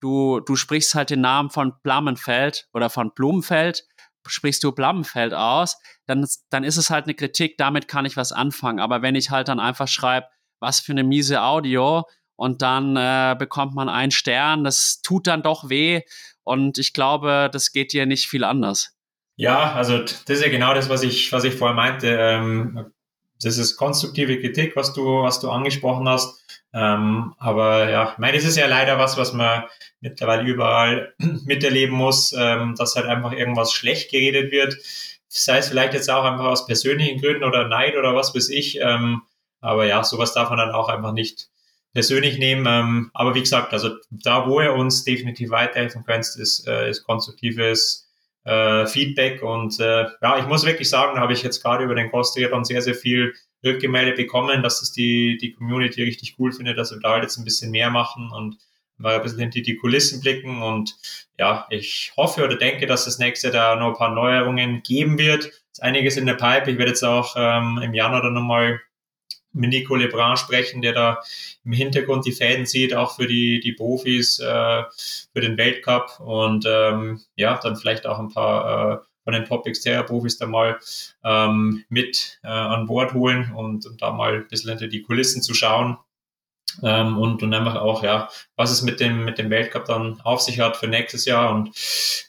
[0.06, 3.86] du, du sprichst halt den Namen von Blumenfeld oder von Blumenfeld,
[4.28, 8.32] sprichst du Blumenfeld aus, dann, dann ist es halt eine Kritik, damit kann ich was
[8.32, 8.80] anfangen.
[8.80, 10.28] Aber wenn ich halt dann einfach schreibe,
[10.60, 12.04] was für eine miese Audio
[12.36, 16.02] und dann äh, bekommt man einen Stern, das tut dann doch weh
[16.44, 18.92] und ich glaube, das geht dir nicht viel anders.
[19.38, 22.08] Ja, also das ist ja genau das, was ich, was ich vorher meinte.
[22.08, 22.92] Ähm,
[23.42, 26.44] das ist konstruktive Kritik, was du, was du angesprochen hast.
[26.74, 29.64] Ähm, aber ja, ich meine, es ist ja leider was, was man
[30.02, 31.14] mittlerweile überall
[31.46, 34.78] miterleben muss, ähm, dass halt einfach irgendwas schlecht geredet wird.
[35.28, 38.80] Sei es vielleicht jetzt auch einfach aus persönlichen Gründen oder Neid oder was weiß ich.
[38.82, 39.24] Ähm,
[39.62, 41.50] aber ja, sowas darf man dann auch einfach nicht
[41.94, 42.66] persönlich nehmen.
[42.68, 47.04] Ähm, aber wie gesagt, also da, wo ihr uns definitiv weiterhelfen könnt, ist, äh, ist
[47.04, 48.05] konstruktives
[48.46, 49.44] äh, Feedback.
[49.44, 52.64] Und äh, ja, ich muss wirklich sagen, da habe ich jetzt gerade über den Costriathon
[52.64, 53.34] sehr, sehr viel
[53.64, 57.44] Rückgemeldet bekommen, dass das die, die Community richtig cool findet, dass wir da jetzt ein
[57.44, 58.58] bisschen mehr machen und
[58.98, 60.62] mal ein bisschen hinter die Kulissen blicken.
[60.62, 60.96] Und
[61.38, 65.46] ja, ich hoffe oder denke, dass das nächste da noch ein paar Neuerungen geben wird.
[65.72, 66.72] Ist einiges in der Pipe.
[66.72, 68.80] Ich werde jetzt auch ähm, im Januar dann nochmal
[69.56, 71.20] mit Nico Lebrun sprechen, der da
[71.64, 74.84] im Hintergrund die Fäden sieht, auch für die, die Profis, äh,
[75.34, 79.66] für den Weltcup und ähm, ja, dann vielleicht auch ein paar äh, von den Top
[79.66, 80.80] Xterra Profis da mal
[81.24, 85.42] ähm, mit äh, an Bord holen und, und da mal ein bisschen hinter die Kulissen
[85.42, 85.98] zu schauen.
[86.84, 90.42] Ähm, und, und einfach auch, ja, was es mit dem, mit dem Weltcup dann auf
[90.42, 91.54] sich hat für nächstes Jahr.
[91.54, 91.72] Und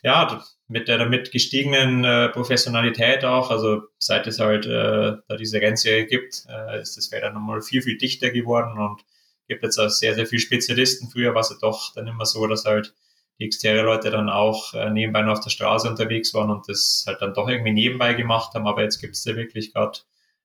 [0.03, 5.61] ja, mit der damit gestiegenen äh, Professionalität auch, also seit es halt äh, da diese
[5.61, 9.01] Rennserie gibt, äh, ist das Feld dann nochmal viel, viel dichter geworden und
[9.47, 11.09] gibt jetzt auch sehr, sehr viele Spezialisten.
[11.09, 12.93] Früher war es ja doch dann immer so, dass halt
[13.39, 17.21] die Xterra-Leute dann auch äh, nebenbei noch auf der Straße unterwegs waren und das halt
[17.21, 18.67] dann doch irgendwie nebenbei gemacht haben.
[18.67, 19.99] Aber jetzt gibt es da wirklich gerade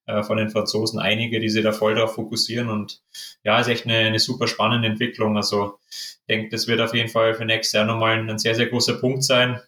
[0.06, 3.02] äh, von den Franzosen einige, die sich da voll darauf fokussieren und
[3.44, 5.36] ja, ist echt eine, eine super spannende Entwicklung.
[5.36, 8.66] Also ich denke, das wird auf jeden Fall für nächstes Jahr nochmal ein sehr, sehr
[8.66, 9.60] großer Punkt sein.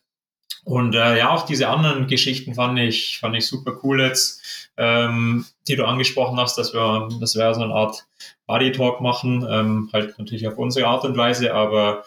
[0.65, 5.45] Und äh, ja, auch diese anderen Geschichten fand ich, fand ich super cool jetzt, ähm,
[5.69, 8.07] die du angesprochen hast, dass wir, dass wir so eine Art
[8.47, 12.05] Body Talk machen, ähm, halt natürlich auf unsere Art und Weise, aber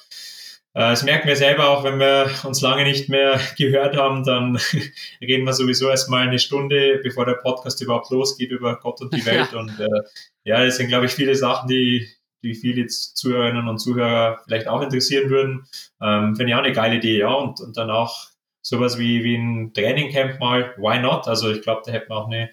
[0.78, 4.60] äh, das merken wir selber auch, wenn wir uns lange nicht mehr gehört haben, dann
[5.22, 9.26] reden wir sowieso erstmal eine Stunde, bevor der Podcast überhaupt losgeht, über Gott und die
[9.26, 9.50] Welt.
[9.54, 9.60] Ja.
[9.60, 10.02] Und äh,
[10.44, 12.08] ja, das sind, glaube ich, viele Sachen, die,
[12.44, 15.66] die viele Zuhörerinnen und Zuhörer vielleicht auch interessieren würden.
[16.00, 17.34] Ähm, Finde ich auch eine geile Idee, ja.
[17.34, 18.28] Und, und dann auch
[18.68, 21.28] sowas wie, wie ein Trainingcamp mal, why not?
[21.28, 22.50] Also ich glaube, da hätten wir auch eine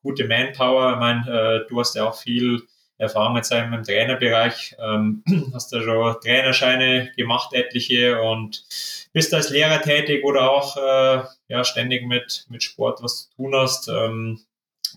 [0.00, 0.92] gute Manpower.
[0.92, 2.62] Ich meine, äh, du hast ja auch viel
[2.98, 8.64] Erfahrung mit seinem im Trainerbereich, ähm, hast da schon Trainerscheine gemacht, etliche und
[9.12, 13.54] bist als Lehrer tätig oder auch äh, ja ständig mit mit Sport was zu tun
[13.56, 13.88] hast.
[13.88, 14.40] Ähm,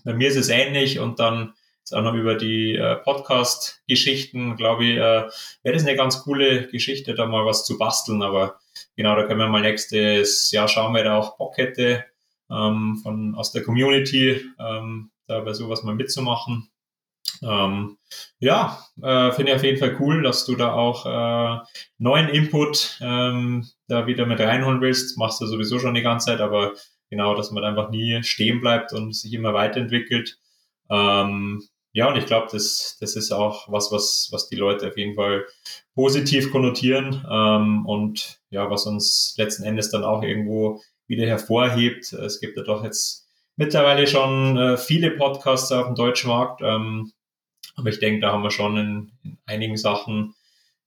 [0.04, 4.84] bei mir ist es ähnlich und dann jetzt auch noch über die äh, Podcast-Geschichten, glaube
[4.84, 5.28] ich, äh,
[5.64, 8.22] wäre das eine ganz coole Geschichte, da mal was zu basteln.
[8.22, 8.59] Aber
[8.96, 12.04] genau, da können wir mal nächstes Jahr schauen, wer da auch Bock hätte,
[12.50, 16.70] ähm, von, aus der Community, ähm, da bei sowas mal mitzumachen.
[17.42, 17.96] Ähm,
[18.38, 21.64] ja, äh, finde ich auf jeden Fall cool, dass du da auch äh,
[21.98, 25.16] neuen Input ähm, da wieder mit reinholen willst.
[25.18, 26.74] Machst du sowieso schon die ganze Zeit, aber
[27.08, 30.38] genau, dass man einfach nie stehen bleibt und sich immer weiterentwickelt.
[30.90, 31.62] Ähm,
[31.92, 35.14] ja, und ich glaube, das, das ist auch was, was, was die Leute auf jeden
[35.14, 35.44] Fall
[35.94, 42.12] positiv konnotieren ähm, und ja, was uns letzten Endes dann auch irgendwo wieder hervorhebt.
[42.12, 43.26] Es gibt ja doch jetzt
[43.56, 46.62] mittlerweile schon äh, viele Podcasts auf dem deutschen Markt.
[46.62, 47.12] Ähm,
[47.74, 50.34] aber ich denke, da haben wir schon in, in, einigen Sachen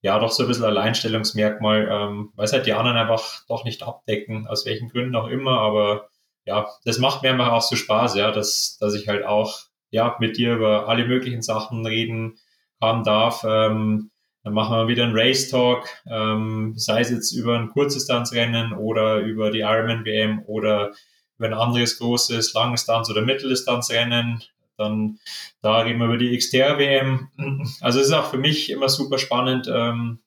[0.00, 3.82] ja doch so ein bisschen Alleinstellungsmerkmal, ähm, weil es halt die anderen einfach doch nicht
[3.82, 5.60] abdecken, aus welchen Gründen auch immer.
[5.60, 6.08] Aber
[6.46, 9.60] ja, das macht mir einfach auch so Spaß, ja, dass, dass ich halt auch
[9.94, 12.36] ja, mit dir über alle möglichen Sachen reden
[12.80, 13.44] kann, darf.
[13.48, 14.10] Ähm,
[14.42, 19.20] dann machen wir wieder einen Race Talk, ähm, sei es jetzt über ein Kurzdistanzrennen oder
[19.20, 20.92] über die Ironman WM oder
[21.38, 24.42] über ein anderes großes Langdistanz- oder Mitteldistanzrennen.
[24.76, 25.20] Dann
[25.62, 27.28] da reden wir über die Xterra WM.
[27.80, 30.18] Also es ist auch für mich immer super spannend, ähm,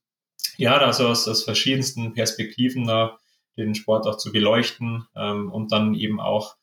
[0.55, 3.17] ja, da so aus, aus verschiedensten Perspektiven da
[3.57, 6.55] den Sport auch zu beleuchten ähm, und dann eben auch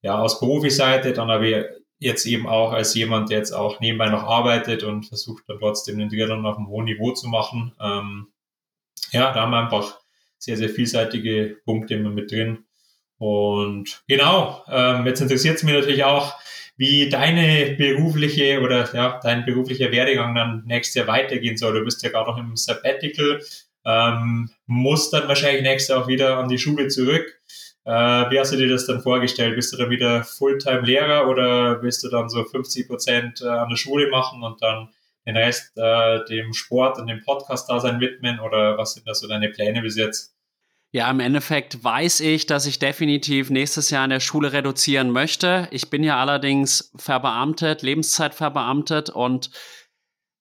[0.00, 1.64] ja aus Profiseite, dann aber
[2.02, 5.98] jetzt eben auch als jemand, der jetzt auch nebenbei noch arbeitet und versucht dann trotzdem
[5.98, 7.72] den Triathlon auf einem hohen Niveau zu machen.
[7.80, 8.26] Ähm,
[9.12, 9.98] ja, da haben wir einfach
[10.38, 12.64] sehr, sehr vielseitige Punkte immer mit drin.
[13.18, 16.34] Und genau, ähm, jetzt interessiert es mich natürlich auch,
[16.76, 21.74] wie deine berufliche oder ja, dein beruflicher Werdegang dann nächstes Jahr weitergehen soll.
[21.74, 23.40] Du bist ja gerade noch im Sabbatical,
[23.84, 27.40] ähm, musst dann wahrscheinlich nächstes Jahr auch wieder an die Schule zurück.
[27.84, 29.56] Äh, wie hast du dir das dann vorgestellt?
[29.56, 33.76] Bist du dann wieder Fulltime-Lehrer oder willst du dann so 50 Prozent äh, an der
[33.76, 34.88] Schule machen und dann
[35.26, 39.48] den Rest äh, dem Sport und dem Podcast-Dasein widmen oder was sind da so deine
[39.48, 40.34] Pläne bis jetzt?
[40.94, 45.66] Ja, im Endeffekt weiß ich, dass ich definitiv nächstes Jahr in der Schule reduzieren möchte.
[45.70, 49.50] Ich bin ja allerdings verbeamtet, Lebenszeit verbeamtet und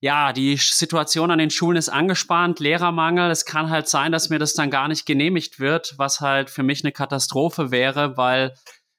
[0.04, 3.30] ja, die Situation an den Schulen ist angespannt, Lehrermangel.
[3.30, 6.64] Es kann halt sein, dass mir das dann gar nicht genehmigt wird, was halt für
[6.64, 8.56] mich eine Katastrophe wäre, weil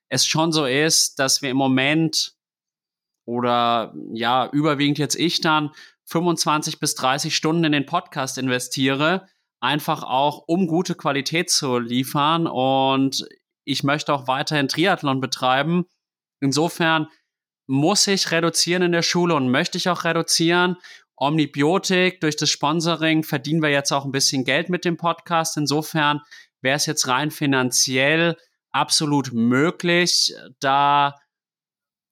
[0.09, 2.35] es schon so ist, dass wir im Moment
[3.27, 5.71] oder ja, überwiegend jetzt ich dann
[6.05, 9.27] 25 bis 30 Stunden in den Podcast investiere,
[9.61, 13.27] einfach auch um gute Qualität zu liefern und
[13.65, 15.87] ich möchte auch weiterhin Triathlon betreiben.
[16.41, 17.09] Insofern
[17.67, 20.77] muss ich reduzieren in der Schule und möchte ich auch reduzieren.
[21.17, 25.57] Omnibiotik, durch das Sponsoring verdienen wir jetzt auch ein bisschen Geld mit dem Podcast.
[25.57, 26.21] Insofern
[26.61, 28.37] wäre es jetzt rein finanziell
[28.73, 31.15] absolut möglich, da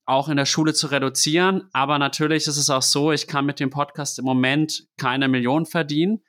[0.06, 1.68] auch in der Schule zu reduzieren.
[1.72, 5.66] Aber natürlich ist es auch so, ich kann mit dem Podcast im Moment keine Million
[5.66, 6.22] verdienen.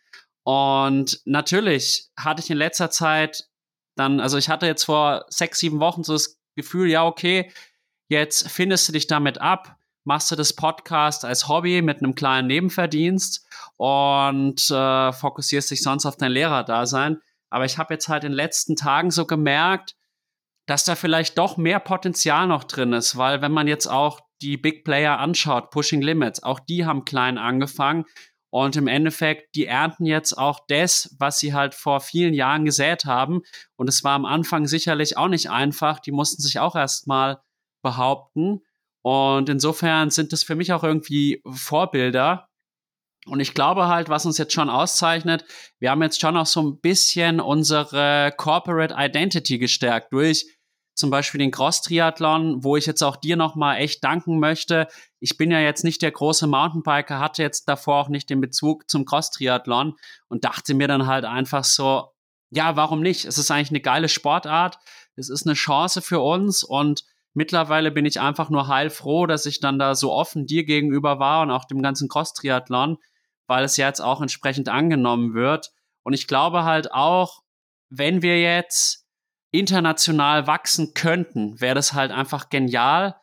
[0.43, 3.47] Und natürlich hatte ich in letzter Zeit
[3.95, 7.51] dann, also ich hatte jetzt vor sechs, sieben Wochen so das Gefühl, ja, okay,
[8.11, 12.49] Jetzt findest du dich damit ab, machst du das Podcast als Hobby mit einem kleinen
[12.49, 13.47] Nebenverdienst
[13.77, 17.21] und äh, fokussierst dich sonst auf dein Lehrerdasein.
[17.49, 19.95] Aber ich habe jetzt halt in den letzten Tagen so gemerkt,
[20.65, 24.57] dass da vielleicht doch mehr Potenzial noch drin ist, weil wenn man jetzt auch die
[24.57, 28.03] Big Player anschaut, Pushing Limits, auch die haben klein angefangen
[28.49, 33.05] und im Endeffekt, die ernten jetzt auch das, was sie halt vor vielen Jahren gesät
[33.05, 33.43] haben.
[33.77, 36.01] Und es war am Anfang sicherlich auch nicht einfach.
[36.01, 37.39] Die mussten sich auch erstmal
[37.81, 38.61] behaupten.
[39.03, 42.47] Und insofern sind das für mich auch irgendwie Vorbilder.
[43.25, 45.45] Und ich glaube halt, was uns jetzt schon auszeichnet,
[45.79, 50.45] wir haben jetzt schon auch so ein bisschen unsere Corporate Identity gestärkt durch
[50.95, 54.87] zum Beispiel den Cross-Triathlon, wo ich jetzt auch dir nochmal echt danken möchte.
[55.19, 58.89] Ich bin ja jetzt nicht der große Mountainbiker, hatte jetzt davor auch nicht den Bezug
[58.89, 59.95] zum Cross-Triathlon
[60.27, 62.11] und dachte mir dann halt einfach so,
[62.51, 63.25] ja, warum nicht?
[63.25, 64.77] Es ist eigentlich eine geile Sportart.
[65.15, 67.03] Es ist eine Chance für uns und
[67.33, 71.41] mittlerweile bin ich einfach nur heilfroh, dass ich dann da so offen dir gegenüber war
[71.41, 72.97] und auch dem ganzen Cross-Triathlon,
[73.47, 75.71] weil es jetzt auch entsprechend angenommen wird.
[76.03, 77.41] Und ich glaube halt auch,
[77.89, 79.05] wenn wir jetzt
[79.51, 83.19] international wachsen könnten, wäre das halt einfach genial.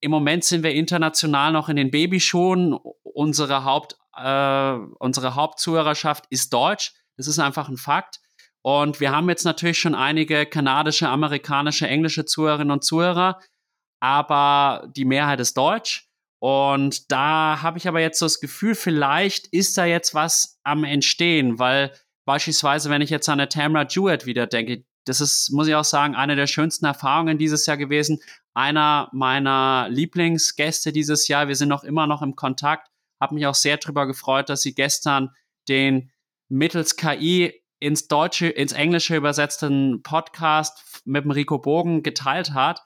[0.00, 2.74] Im Moment sind wir international noch in den Babyschuhen.
[3.02, 6.94] Unsere Haupt, äh, unsere Hauptzuhörerschaft ist deutsch.
[7.16, 8.21] Das ist einfach ein Fakt.
[8.62, 13.40] Und wir haben jetzt natürlich schon einige kanadische, amerikanische, englische Zuhörerinnen und Zuhörer,
[14.00, 16.08] aber die Mehrheit ist deutsch.
[16.40, 20.82] Und da habe ich aber jetzt so das Gefühl, vielleicht ist da jetzt was am
[20.82, 21.92] Entstehen, weil
[22.24, 25.84] beispielsweise, wenn ich jetzt an eine Tamra Jewett wieder denke, das ist, muss ich auch
[25.84, 28.20] sagen, eine der schönsten Erfahrungen dieses Jahr gewesen.
[28.54, 31.48] Einer meiner Lieblingsgäste dieses Jahr.
[31.48, 32.88] Wir sind noch immer noch im Kontakt.
[33.20, 35.30] Habe mich auch sehr darüber gefreut, dass sie gestern
[35.68, 36.10] den
[36.48, 42.80] mittels KI ins Deutsche, ins Englische übersetzten Podcast mit dem Rico Bogen geteilt hat.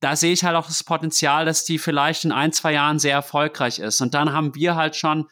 [0.00, 3.14] Da sehe ich halt auch das Potenzial, dass die vielleicht in ein, zwei Jahren sehr
[3.14, 4.00] erfolgreich ist.
[4.00, 5.28] Und dann haben wir halt schon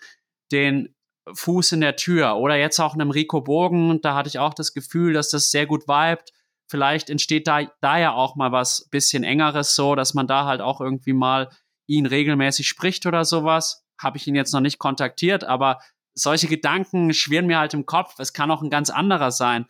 [0.51, 0.97] den
[1.33, 2.37] Fuß in der Tür.
[2.37, 5.67] Oder jetzt auch einem Rico Bogen, da hatte ich auch das Gefühl, dass das sehr
[5.67, 6.33] gut vibet.
[6.69, 10.61] Vielleicht entsteht da, da ja auch mal was bisschen engeres so, dass man da halt
[10.61, 11.51] auch irgendwie mal
[11.87, 13.85] ihn regelmäßig spricht oder sowas.
[14.01, 15.79] Habe ich ihn jetzt noch nicht kontaktiert, aber
[16.15, 18.19] solche Gedanken schwirren mir halt im Kopf.
[18.19, 19.67] Es kann auch ein ganz anderer sein.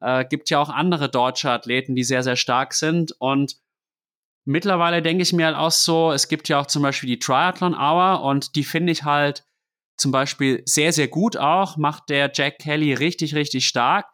[0.00, 3.12] Äh, gibt ja auch andere deutsche Athleten, die sehr, sehr stark sind.
[3.18, 3.56] Und
[4.44, 7.74] mittlerweile denke ich mir halt auch so, es gibt ja auch zum Beispiel die Triathlon
[7.74, 9.44] Hour und die finde ich halt
[9.96, 14.06] zum Beispiel sehr, sehr gut auch, macht der Jack Kelly richtig, richtig stark.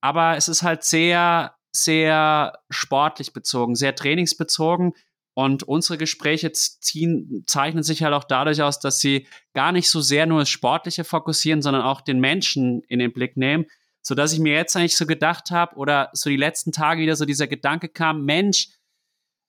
[0.00, 4.94] Aber es ist halt sehr, sehr sportlich bezogen, sehr trainingsbezogen.
[5.34, 10.00] Und unsere Gespräche ziehen, zeichnen sich halt auch dadurch aus, dass sie gar nicht so
[10.02, 13.66] sehr nur das Sportliche fokussieren, sondern auch den Menschen in den Blick nehmen.
[14.02, 17.16] So dass ich mir jetzt eigentlich so gedacht habe oder so die letzten Tage wieder
[17.16, 18.68] so dieser Gedanke kam, Mensch,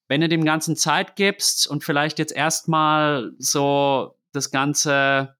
[0.07, 5.35] wenn du dem Ganzen Zeit gibst und vielleicht jetzt erstmal so das Ganze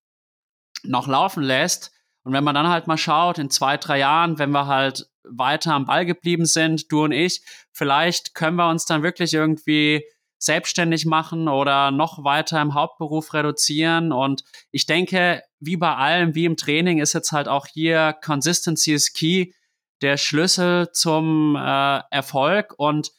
[0.83, 1.91] noch laufen lässt.
[2.23, 5.73] Und wenn man dann halt mal schaut, in zwei, drei Jahren, wenn wir halt weiter
[5.73, 10.03] am Ball geblieben sind, du und ich, vielleicht können wir uns dann wirklich irgendwie
[10.43, 14.11] selbstständig machen oder noch weiter im Hauptberuf reduzieren.
[14.11, 18.93] Und ich denke, wie bei allem, wie im Training, ist jetzt halt auch hier Consistency
[18.93, 19.53] is key
[20.01, 22.73] der Schlüssel zum äh, Erfolg.
[22.77, 23.11] Und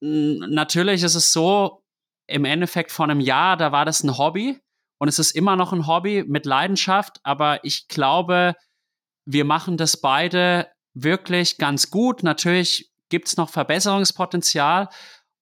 [0.00, 1.82] natürlich ist es so,
[2.28, 4.60] im Endeffekt vor einem Jahr, da war das ein Hobby
[4.98, 8.54] und es ist immer noch ein Hobby mit Leidenschaft, aber ich glaube,
[9.24, 12.22] wir machen das beide wirklich ganz gut.
[12.22, 14.88] Natürlich gibt es noch Verbesserungspotenzial.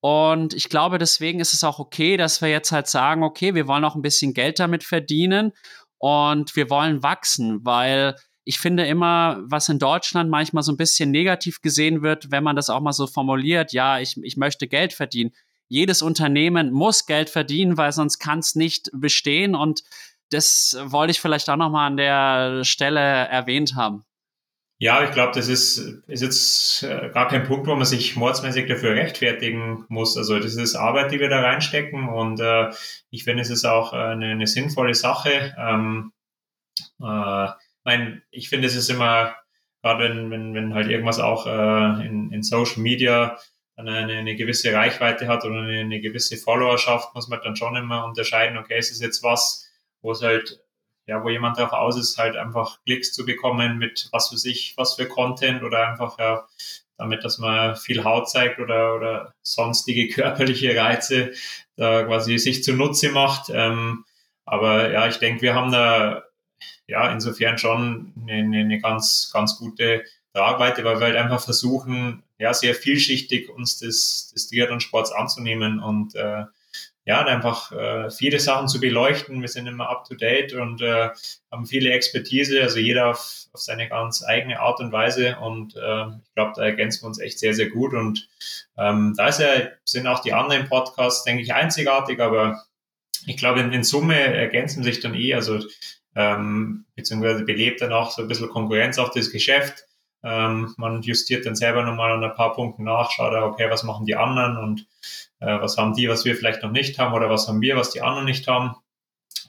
[0.05, 3.67] Und ich glaube, deswegen ist es auch okay, dass wir jetzt halt sagen, okay, wir
[3.67, 5.53] wollen auch ein bisschen Geld damit verdienen
[5.97, 11.11] und wir wollen wachsen, weil ich finde immer, was in Deutschland manchmal so ein bisschen
[11.11, 14.93] negativ gesehen wird, wenn man das auch mal so formuliert, ja, ich, ich möchte Geld
[14.93, 15.33] verdienen
[15.69, 19.55] jedes Unternehmen muss Geld verdienen, weil sonst kann es nicht bestehen.
[19.55, 19.83] Und
[20.31, 24.05] das wollte ich vielleicht auch nochmal an der Stelle erwähnt haben.
[24.85, 25.79] Ja, ich glaube, das ist,
[26.09, 30.19] ist jetzt äh, gar kein Punkt, wo man sich mordsmäßig dafür rechtfertigen muss.
[30.19, 32.71] Also das ist Arbeit, die wir da reinstecken und äh,
[33.09, 35.57] ich finde, es ist auch eine, eine sinnvolle Sache.
[35.59, 36.13] Ähm,
[37.01, 37.49] äh,
[37.85, 39.35] mein, ich finde, es ist immer,
[39.81, 43.39] gerade wenn, wenn, wenn halt irgendwas auch äh, in, in Social Media
[43.77, 48.05] eine, eine gewisse Reichweite hat oder eine, eine gewisse Followerschaft, muss man dann schon immer
[48.05, 49.67] unterscheiden, okay, ist es jetzt was,
[50.03, 50.63] wo es halt,
[51.07, 54.75] ja, wo jemand darauf aus ist, halt einfach Klicks zu bekommen mit was für sich,
[54.77, 56.47] was für Content oder einfach ja,
[56.97, 61.33] damit, dass man viel Haut zeigt oder, oder sonstige körperliche Reize
[61.77, 63.51] da quasi sich zunutze macht.
[63.53, 64.05] Ähm,
[64.45, 66.25] aber ja, ich denke, wir haben da
[66.87, 72.53] ja insofern schon eine, eine ganz, ganz gute Tragweite, weil wir halt einfach versuchen, ja,
[72.53, 76.45] sehr vielschichtig uns des, des Triathlon-Sports anzunehmen und äh,
[77.07, 79.41] ja, einfach äh, viele Sachen zu beleuchten.
[79.43, 81.11] Wir sind immer up to date und äh,
[81.51, 85.37] haben viele Expertise, also jeder auf, auf seine ganz eigene Art und Weise.
[85.39, 87.93] Und äh, ich glaube, da ergänzen wir uns echt sehr, sehr gut.
[87.93, 88.29] Und
[88.79, 89.49] ähm, da ist ja,
[89.85, 92.65] sind auch die anderen Podcasts, denke ich, einzigartig, aber
[93.27, 95.61] ich glaube, in, in Summe ergänzen sich dann eh, also
[96.15, 99.85] ähm, beziehungsweise belebt dann auch so ein bisschen Konkurrenz auf das Geschäft.
[100.25, 104.07] Ähm, man justiert dann selber nochmal an ein paar Punkten nach, schaut, okay, was machen
[104.07, 104.87] die anderen und
[105.41, 107.91] äh, was haben die, was wir vielleicht noch nicht haben oder was haben wir, was
[107.91, 108.75] die anderen nicht haben.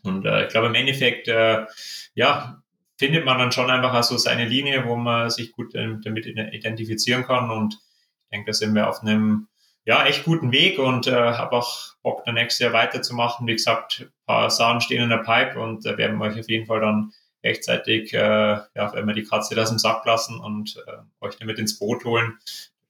[0.04, 1.66] Und äh, ich glaube, im Endeffekt, äh,
[2.14, 2.62] ja,
[2.98, 7.24] findet man dann schon einfach so also seine Linie, wo man sich gut damit identifizieren
[7.24, 7.52] kann.
[7.52, 9.48] Und ich denke, da sind wir auf einem
[9.86, 13.46] ja, echt guten Weg und äh, habe auch Bock, dann nächstes Jahr weiterzumachen.
[13.48, 16.50] Wie gesagt, ein paar Sachen stehen in der Pipe und da werden wir euch auf
[16.50, 17.14] jeden Fall dann
[17.46, 21.60] rechtzeitig, äh, ja, wenn wir die Katze aus dem Sack lassen und äh, euch damit
[21.60, 22.38] ins Boot holen.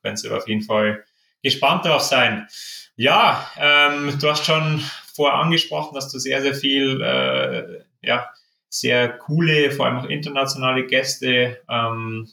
[0.02, 1.04] Könnt ihr auf jeden Fall
[1.44, 2.48] gespannt darauf sein.
[2.96, 4.82] Ja, ähm, du hast schon
[5.14, 8.30] vorher angesprochen, dass du sehr, sehr viel, äh, ja,
[8.70, 12.30] sehr coole, vor allem auch internationale Gäste ähm,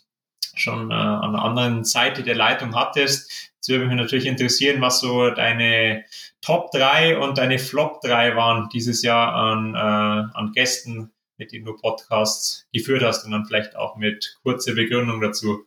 [0.54, 3.50] schon äh, an der anderen Seite der Leitung hattest.
[3.56, 6.04] Jetzt würde mich natürlich interessieren, was so deine
[6.40, 11.64] Top 3 und deine Flop 3 waren dieses Jahr an, äh, an Gästen, mit denen
[11.64, 15.66] du Podcasts geführt hast und dann vielleicht auch mit kurzer Begründung dazu.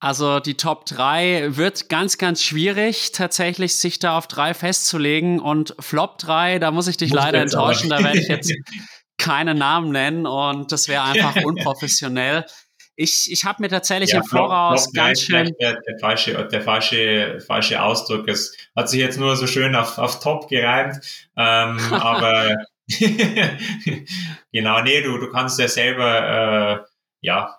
[0.00, 5.40] Also die Top 3 wird ganz, ganz schwierig, tatsächlich sich da auf drei festzulegen.
[5.40, 8.52] Und Flop 3, da muss ich dich muss leider enttäuschen, da werde ich jetzt
[9.18, 12.46] keine Namen nennen und das wäre einfach unprofessionell.
[12.94, 15.52] Ich, ich habe mir tatsächlich ja, im Voraus Flop, ganz schön.
[15.60, 18.28] Der, der, falsche, der falsche, falsche Ausdruck.
[18.28, 20.96] Es hat sich jetzt nur so schön auf, auf top gereimt.
[21.36, 22.56] Ähm, aber
[24.52, 26.84] genau, nee, du, du kannst ja selber, äh,
[27.20, 27.58] ja,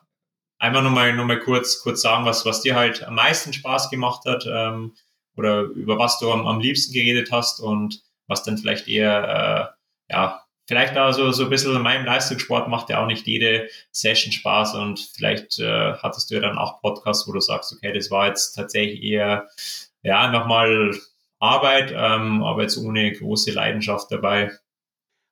[0.57, 4.25] einmal nochmal noch mal kurz, kurz sagen, was, was dir halt am meisten Spaß gemacht
[4.25, 4.95] hat ähm,
[5.35, 9.75] oder über was du am, am liebsten geredet hast und was dann vielleicht eher,
[10.09, 13.25] äh, ja, vielleicht auch so, so ein bisschen in meinem Leistungssport macht ja auch nicht
[13.25, 17.73] jede Session Spaß und vielleicht äh, hattest du ja dann auch Podcasts, wo du sagst,
[17.73, 19.47] okay, das war jetzt tatsächlich eher,
[20.03, 20.95] ja, nochmal
[21.39, 24.51] Arbeit, ähm, aber jetzt ohne große Leidenschaft dabei.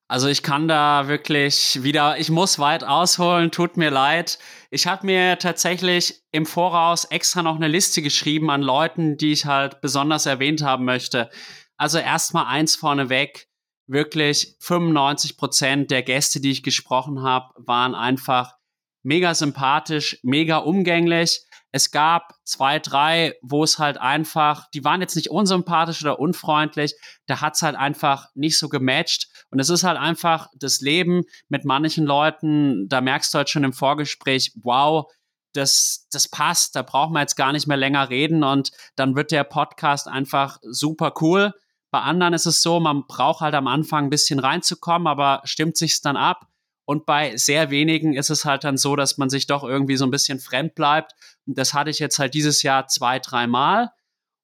[0.09, 4.39] Also ich kann da wirklich wieder, ich muss weit ausholen, tut mir leid.
[4.71, 9.45] Ich habe mir tatsächlich im Voraus extra noch eine Liste geschrieben an Leuten, die ich
[9.45, 11.29] halt besonders erwähnt haben möchte.
[11.75, 13.49] Also erstmal eins vorneweg,
[13.85, 18.55] wirklich 95 Prozent der Gäste, die ich gesprochen habe, waren einfach
[19.03, 21.41] mega sympathisch, mega umgänglich.
[21.77, 26.95] Es gab zwei, drei, wo es halt einfach, die waren jetzt nicht unsympathisch oder unfreundlich,
[27.27, 29.27] da hat es halt einfach nicht so gematcht.
[29.51, 33.63] Und es ist halt einfach das Leben mit manchen Leuten, da merkst du halt schon
[33.63, 35.05] im Vorgespräch, wow,
[35.53, 39.31] das, das passt, da braucht man jetzt gar nicht mehr länger reden und dann wird
[39.31, 41.53] der Podcast einfach super cool.
[41.91, 45.77] Bei anderen ist es so, man braucht halt am Anfang ein bisschen reinzukommen, aber stimmt
[45.77, 46.47] sich's dann ab.
[46.87, 50.05] Und bei sehr wenigen ist es halt dann so, dass man sich doch irgendwie so
[50.05, 51.11] ein bisschen fremd bleibt.
[51.45, 53.89] Und das hatte ich jetzt halt dieses Jahr zwei, dreimal.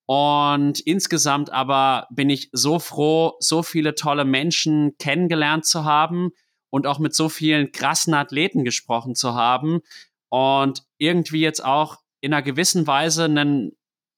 [0.06, 6.32] Und insgesamt aber bin ich so froh, so viele tolle Menschen kennengelernt zu haben
[6.70, 9.80] und auch mit so vielen krassen Athleten gesprochen zu haben
[10.28, 13.72] und irgendwie jetzt auch in einer gewissen Weise ein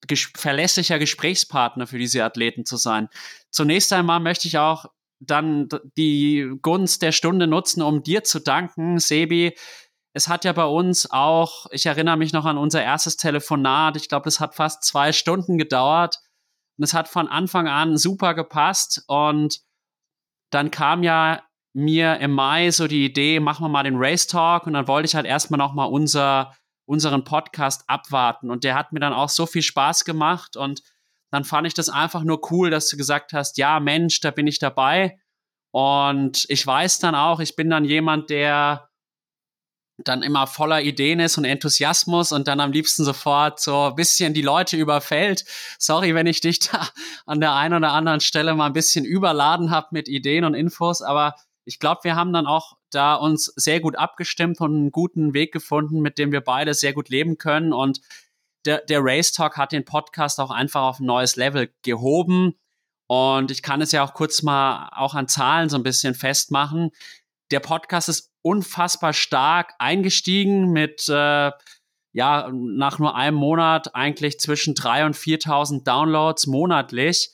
[0.08, 3.08] ges verlässlicher Gesprächspartner für diese Athleten zu sein.
[3.52, 4.86] Zunächst einmal möchte ich auch
[5.26, 9.56] dann die Gunst der Stunde nutzen, um dir zu danken, Sebi.
[10.14, 14.08] Es hat ja bei uns auch, ich erinnere mich noch an unser erstes Telefonat, ich
[14.08, 16.20] glaube, es hat fast zwei Stunden gedauert.
[16.78, 19.62] Und es hat von Anfang an super gepasst und
[20.52, 21.42] dann kam ja
[21.74, 24.66] mir im Mai so die Idee, machen wir mal den Race Talk.
[24.66, 26.56] Und dann wollte ich halt erstmal noch mal unser,
[26.86, 28.50] unseren Podcast abwarten.
[28.50, 30.82] Und der hat mir dann auch so viel Spaß gemacht und
[31.36, 34.48] dann fand ich das einfach nur cool, dass du gesagt hast, ja Mensch, da bin
[34.48, 35.20] ich dabei.
[35.72, 38.90] Und ich weiß dann auch, ich bin dann jemand, der
[39.98, 44.34] dann immer voller Ideen ist und Enthusiasmus und dann am liebsten sofort so ein bisschen
[44.34, 45.44] die Leute überfällt.
[45.78, 46.88] Sorry, wenn ich dich da
[47.26, 51.02] an der einen oder anderen Stelle mal ein bisschen überladen habe mit Ideen und Infos,
[51.02, 55.34] aber ich glaube, wir haben dann auch da uns sehr gut abgestimmt und einen guten
[55.34, 58.00] Weg gefunden, mit dem wir beide sehr gut leben können und
[58.66, 62.56] der, der Race Talk hat den Podcast auch einfach auf ein neues Level gehoben.
[63.08, 66.92] Und ich kann es ja auch kurz mal auch an Zahlen so ein bisschen festmachen.
[67.52, 71.52] Der Podcast ist unfassbar stark eingestiegen mit, äh,
[72.14, 77.32] ja, nach nur einem Monat eigentlich zwischen 3.000 und 4.000 Downloads monatlich.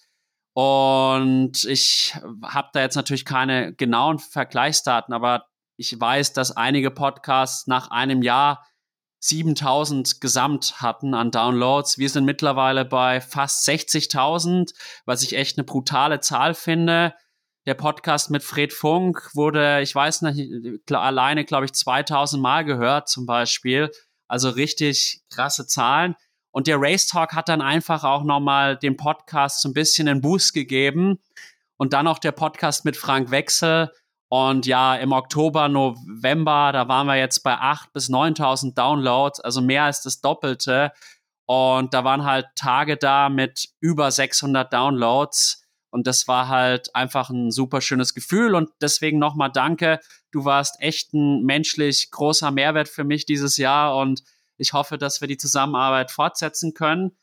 [0.54, 5.46] Und ich habe da jetzt natürlich keine genauen Vergleichsdaten, aber
[5.78, 8.66] ich weiß, dass einige Podcasts nach einem Jahr
[9.22, 12.00] 7000 gesamt hatten an Downloads.
[12.00, 14.74] Wir sind mittlerweile bei fast 60.000,
[15.06, 17.14] was ich echt eine brutale Zahl finde.
[17.68, 23.10] Der Podcast mit Fred Funk wurde, ich weiß nicht, alleine, glaube ich, 2000 Mal gehört
[23.10, 23.92] zum Beispiel.
[24.28, 26.16] Also richtig krasse Zahlen.
[26.50, 30.22] Und der Race Talk hat dann einfach auch nochmal dem Podcast so ein bisschen einen
[30.22, 31.20] Boost gegeben.
[31.78, 33.92] Und dann auch der Podcast mit Frank Wechsel,
[34.32, 39.60] und ja, im Oktober, November, da waren wir jetzt bei 8.000 bis 9.000 Downloads, also
[39.60, 40.94] mehr als das Doppelte.
[41.48, 45.68] Und da waren halt Tage da mit über 600 Downloads.
[45.90, 48.56] Und das war halt einfach ein super schönes Gefühl.
[48.56, 50.00] Und deswegen nochmal danke.
[50.32, 53.98] Du warst echt ein menschlich großer Mehrwert für mich dieses Jahr.
[53.98, 54.24] Und
[54.56, 57.18] ich hoffe, dass wir die Zusammenarbeit fortsetzen können.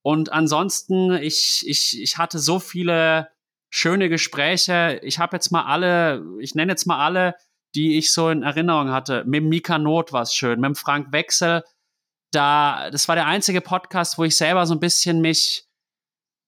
[0.00, 3.28] Und ansonsten, ich, ich, ich hatte so viele
[3.74, 5.00] schöne Gespräche.
[5.02, 7.34] Ich habe jetzt mal alle, ich nenne jetzt mal alle,
[7.74, 9.24] die ich so in Erinnerung hatte.
[9.26, 11.64] Mit Mika Not war es schön, mit Frank Wechsel.
[12.30, 15.64] Da, das war der einzige Podcast, wo ich selber so ein bisschen mich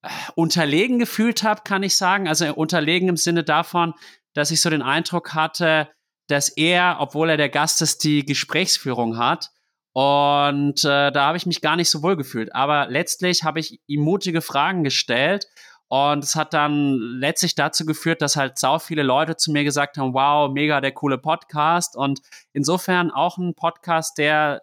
[0.03, 2.29] äh, unterlegen gefühlt habe, kann ich sagen.
[2.29, 3.95] Also unterlegen im Sinne davon,
[4.33, 5.91] dass ich so den Eindruck hatte,
[6.29, 9.51] dass er, obwohl er der Gast ist, die Gesprächsführung hat.
[9.93, 12.55] Und äh, da habe ich mich gar nicht so wohl gefühlt.
[12.55, 15.49] Aber letztlich habe ich ihm mutige Fragen gestellt
[15.89, 19.99] und es hat dann letztlich dazu geführt, dass halt sau viele Leute zu mir gesagt
[19.99, 21.97] haben, wow, mega der coole Podcast.
[21.97, 22.21] Und
[22.53, 24.63] insofern auch ein Podcast, der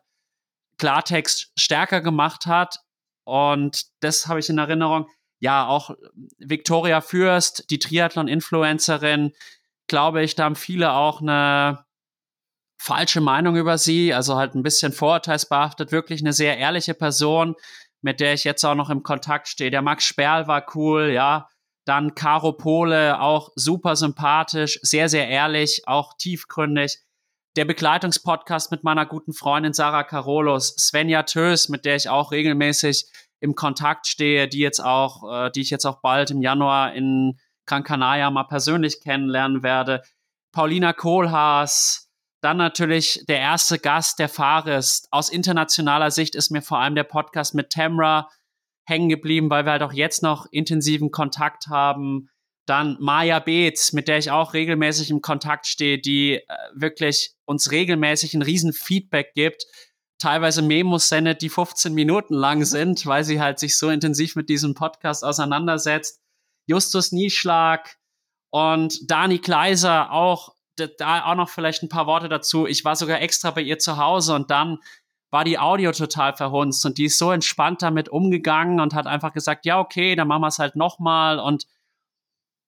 [0.78, 2.80] Klartext stärker gemacht hat.
[3.24, 5.08] Und das habe ich in Erinnerung.
[5.40, 5.92] Ja, auch
[6.40, 9.32] Victoria Fürst, die Triathlon-Influencerin,
[9.88, 11.86] glaube ich, da haben viele auch eine
[12.78, 17.56] falsche Meinung über sie, also halt ein bisschen vorurteilsbehaftet, wirklich eine sehr ehrliche Person,
[18.04, 19.72] mit der ich jetzt auch noch im Kontakt stehe.
[19.72, 21.50] Der Max Sperl war cool, ja.
[21.86, 27.00] Dann Caro Pole, auch super sympathisch, sehr, sehr ehrlich, auch tiefgründig.
[27.56, 33.06] Der Begleitungspodcast mit meiner guten Freundin Sarah Carolos, Svenja Tös, mit der ich auch regelmäßig
[33.42, 37.38] im Kontakt stehe, die jetzt auch, äh, die ich jetzt auch bald im Januar in
[37.66, 40.02] Gran Canaria mal persönlich kennenlernen werde.
[40.54, 42.03] Paulina Kohlhaas,
[42.44, 45.08] dann natürlich der erste Gast, der Fares.
[45.12, 48.30] Aus internationaler Sicht ist mir vor allem der Podcast mit Tamra
[48.86, 52.30] hängen geblieben, weil wir halt auch jetzt noch intensiven Kontakt haben.
[52.66, 56.42] Dann Maya Beetz, mit der ich auch regelmäßig im Kontakt stehe, die äh,
[56.74, 59.66] wirklich uns regelmäßig ein riesen Feedback gibt.
[60.20, 64.50] Teilweise Memos sendet, die 15 Minuten lang sind, weil sie halt sich so intensiv mit
[64.50, 66.20] diesem Podcast auseinandersetzt.
[66.66, 67.96] Justus Nieschlag
[68.50, 72.68] und Dani Kleiser, auch da auch noch vielleicht ein paar Worte dazu.
[72.68, 74.80] Ich war sogar extra bei ihr zu Hause und dann
[75.30, 79.34] war die Audio total verhunzt und die ist so entspannt damit umgegangen und hat einfach
[79.34, 81.66] gesagt, ja, okay, dann machen wir es halt nochmal und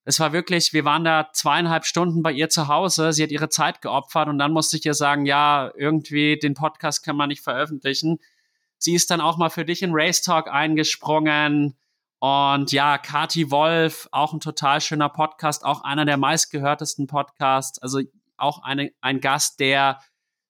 [0.04, 3.50] es war wirklich, wir waren da zweieinhalb Stunden bei ihr zu Hause, sie hat ihre
[3.50, 7.42] Zeit geopfert und dann musste ich ihr sagen, ja, irgendwie den Podcast kann man nicht
[7.42, 8.20] veröffentlichen.
[8.78, 11.76] Sie ist dann auch mal für dich in Race Talk eingesprungen,
[12.20, 17.80] und ja, Kati Wolf, auch ein total schöner Podcast, auch einer der meistgehörtesten Podcasts.
[17.82, 18.02] Also
[18.38, 20.00] auch eine, ein Gast, der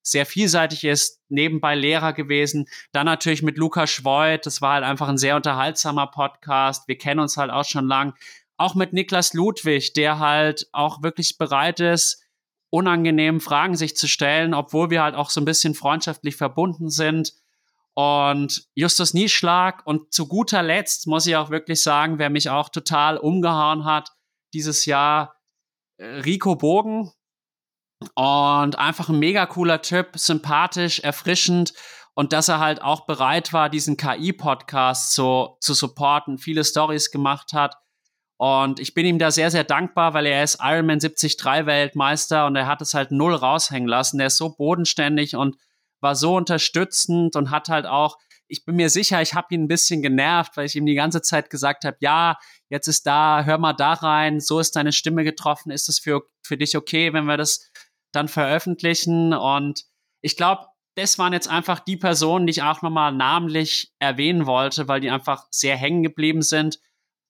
[0.02, 2.68] sehr vielseitig ist, nebenbei Lehrer gewesen.
[2.92, 6.86] Dann natürlich mit Lukas Schwoid, das war halt einfach ein sehr unterhaltsamer Podcast.
[6.86, 8.14] Wir kennen uns halt auch schon lang.
[8.56, 12.22] Auch mit Niklas Ludwig, der halt auch wirklich bereit ist,
[12.70, 17.34] unangenehmen Fragen sich zu stellen, obwohl wir halt auch so ein bisschen freundschaftlich verbunden sind.
[17.96, 22.68] Und Justus Nieschlag und zu guter Letzt muss ich auch wirklich sagen, wer mich auch
[22.68, 24.10] total umgehauen hat
[24.52, 25.34] dieses Jahr,
[25.98, 27.10] äh, Rico Bogen.
[28.14, 31.72] Und einfach ein mega cooler Typ, sympathisch, erfrischend
[32.14, 37.54] und dass er halt auch bereit war, diesen KI-Podcast so zu supporten, viele Stories gemacht
[37.54, 37.76] hat.
[38.38, 42.56] Und ich bin ihm da sehr, sehr dankbar, weil er ist Ironman 73 Weltmeister und
[42.56, 44.20] er hat es halt null raushängen lassen.
[44.20, 45.56] Er ist so bodenständig und
[46.06, 49.68] war so unterstützend und hat halt auch, ich bin mir sicher, ich habe ihn ein
[49.68, 52.38] bisschen genervt, weil ich ihm die ganze Zeit gesagt habe, ja,
[52.68, 56.22] jetzt ist da, hör mal da rein, so ist deine Stimme getroffen, ist es für,
[56.44, 57.72] für dich okay, wenn wir das
[58.12, 59.34] dann veröffentlichen?
[59.34, 59.82] Und
[60.22, 64.86] ich glaube, das waren jetzt einfach die Personen, die ich auch nochmal namentlich erwähnen wollte,
[64.86, 66.78] weil die einfach sehr hängen geblieben sind.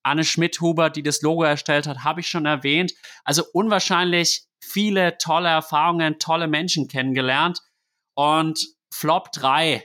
[0.02, 2.92] Anne Schmidhuber, die das Logo erstellt hat, habe ich schon erwähnt.
[3.24, 7.60] Also unwahrscheinlich viele tolle Erfahrungen, tolle Menschen kennengelernt.
[8.16, 9.84] Und Flop 3.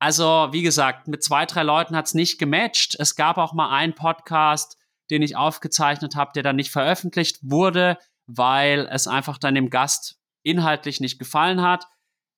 [0.00, 2.96] Also, wie gesagt, mit zwei, drei Leuten hat es nicht gematcht.
[2.98, 4.76] Es gab auch mal einen Podcast,
[5.10, 10.18] den ich aufgezeichnet habe, der dann nicht veröffentlicht wurde, weil es einfach dann dem Gast
[10.44, 11.86] inhaltlich nicht gefallen hat.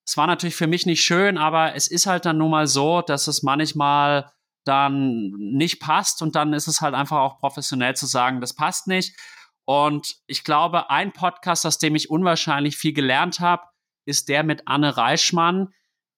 [0.06, 3.02] Es war natürlich für mich nicht schön, aber es ist halt dann nun mal so,
[3.02, 4.32] dass es manchmal
[4.64, 8.86] dann nicht passt und dann ist es halt einfach auch professionell zu sagen, das passt
[8.86, 9.16] nicht.
[9.64, 13.62] Und ich glaube, ein Podcast, aus dem ich unwahrscheinlich viel gelernt habe,
[14.04, 15.72] ist der mit Anne Reichmann.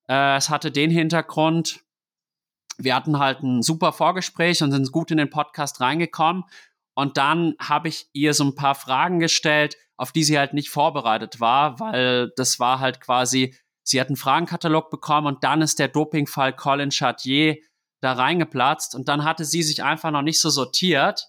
[0.09, 1.81] Äh, es hatte den Hintergrund,
[2.79, 6.45] wir hatten halt ein super Vorgespräch und sind gut in den Podcast reingekommen.
[6.95, 10.71] Und dann habe ich ihr so ein paar Fragen gestellt, auf die sie halt nicht
[10.71, 15.79] vorbereitet war, weil das war halt quasi, sie hat einen Fragenkatalog bekommen und dann ist
[15.79, 17.57] der Dopingfall Colin Chartier
[18.01, 21.29] da reingeplatzt und dann hatte sie sich einfach noch nicht so sortiert.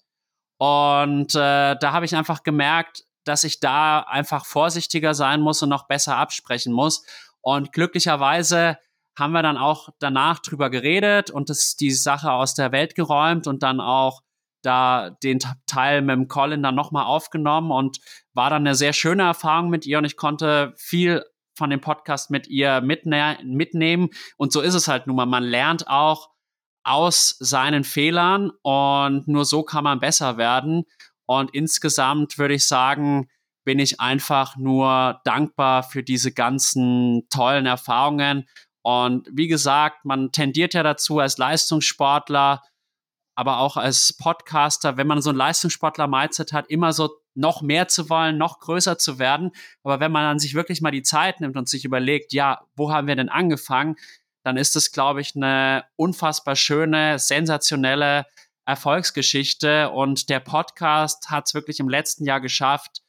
[0.58, 5.70] Und äh, da habe ich einfach gemerkt, dass ich da einfach vorsichtiger sein muss und
[5.70, 7.06] noch besser absprechen muss.
[7.42, 8.78] Und glücklicherweise
[9.18, 13.48] haben wir dann auch danach drüber geredet und das die Sache aus der Welt geräumt
[13.48, 14.22] und dann auch
[14.64, 18.00] da den Teil mit dem Colin dann nochmal aufgenommen und
[18.34, 21.24] war dann eine sehr schöne Erfahrung mit ihr und ich konnte viel
[21.56, 24.10] von dem Podcast mit ihr mitne mitnehmen.
[24.38, 25.26] Und so ist es halt nun mal.
[25.26, 26.30] Man lernt auch
[26.84, 30.86] aus seinen Fehlern und nur so kann man besser werden.
[31.40, 33.30] Und insgesamt würde ich sagen,
[33.66, 38.48] bin ich einfach nur dankbar für diese ganzen tollen Erfahrungen.
[38.82, 42.62] Und wie gesagt, man tendiert ja dazu als Leistungssportler,
[43.36, 48.10] aber auch als Podcaster, wenn man so ein Leistungssportler-Mindset hat, immer so noch mehr zu
[48.10, 49.52] wollen, noch größer zu werden.
[49.84, 52.92] Aber wenn man dann sich wirklich mal die Zeit nimmt und sich überlegt, ja, wo
[52.92, 53.96] haben wir denn angefangen,
[54.44, 58.26] dann ist es, glaube ich, eine unfassbar schöne, sensationelle
[58.66, 59.90] Erfolgsgeschichte.
[59.90, 63.02] Und der Podcast hat es wirklich im letzten Jahr geschafft,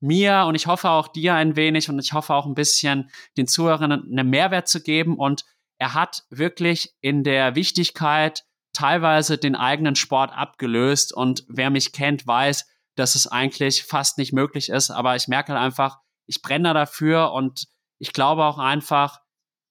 [0.00, 3.48] mir und ich hoffe auch dir ein wenig und ich hoffe auch ein bisschen den
[3.48, 5.16] Zuhörern einen Mehrwert zu geben.
[5.16, 5.44] Und
[5.78, 11.12] er hat wirklich in der Wichtigkeit teilweise den eigenen Sport abgelöst.
[11.12, 14.90] Und wer mich kennt, weiß, dass es eigentlich fast nicht möglich ist.
[14.90, 17.66] Aber ich merke halt einfach, ich brenne dafür und
[17.98, 19.20] ich glaube auch einfach,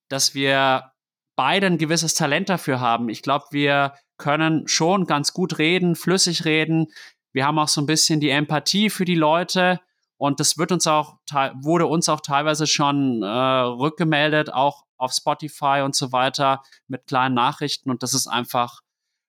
[0.10, 0.92] dass wir
[1.36, 3.10] beide ein gewisses Talent dafür haben.
[3.10, 6.88] Ich glaube, wir können schon ganz gut reden, flüssig reden.
[7.34, 9.80] Wir haben auch so ein bisschen die Empathie für die Leute
[10.18, 11.18] und das wird uns auch,
[11.62, 17.36] wurde uns auch teilweise schon äh, rückgemeldet, auch auf Spotify und so weiter mit kleinen
[17.36, 18.82] Nachrichten und das ist einfach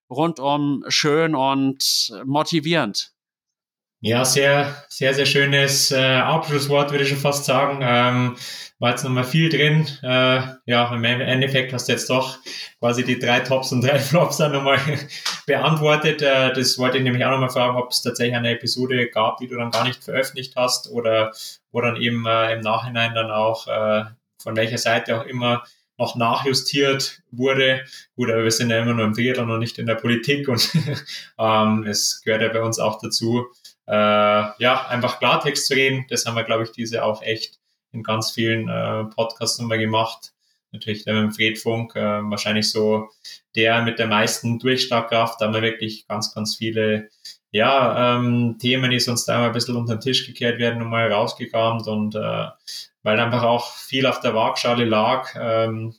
[0.09, 3.13] rundum schön und motivierend.
[4.01, 7.79] Ja, sehr, sehr, sehr schönes äh, Abschlusswort, würde ich schon fast sagen.
[7.81, 8.37] Ähm,
[8.79, 9.87] war jetzt nochmal viel drin.
[10.01, 12.37] Äh, ja, im Endeffekt hast du jetzt doch
[12.79, 14.79] quasi die drei Tops und drei Flops dann nochmal
[15.45, 16.21] beantwortet.
[16.21, 19.49] Äh, das wollte ich nämlich auch nochmal fragen, ob es tatsächlich eine Episode gab, die
[19.49, 21.33] du dann gar nicht veröffentlicht hast oder
[21.73, 24.05] wo dann eben äh, im Nachhinein dann auch äh,
[24.41, 25.63] von welcher Seite auch immer
[25.97, 27.83] noch nachjustiert wurde.
[28.15, 30.71] Gut, aber wir sind ja immer nur im Triathlon und nicht in der Politik und
[31.37, 33.47] ähm, es gehört ja bei uns auch dazu,
[33.89, 36.05] äh, ja, einfach Klartext zu reden.
[36.09, 37.59] Das haben wir, glaube ich, diese auch echt
[37.91, 40.31] in ganz vielen äh, Podcasts nochmal gemacht.
[40.71, 43.09] Natürlich der mit Fred Funk, äh, wahrscheinlich so
[43.55, 45.41] der mit der meisten Durchschlagkraft.
[45.41, 47.09] Da haben wir wirklich ganz, ganz viele
[47.49, 51.87] ja, ähm, Themen, die sonst einmal ein bisschen unter den Tisch gekehrt werden, nochmal rausgekramt
[51.87, 52.47] und äh,
[53.01, 55.95] weil einfach auch viel auf der Waagschale lag, ähm,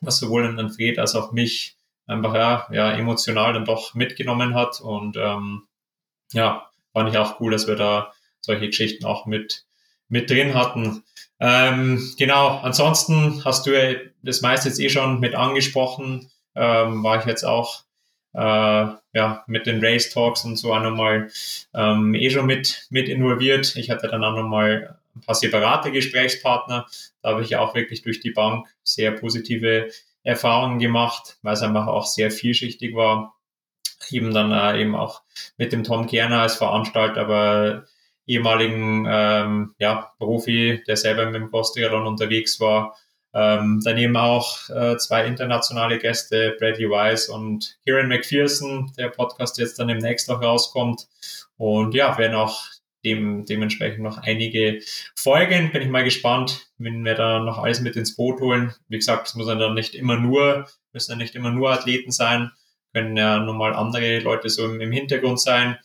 [0.00, 1.76] was sowohl an Fred als auch mich
[2.06, 5.62] einfach ja, ja emotional dann doch mitgenommen hat und ähm,
[6.32, 9.64] ja, fand ich auch cool, dass wir da solche Geschichten auch mit,
[10.08, 11.02] mit drin hatten.
[11.40, 17.18] Ähm, genau, ansonsten hast du ja das meiste jetzt eh schon mit angesprochen, ähm, war
[17.18, 17.82] ich jetzt auch
[18.32, 18.38] äh,
[19.12, 21.30] ja, mit den Race Talks und so auch nochmal
[21.74, 23.76] ähm, eh schon mit, mit involviert.
[23.76, 26.86] Ich hatte dann auch nochmal ein paar separate Gesprächspartner.
[27.22, 29.88] Da habe ich auch wirklich durch die Bank sehr positive
[30.22, 33.33] Erfahrungen gemacht, weil es einfach auch sehr vielschichtig war
[34.10, 35.22] eben dann äh, eben auch
[35.56, 37.84] mit dem Tom Kerner als Veranstalter, aber
[38.26, 42.96] ehemaligen ähm, ja, Profi, der selber mit dem Cross-Triathlon unterwegs war.
[43.34, 49.78] Ähm, daneben auch äh, zwei internationale Gäste, Bradley Wise und Kieran McPherson, der Podcast jetzt
[49.78, 51.08] dann demnächst noch rauskommt.
[51.56, 52.62] Und ja, werden auch
[53.04, 54.80] dem, dementsprechend noch einige
[55.16, 55.72] Folgen.
[55.72, 58.72] Bin ich mal gespannt, wenn wir da noch alles mit ins Boot holen.
[58.88, 62.52] Wie gesagt, es muss dann nicht immer nur, müssen ja nicht immer nur Athleten sein,
[62.94, 65.78] können ja nun mal andere Leute so im, Hintergrund sein.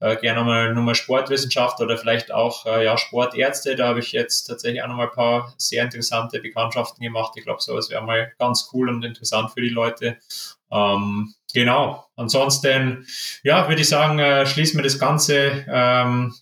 [0.00, 3.76] Äh, gerne nochmal, nochmal Sportwissenschaft oder vielleicht auch äh, ja, Sportärzte.
[3.76, 7.32] Da habe ich jetzt tatsächlich auch nochmal ein paar sehr interessante Bekanntschaften gemacht.
[7.36, 10.18] Ich glaube, sowas wäre mal ganz cool und interessant für die Leute.
[10.70, 12.06] Ähm, genau.
[12.16, 13.06] Ansonsten,
[13.42, 16.34] ja, würde ich sagen, äh, schließen wir das Ganze ähm,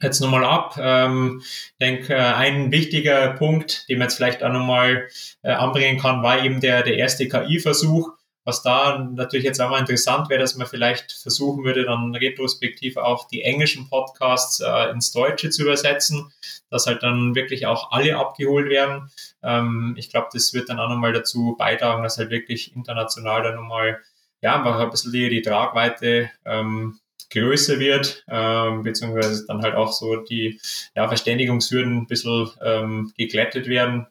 [0.00, 0.76] jetzt nochmal ab.
[0.78, 1.42] Ähm,
[1.80, 5.08] denke, äh, ein wichtiger Punkt, den man jetzt vielleicht auch nochmal
[5.42, 8.12] äh, anbringen kann, war eben der, der erste KI-Versuch.
[8.44, 12.98] Was da natürlich jetzt auch mal interessant wäre, dass man vielleicht versuchen würde, dann retrospektiv
[12.98, 16.30] auch die englischen Podcasts äh, ins Deutsche zu übersetzen,
[16.68, 19.10] dass halt dann wirklich auch alle abgeholt werden.
[19.42, 23.56] Ähm, ich glaube, das wird dann auch nochmal dazu beitragen, dass halt wirklich international dann
[23.56, 24.00] nochmal,
[24.42, 26.98] ja, einfach ein bisschen die, die Tragweite ähm,
[27.30, 30.60] größer wird, ähm, beziehungsweise dann halt auch so die
[30.94, 34.06] ja, Verständigungshürden ein bisschen ähm, geglättet werden.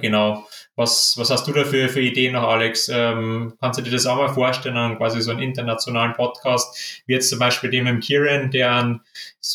[0.00, 0.46] Genau.
[0.76, 2.88] Was, was hast du da für, für Ideen noch, Alex?
[2.88, 7.30] Ähm, kannst du dir das auch mal vorstellen, quasi so einen internationalen Podcast, wie jetzt
[7.30, 9.00] zum Beispiel dem im Kieran, der einen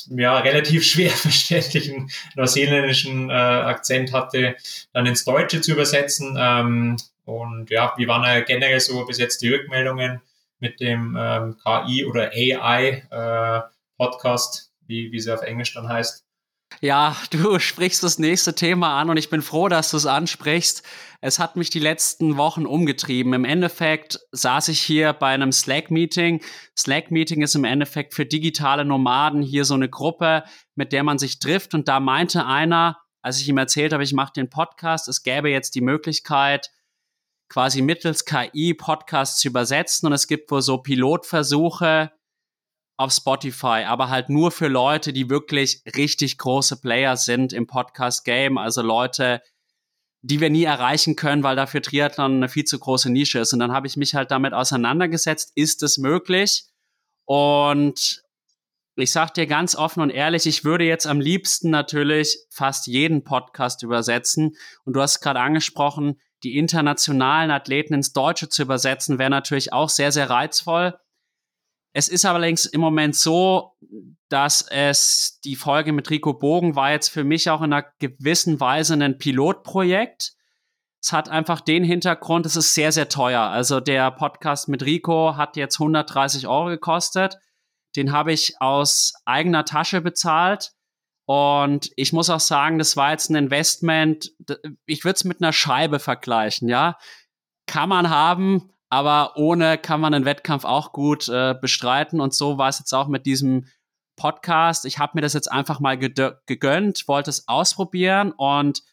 [0.10, 4.56] ja, relativ schwer verständlichen neuseeländischen äh, Akzent hatte,
[4.91, 6.36] dann ins Deutsche zu übersetzen?
[6.40, 10.22] Ähm, und ja, wie waren ja generell so bis jetzt die Rückmeldungen
[10.60, 13.62] mit dem ähm, KI oder AI äh,
[13.98, 16.26] Podcast, wie, wie sie auf Englisch dann heißt?
[16.82, 20.84] Ja, du sprichst das nächste Thema an und ich bin froh, dass du es ansprichst.
[21.22, 23.34] Es hat mich die letzten Wochen umgetrieben.
[23.34, 26.41] Im Endeffekt saß ich hier bei einem Slack-Meeting.
[26.78, 30.44] Slack-Meeting ist im Endeffekt für digitale Nomaden hier so eine Gruppe,
[30.76, 31.74] mit der man sich trifft.
[31.74, 35.50] Und da meinte einer, als ich ihm erzählt habe, ich mache den Podcast, es gäbe
[35.50, 36.72] jetzt die Möglichkeit,
[37.48, 40.08] quasi mittels KI Podcasts zu übersetzen.
[40.08, 42.12] Und es gibt wohl so Pilotversuche,
[42.98, 48.57] auf Spotify, aber halt nur für Leute, die wirklich richtig große Player sind im Podcast-Game,
[48.57, 49.41] also Leute,
[50.22, 53.52] die wir nie erreichen können, weil dafür Triathlon eine viel zu große Nische ist.
[53.53, 56.65] Und dann habe ich mich halt damit auseinandergesetzt, ist es möglich?
[57.26, 58.24] Und
[58.95, 63.24] ich sag dir ganz offen und ehrlich, ich würde jetzt am liebsten natürlich fast jeden
[63.24, 64.56] Podcast übersetzen.
[64.86, 69.90] Und du hast gerade angesprochen, die internationalen Athleten ins Deutsche zu übersetzen, wäre natürlich auch
[69.90, 70.95] sehr, sehr reizvoll.
[71.94, 73.78] Es ist allerdings im Moment so,
[74.30, 78.60] dass es die Folge mit Rico Bogen war jetzt für mich auch in einer gewissen
[78.60, 80.34] Weise ein Pilotprojekt.
[81.02, 83.41] Es hat einfach den Hintergrund, es ist sehr, sehr teuer.
[83.41, 87.38] Also der Podcast mit Rico hat jetzt 130 Euro gekostet.
[87.95, 90.72] Den habe ich aus eigener Tasche bezahlt.
[91.26, 94.32] Und ich muss auch sagen, das war jetzt ein Investment.
[94.86, 96.98] Ich würde es mit einer Scheibe vergleichen, ja.
[97.68, 102.22] Kann man haben, aber ohne kann man einen Wettkampf auch gut äh, bestreiten.
[102.22, 103.65] Und so war es jetzt auch mit diesem
[104.15, 104.86] Podcast.
[104.86, 108.84] Ich habe mir das jetzt einfach mal gegönnt, wollte es ausprobieren und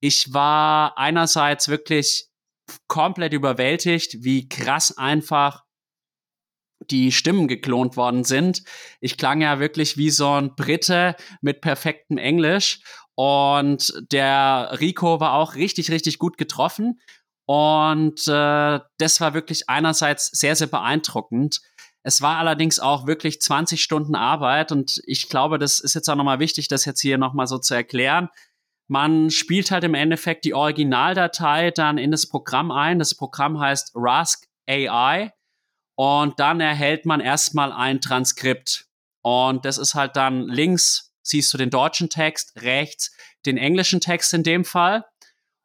[0.00, 2.28] ich war einerseits wirklich
[2.88, 5.64] komplett überwältigt, wie krass einfach
[6.90, 8.64] die Stimmen geklont worden sind.
[9.00, 12.82] Ich klang ja wirklich wie so ein Brite mit perfektem Englisch
[13.14, 17.00] und der Rico war auch richtig, richtig gut getroffen.
[17.48, 21.62] Und äh, das war wirklich einerseits sehr, sehr beeindruckend.
[22.02, 26.14] Es war allerdings auch wirklich 20 Stunden Arbeit und ich glaube, das ist jetzt auch
[26.14, 28.28] nochmal wichtig, das jetzt hier nochmal so zu erklären.
[28.86, 32.98] Man spielt halt im Endeffekt die Originaldatei dann in das Programm ein.
[32.98, 35.32] Das Programm heißt Rask AI
[35.94, 38.88] und dann erhält man erstmal ein Transkript.
[39.22, 43.10] Und das ist halt dann links siehst du den deutschen Text, rechts
[43.46, 45.06] den englischen Text in dem Fall.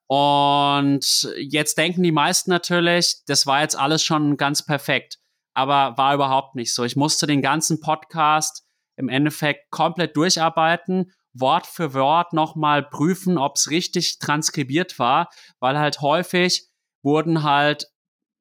[0.07, 5.19] Und jetzt denken die meisten natürlich, das war jetzt alles schon ganz perfekt.
[5.53, 6.84] Aber war überhaupt nicht so.
[6.84, 8.63] Ich musste den ganzen Podcast
[8.95, 15.80] im Endeffekt komplett durcharbeiten, Wort für Wort nochmal prüfen, ob es richtig transkribiert war, weil
[15.80, 16.67] halt häufig
[17.01, 17.88] wurden halt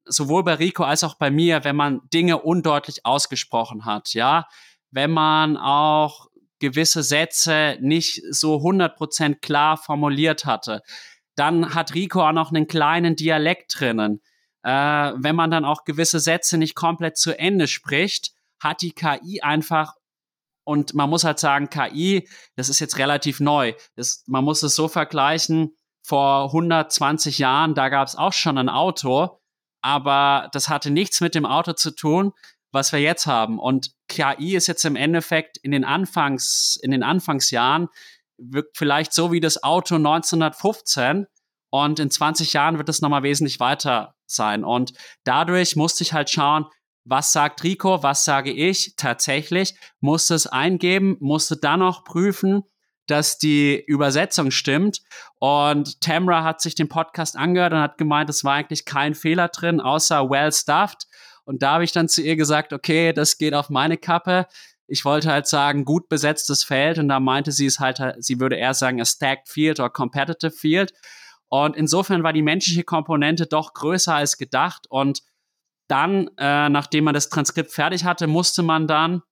[0.05, 4.47] sowohl bei Rico als auch bei mir, wenn man Dinge undeutlich ausgesprochen hat, ja,
[4.91, 6.27] wenn man auch
[6.59, 10.83] gewisse Sätze nicht so 100% klar formuliert hatte,
[11.35, 14.21] dann hat Rico auch noch einen kleinen Dialekt drinnen.
[14.63, 19.41] Äh, wenn man dann auch gewisse Sätze nicht komplett zu Ende spricht, hat die KI
[19.43, 19.95] einfach
[20.65, 23.75] und man muss halt sagen, KI, das ist jetzt relativ neu.
[23.97, 28.69] Das, man muss es so vergleichen, vor 120 Jahren, da gab es auch schon ein
[28.69, 29.41] Auto,
[29.83, 32.33] aber das hatte nichts mit dem Auto zu tun,
[32.73, 33.59] was wir jetzt haben.
[33.59, 37.89] Und KI ist jetzt im Endeffekt in den Anfangs, in den Anfangsjahren
[38.39, 41.27] wirkt vielleicht so wie das Auto 1915
[41.71, 44.65] und in 20 Jahren wird es nochmal wesentlich weiter sein.
[44.65, 44.93] Und
[45.25, 46.67] dadurch musste ich halt schauen,
[47.05, 52.63] was sagt Rico, was sage ich tatsächlich, musste es eingeben, musste dann noch prüfen,
[53.07, 55.01] dass die Übersetzung stimmt.
[55.39, 59.49] Und Tamra hat sich den Podcast angehört und hat gemeint, es war eigentlich kein Fehler
[59.49, 61.07] drin, außer well stuffed.
[61.45, 64.47] Und da habe ich dann zu ihr gesagt, okay, das geht auf meine Kappe
[64.93, 68.57] ich wollte halt sagen, gut besetztes Feld und da meinte sie es halt, sie würde
[68.57, 70.93] eher sagen, a stacked field oder competitive field.
[71.49, 74.87] Und insofern war die menschliche Komponente doch größer als gedacht.
[74.91, 75.23] Und
[75.89, 79.23] dann, äh, nachdem man das Transkript fertig hatte, musste man dann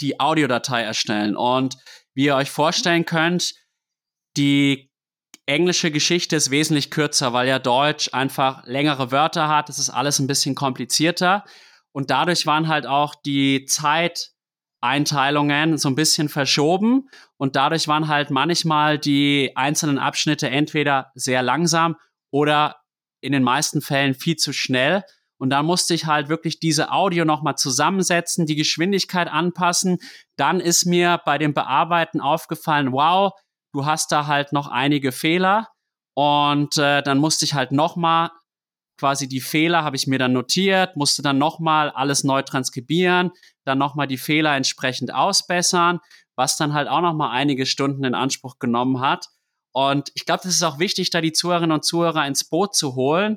[0.00, 1.36] die Audiodatei erstellen.
[1.36, 1.76] Und
[2.14, 3.52] wie ihr euch vorstellen könnt,
[4.38, 4.90] die
[5.44, 9.68] englische Geschichte ist wesentlich kürzer, weil ja Deutsch einfach längere Wörter hat.
[9.68, 11.44] Es ist alles ein bisschen komplizierter.
[11.94, 17.08] Und dadurch waren halt auch die Zeiteinteilungen so ein bisschen verschoben.
[17.36, 21.94] Und dadurch waren halt manchmal die einzelnen Abschnitte entweder sehr langsam
[22.32, 22.80] oder
[23.20, 25.04] in den meisten Fällen viel zu schnell.
[25.38, 29.98] Und da musste ich halt wirklich diese Audio nochmal zusammensetzen, die Geschwindigkeit anpassen.
[30.36, 33.32] Dann ist mir bei dem Bearbeiten aufgefallen, wow,
[33.72, 35.68] du hast da halt noch einige Fehler.
[36.14, 38.30] Und äh, dann musste ich halt nochmal
[39.04, 43.32] quasi die Fehler habe ich mir dann notiert, musste dann nochmal alles neu transkribieren,
[43.66, 46.00] dann nochmal die Fehler entsprechend ausbessern,
[46.36, 49.26] was dann halt auch nochmal einige Stunden in Anspruch genommen hat.
[49.72, 52.94] Und ich glaube, das ist auch wichtig, da die Zuhörerinnen und Zuhörer ins Boot zu
[52.94, 53.36] holen,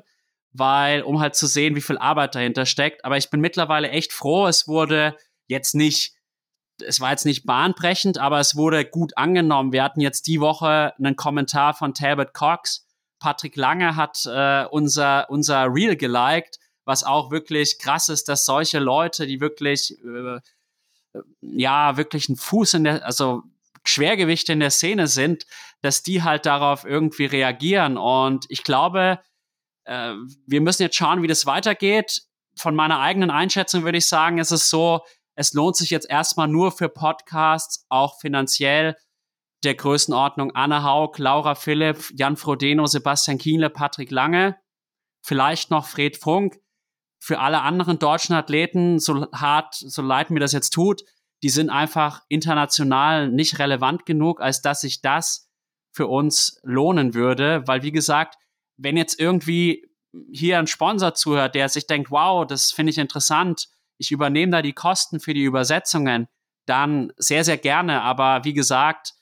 [0.52, 3.04] weil, um halt zu sehen, wie viel Arbeit dahinter steckt.
[3.04, 5.18] Aber ich bin mittlerweile echt froh, es wurde
[5.48, 6.14] jetzt nicht
[6.82, 9.72] es war jetzt nicht bahnbrechend, aber es wurde gut angenommen.
[9.72, 12.87] Wir hatten jetzt die Woche einen Kommentar von Talbot Cox.
[13.18, 18.78] Patrick Lange hat äh, unser, unser Reel geliked, was auch wirklich krass ist, dass solche
[18.78, 20.40] Leute, die wirklich, äh,
[21.40, 23.42] ja, wirklich einen Fuß in der, also
[23.84, 25.46] Schwergewichte in der Szene sind,
[25.80, 27.96] dass die halt darauf irgendwie reagieren.
[27.96, 29.20] Und ich glaube,
[29.84, 30.14] äh,
[30.46, 32.22] wir müssen jetzt schauen, wie das weitergeht.
[32.56, 35.04] Von meiner eigenen Einschätzung würde ich sagen, ist es so,
[35.34, 38.96] es lohnt sich jetzt erstmal nur für Podcasts, auch finanziell
[39.64, 44.56] der Größenordnung Anne Haug, Laura Philipp, Jan Frodeno, Sebastian Kienle, Patrick Lange,
[45.22, 46.58] vielleicht noch Fred Funk.
[47.20, 51.02] Für alle anderen deutschen Athleten, so hart, so leid mir das jetzt tut,
[51.42, 55.48] die sind einfach international nicht relevant genug, als dass sich das
[55.92, 57.66] für uns lohnen würde.
[57.66, 58.36] Weil, wie gesagt,
[58.76, 59.84] wenn jetzt irgendwie
[60.32, 63.68] hier ein Sponsor zuhört, der sich denkt, wow, das finde ich interessant,
[63.98, 66.28] ich übernehme da die Kosten für die Übersetzungen,
[66.66, 68.02] dann sehr, sehr gerne.
[68.02, 69.14] Aber wie gesagt,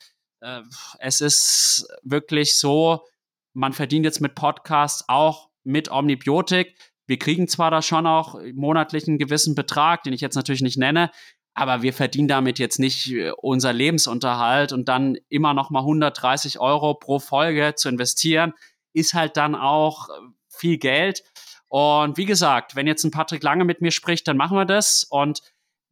[0.47, 0.63] äh,
[0.99, 3.05] es ist wirklich so,
[3.53, 6.77] man verdient jetzt mit Podcasts auch mit Omnibiotik.
[7.07, 10.79] Wir kriegen zwar da schon auch monatlich einen gewissen Betrag, den ich jetzt natürlich nicht
[10.79, 11.11] nenne,
[11.55, 16.61] aber wir verdienen damit jetzt nicht äh, unser Lebensunterhalt und dann immer noch mal 130
[16.61, 18.53] Euro pro Folge zu investieren,
[18.93, 20.13] ist halt dann auch äh,
[20.49, 21.23] viel Geld.
[21.69, 25.05] Und wie gesagt, wenn jetzt ein Patrick Lange mit mir spricht, dann machen wir das.
[25.05, 25.41] Und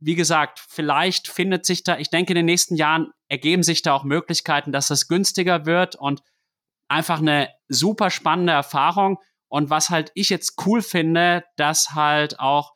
[0.05, 3.94] wie gesagt, vielleicht findet sich da, ich denke, in den nächsten Jahren ergeben sich da
[3.94, 6.20] auch Möglichkeiten, dass das günstiger wird und
[6.89, 9.18] einfach eine super spannende Erfahrung.
[9.48, 12.74] Und was halt ich jetzt cool finde, dass halt auch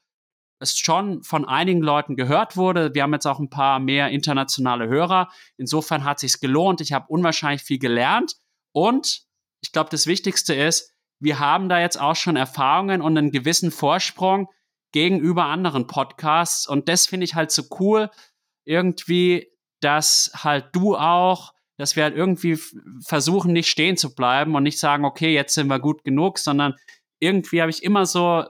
[0.59, 2.95] es schon von einigen Leuten gehört wurde.
[2.95, 5.29] Wir haben jetzt auch ein paar mehr internationale Hörer.
[5.57, 6.81] Insofern hat sich's gelohnt.
[6.81, 8.35] Ich habe unwahrscheinlich viel gelernt.
[8.73, 9.23] Und
[9.61, 13.71] ich glaube, das Wichtigste ist, wir haben da jetzt auch schon Erfahrungen und einen gewissen
[13.71, 14.49] Vorsprung
[14.93, 16.67] gegenüber anderen Podcasts.
[16.67, 18.11] Und das finde ich halt so cool,
[18.65, 19.49] irgendwie,
[19.81, 22.59] dass halt du auch, dass wir halt irgendwie
[23.05, 26.75] versuchen, nicht stehen zu bleiben und nicht sagen, okay, jetzt sind wir gut genug, sondern
[27.21, 28.45] irgendwie habe ich immer so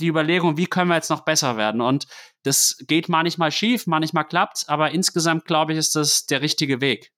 [0.00, 1.80] die Überlegung, wie können wir jetzt noch besser werden?
[1.80, 2.06] Und
[2.42, 7.12] das geht manchmal schief, manchmal klappt's, aber insgesamt glaube ich, ist das der richtige Weg.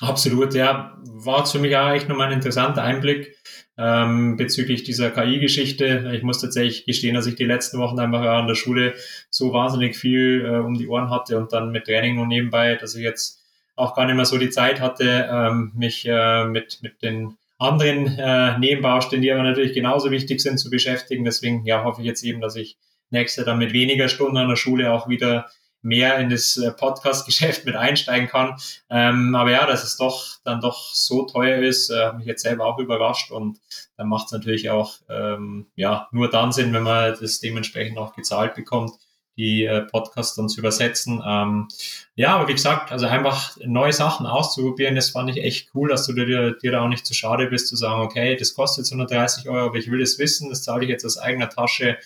[0.00, 0.98] Absolut, ja.
[1.04, 3.36] War für mich auch echt nochmal ein interessanter Einblick
[3.76, 6.12] ähm, bezüglich dieser KI-Geschichte.
[6.14, 8.94] Ich muss tatsächlich gestehen, dass ich die letzten Wochen einfach an der Schule
[9.30, 12.94] so wahnsinnig viel äh, um die Ohren hatte und dann mit Training nur nebenbei, dass
[12.94, 13.42] ich jetzt
[13.76, 18.18] auch gar nicht mehr so die Zeit hatte, ähm, mich äh, mit, mit den anderen
[18.18, 21.24] äh, Nebenbaustellen, die aber natürlich genauso wichtig sind, zu beschäftigen.
[21.24, 22.76] Deswegen ja, hoffe ich jetzt eben, dass ich
[23.10, 25.46] nächste dann mit weniger Stunden an der Schule auch wieder
[25.84, 28.56] mehr in das äh, Podcast-Geschäft mit einsteigen kann.
[28.90, 32.42] Ähm, aber ja, dass es doch dann doch so teuer ist, äh, hat mich jetzt
[32.42, 33.60] selber auch überrascht und
[33.96, 38.14] dann macht es natürlich auch ähm, ja nur dann Sinn, wenn man das dementsprechend auch
[38.14, 38.92] gezahlt bekommt,
[39.36, 41.22] die äh, Podcasts dann zu übersetzen.
[41.26, 41.68] Ähm,
[42.14, 46.06] ja, aber wie gesagt, also einfach neue Sachen auszuprobieren, das fand ich echt cool, dass
[46.06, 49.48] du dir, dir da auch nicht zu schade bist zu sagen, okay, das kostet 130
[49.48, 51.98] Euro, aber ich will das wissen, das zahle ich jetzt aus eigener Tasche.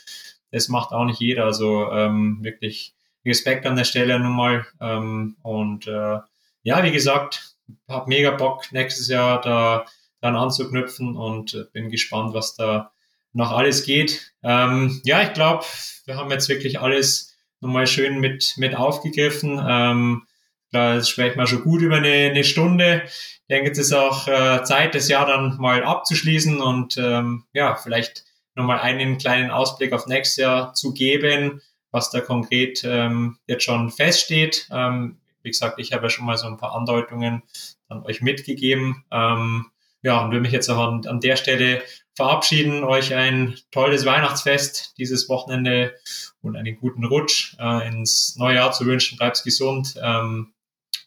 [0.50, 1.44] Das macht auch nicht jeder.
[1.44, 2.94] Also ähm, wirklich
[3.24, 4.66] Respekt an der Stelle nun mal.
[4.80, 6.18] Ähm, und äh,
[6.62, 7.56] ja, wie gesagt,
[7.88, 9.86] habe mega Bock, nächstes Jahr da
[10.20, 12.92] dran anzuknüpfen und äh, bin gespannt, was da
[13.32, 14.32] noch alles geht.
[14.42, 15.64] Ähm, ja, ich glaube,
[16.06, 19.62] wir haben jetzt wirklich alles nochmal schön mit, mit aufgegriffen.
[19.66, 20.26] Ähm,
[20.70, 23.02] da sprechen wir schon gut über eine, eine Stunde.
[23.06, 27.76] Ich denke, es ist auch äh, Zeit, das Jahr dann mal abzuschließen und ähm, ja,
[27.76, 28.24] vielleicht
[28.54, 31.62] nochmal einen kleinen Ausblick auf nächstes Jahr zu geben
[31.98, 34.68] was da konkret ähm, jetzt schon feststeht.
[34.70, 37.42] Ähm, wie gesagt, ich habe ja schon mal so ein paar Andeutungen
[37.88, 39.04] an euch mitgegeben.
[39.10, 39.66] Ähm,
[40.02, 41.82] ja, und will mich jetzt auch an, an der Stelle
[42.14, 45.94] verabschieden, euch ein tolles Weihnachtsfest dieses Wochenende
[46.40, 49.18] und einen guten Rutsch äh, ins neue Jahr zu wünschen.
[49.18, 50.52] Bleibt gesund ähm,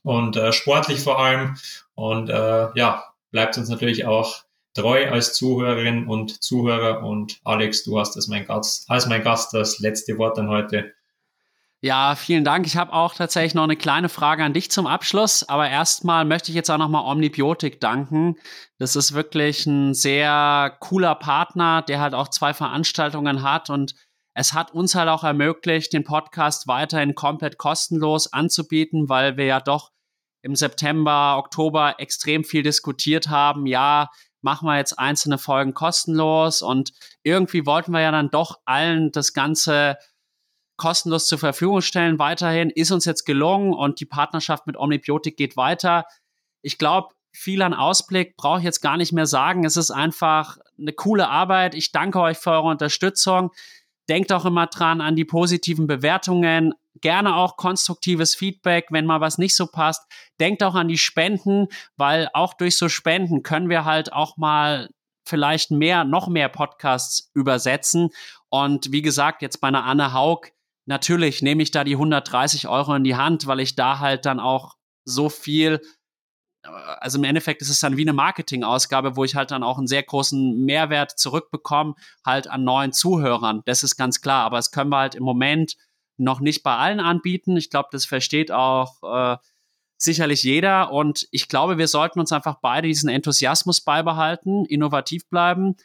[0.03, 1.55] und äh, sportlich vor allem.
[1.95, 7.03] Und äh, ja, bleibt uns natürlich auch treu als Zuhörerin und Zuhörer.
[7.03, 10.93] Und Alex, du hast als mein Gast, als mein Gast das letzte Wort dann heute.
[11.83, 12.67] Ja, vielen Dank.
[12.67, 15.47] Ich habe auch tatsächlich noch eine kleine Frage an dich zum Abschluss.
[15.49, 18.35] Aber erstmal möchte ich jetzt auch nochmal Omnibiotik danken.
[18.77, 23.95] Das ist wirklich ein sehr cooler Partner, der halt auch zwei Veranstaltungen hat und
[24.33, 29.59] es hat uns halt auch ermöglicht, den Podcast weiterhin komplett kostenlos anzubieten, weil wir ja
[29.59, 29.91] doch
[30.41, 33.65] im September, Oktober extrem viel diskutiert haben.
[33.65, 34.09] Ja,
[34.41, 36.93] machen wir jetzt einzelne Folgen kostenlos und
[37.23, 39.97] irgendwie wollten wir ja dann doch allen das Ganze
[40.77, 42.17] kostenlos zur Verfügung stellen.
[42.17, 46.05] Weiterhin ist uns jetzt gelungen und die Partnerschaft mit Omnibiotik geht weiter.
[46.63, 49.63] Ich glaube, viel an Ausblick brauche ich jetzt gar nicht mehr sagen.
[49.63, 51.75] Es ist einfach eine coole Arbeit.
[51.75, 53.51] Ich danke euch für eure Unterstützung.
[54.09, 56.73] Denkt auch immer dran an die positiven Bewertungen.
[57.01, 60.03] Gerne auch konstruktives Feedback, wenn mal was nicht so passt.
[60.39, 61.67] Denkt auch an die Spenden,
[61.97, 64.89] weil auch durch so Spenden können wir halt auch mal
[65.27, 68.09] vielleicht mehr, noch mehr Podcasts übersetzen.
[68.49, 70.51] Und wie gesagt, jetzt bei einer Anne Haug,
[70.85, 74.39] natürlich nehme ich da die 130 Euro in die Hand, weil ich da halt dann
[74.39, 74.75] auch
[75.05, 75.81] so viel
[76.63, 79.87] also im Endeffekt ist es dann wie eine Marketingausgabe, wo ich halt dann auch einen
[79.87, 81.95] sehr großen Mehrwert zurückbekomme,
[82.25, 83.61] halt an neuen Zuhörern.
[83.65, 84.45] Das ist ganz klar.
[84.45, 85.75] Aber das können wir halt im Moment
[86.21, 87.57] noch nicht bei allen anbieten.
[87.57, 89.37] Ich glaube, das versteht auch äh,
[89.97, 90.91] sicherlich jeder.
[90.91, 95.75] Und ich glaube, wir sollten uns einfach beide diesen Enthusiasmus beibehalten, innovativ bleiben.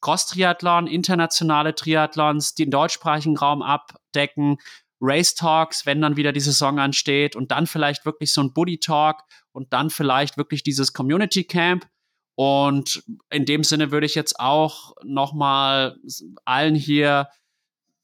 [0.00, 4.56] Cross-Triathlon, internationale Triathlons, den deutschsprachigen Raum abdecken,
[5.00, 8.78] Race Talks, wenn dann wieder die Saison ansteht und dann vielleicht wirklich so ein Buddy
[8.78, 9.22] Talk
[9.52, 11.86] und dann vielleicht wirklich dieses Community Camp.
[12.34, 15.98] Und in dem Sinne würde ich jetzt auch nochmal
[16.44, 17.28] allen hier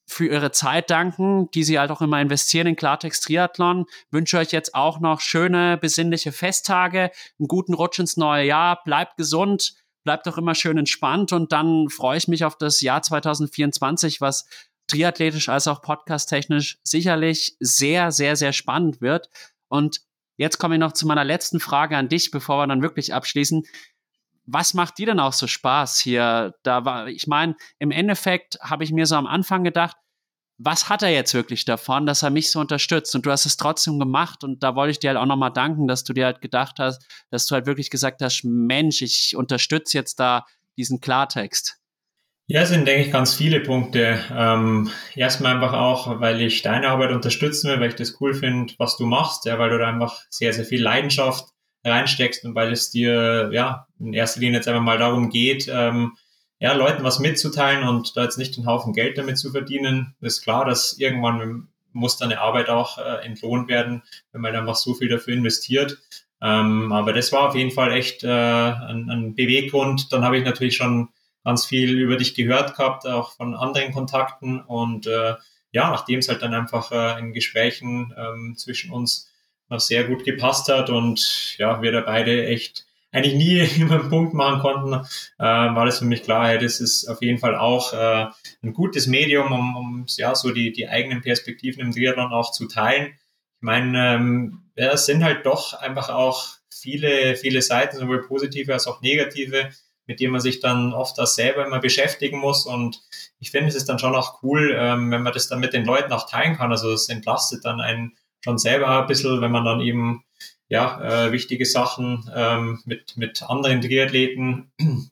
[0.06, 3.86] für ihre Zeit danken, die sie halt auch immer investieren in Klartext Triathlon.
[4.10, 9.16] Wünsche euch jetzt auch noch schöne, besinnliche Festtage, einen guten Rutsch ins neue Jahr, bleibt
[9.16, 9.74] gesund,
[10.04, 14.46] bleibt auch immer schön entspannt und dann freue ich mich auf das Jahr 2024, was
[14.86, 19.28] triathletisch als auch podcasttechnisch sicherlich sehr, sehr, sehr spannend wird.
[19.68, 20.02] Und
[20.36, 23.64] jetzt komme ich noch zu meiner letzten Frage an dich, bevor wir dann wirklich abschließen.
[24.46, 26.54] Was macht dir denn auch so Spaß hier?
[26.62, 29.96] Da war, ich meine, im Endeffekt habe ich mir so am Anfang gedacht,
[30.58, 33.14] was hat er jetzt wirklich davon, dass er mich so unterstützt?
[33.14, 34.42] Und du hast es trotzdem gemacht.
[34.42, 37.06] Und da wollte ich dir halt auch nochmal danken, dass du dir halt gedacht hast,
[37.30, 40.46] dass du halt wirklich gesagt hast, Mensch, ich unterstütze jetzt da
[40.76, 41.78] diesen Klartext.
[42.48, 44.20] Ja, sind, denke ich, ganz viele Punkte.
[44.32, 48.72] Ähm, erstmal einfach auch, weil ich deine Arbeit unterstützen will, weil ich das cool finde,
[48.78, 51.46] was du machst, ja, weil du da einfach sehr, sehr viel Leidenschaft
[51.86, 56.16] reinsteckst und weil es dir, ja, in erster Linie jetzt einfach mal darum geht, ähm,
[56.58, 60.14] ja, Leuten was mitzuteilen und da jetzt nicht einen Haufen Geld damit zu verdienen.
[60.20, 64.02] ist klar, dass irgendwann muss deine Arbeit auch äh, entlohnt werden,
[64.32, 65.98] wenn man einfach so viel dafür investiert.
[66.42, 70.12] Ähm, aber das war auf jeden Fall echt äh, ein, ein Beweggrund.
[70.12, 71.08] Dann habe ich natürlich schon
[71.44, 74.60] ganz viel über dich gehört gehabt, auch von anderen Kontakten.
[74.60, 75.34] Und äh,
[75.72, 79.30] ja, nachdem es halt dann einfach äh, in Gesprächen ähm, zwischen uns
[79.70, 84.34] sehr gut gepasst hat und ja, wir da beide echt eigentlich nie immer einen Punkt
[84.34, 84.92] machen konnten,
[85.38, 88.26] äh, war das für mich klar, hey, das ist auf jeden Fall auch äh,
[88.62, 92.66] ein gutes Medium, um, um ja so die, die eigenen Perspektiven im Triathlon auch zu
[92.66, 93.06] teilen.
[93.06, 98.72] Ich meine, ähm, ja, es sind halt doch einfach auch viele, viele Seiten, sowohl positive
[98.72, 99.70] als auch negative,
[100.06, 102.66] mit dem man sich dann oft auch selber immer beschäftigen muss.
[102.66, 103.00] Und
[103.40, 105.84] ich finde, es ist dann schon auch cool, ähm, wenn man das dann mit den
[105.84, 106.70] Leuten auch teilen kann.
[106.70, 108.12] Also es entlastet dann einen
[108.46, 110.24] schon selber ein bisschen, wenn man dann eben
[110.68, 114.70] ja, äh, wichtige Sachen ähm, mit, mit anderen Triathleten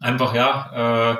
[0.00, 1.16] einfach ja äh,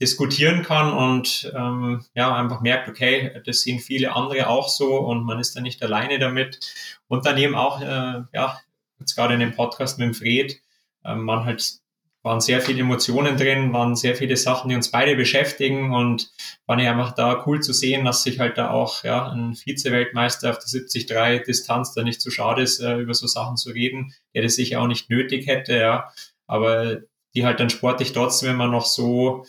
[0.00, 5.24] diskutieren kann und ähm, ja einfach merkt, okay, das sehen viele andere auch so und
[5.24, 6.58] man ist da nicht alleine damit.
[7.06, 8.60] Und dann eben auch, äh, ja,
[8.98, 10.60] jetzt gerade in dem Podcast mit dem Fred,
[11.04, 11.78] äh, man halt
[12.26, 16.32] waren sehr viele Emotionen drin, waren sehr viele Sachen, die uns beide beschäftigen und
[16.66, 20.50] fand ich einfach da cool zu sehen, dass sich halt da auch ja, ein Vize-Weltmeister
[20.50, 24.12] auf der 73 Distanz da nicht zu schade ist, äh, über so Sachen zu reden,
[24.34, 26.10] der das sicher auch nicht nötig hätte, ja,
[26.48, 27.02] aber
[27.36, 29.46] die halt dann sportlich trotzdem immer noch so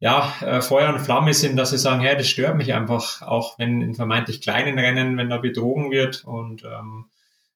[0.00, 3.56] ja, äh, Feuer und Flamme sind, dass sie sagen, hey, das stört mich einfach, auch
[3.56, 7.04] wenn in vermeintlich kleinen Rennen, wenn da betrogen wird und ähm,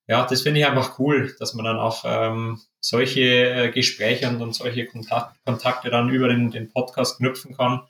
[0.06, 4.42] ja, das finde ich einfach cool, dass man dann auch ähm, solche äh, Gespräche und,
[4.42, 7.82] und solche Kontakt, Kontakte dann über den, den Podcast knüpfen kann.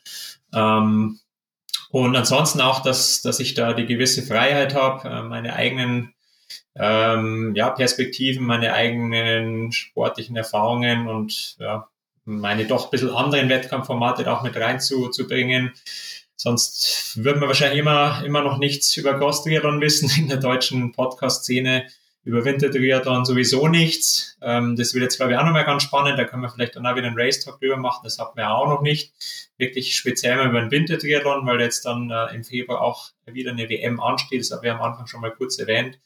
[0.55, 1.19] Ähm,
[1.91, 6.15] und ansonsten auch, dass, dass ich da die gewisse Freiheit habe, äh, meine eigenen
[6.77, 11.89] ähm, ja, Perspektiven, meine eigenen sportlichen Erfahrungen und ja,
[12.24, 15.73] meine doch ein bisschen anderen Wettkampfformate auch mit reinzubringen.
[16.36, 21.86] Sonst würden wir wahrscheinlich immer, immer noch nichts über Cross-Triathlon wissen in der deutschen Podcast-Szene
[22.25, 24.37] über Wintertriathlon sowieso nichts.
[24.41, 26.19] Ähm, das wird jetzt, glaube ich, auch nochmal ganz spannend.
[26.19, 28.01] Da können wir vielleicht dann auch wieder einen Race-Talk drüber machen.
[28.05, 29.13] Das hatten wir auch noch nicht.
[29.59, 33.69] Wirklich speziell mal über den Wintertriathlon, weil jetzt dann äh, im Februar auch wieder eine
[33.69, 34.41] WM ansteht.
[34.41, 35.99] Das habe ich am Anfang schon mal kurz erwähnt.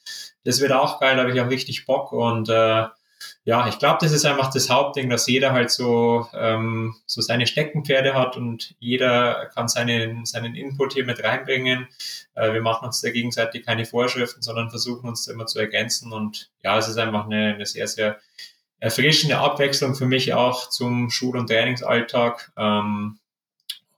[0.44, 2.12] Das wird auch geil, da habe ich auch richtig Bock.
[2.12, 2.86] Und äh,
[3.48, 7.46] ja, ich glaube, das ist einfach das Hauptding, dass jeder halt so, ähm, so seine
[7.46, 11.88] Steckenpferde hat und jeder kann seinen, seinen Input hier mit reinbringen.
[12.34, 16.12] Äh, wir machen uns da gegenseitig keine Vorschriften, sondern versuchen uns immer zu ergänzen.
[16.12, 18.18] Und ja, es ist einfach eine, eine sehr, sehr
[18.80, 22.52] erfrischende Abwechslung für mich auch zum Schul- und Trainingsalltag.
[22.54, 23.18] Ähm,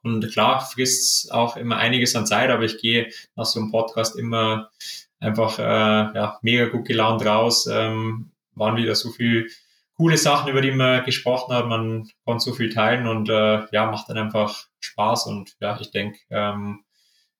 [0.05, 4.15] und klar frisst auch immer einiges an Zeit, aber ich gehe nach so einem Podcast
[4.15, 4.71] immer
[5.19, 9.49] einfach äh, ja, mega gut gelaunt raus, ähm, waren wieder so viel
[9.97, 11.67] coole Sachen, über die man gesprochen hat.
[11.67, 15.27] Man konnte so viel teilen und äh, ja, macht dann einfach Spaß.
[15.27, 16.85] Und ja, ich denke, ähm,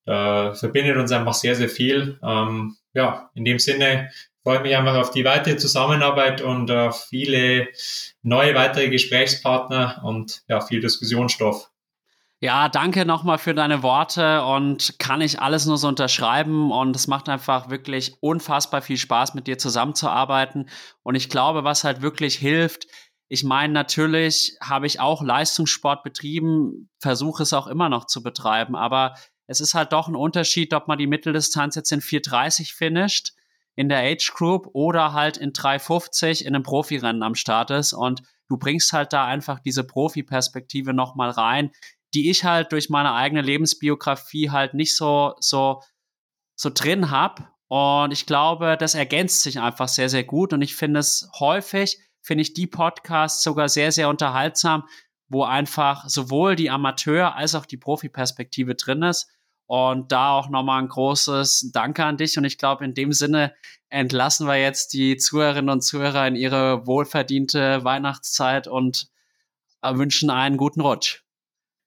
[0.05, 2.19] da verbindet uns einfach sehr, sehr viel.
[2.23, 4.11] Ähm, ja, in dem Sinne
[4.43, 7.69] freue ich mich einfach auf die weitere Zusammenarbeit und auf viele
[8.23, 11.70] neue weitere Gesprächspartner und ja, viel Diskussionsstoff.
[12.43, 16.73] Ja, danke nochmal für deine Worte und kann ich alles nur so unterschreiben.
[16.73, 20.71] Und es macht einfach wirklich unfassbar viel Spaß, mit dir zusammenzuarbeiten.
[21.03, 22.87] Und ich glaube, was halt wirklich hilft,
[23.29, 28.75] ich meine, natürlich habe ich auch Leistungssport betrieben, versuche es auch immer noch zu betreiben,
[28.75, 29.15] aber
[29.47, 33.35] es ist halt doch ein Unterschied, ob man die Mitteldistanz jetzt in 4,30 finisht
[33.77, 37.93] in der Age Group oder halt in 3,50 in einem Profirennen am Start ist.
[37.93, 41.71] Und du bringst halt da einfach diese Profi-Perspektive nochmal rein,
[42.15, 45.83] die ich halt durch meine eigene Lebensbiografie halt nicht so, so,
[46.57, 47.49] so drin habe.
[47.69, 50.53] Und ich glaube, das ergänzt sich einfach sehr, sehr gut.
[50.53, 54.85] Und ich finde es häufig, finde ich die Podcasts sogar sehr, sehr unterhaltsam,
[55.29, 59.29] wo einfach sowohl die Amateur- als auch die Profi-Perspektive drin ist.
[59.67, 62.37] Und da auch nochmal ein großes Danke an dich.
[62.37, 63.55] Und ich glaube, in dem Sinne
[63.89, 69.07] entlassen wir jetzt die Zuhörerinnen und Zuhörer in ihre wohlverdiente Weihnachtszeit und
[69.81, 71.23] wünschen einen guten Rutsch.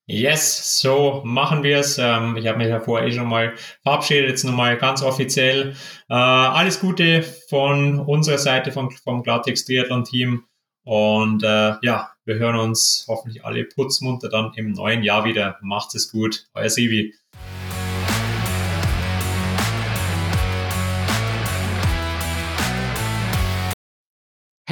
[0.06, 1.98] Yes, so machen wir es.
[1.98, 3.54] Ähm, ich habe mich ja vorher eh schon mal
[3.84, 5.76] verabschiedet, jetzt nochmal ganz offiziell.
[6.10, 10.44] Äh, alles Gute von unserer Seite vom, vom Klartext Triathlon Team.
[10.84, 15.58] Und äh, ja, wir hören uns hoffentlich alle putzmunter dann im neuen Jahr wieder.
[15.62, 16.48] Macht es gut.
[16.54, 17.14] Euer Sivi.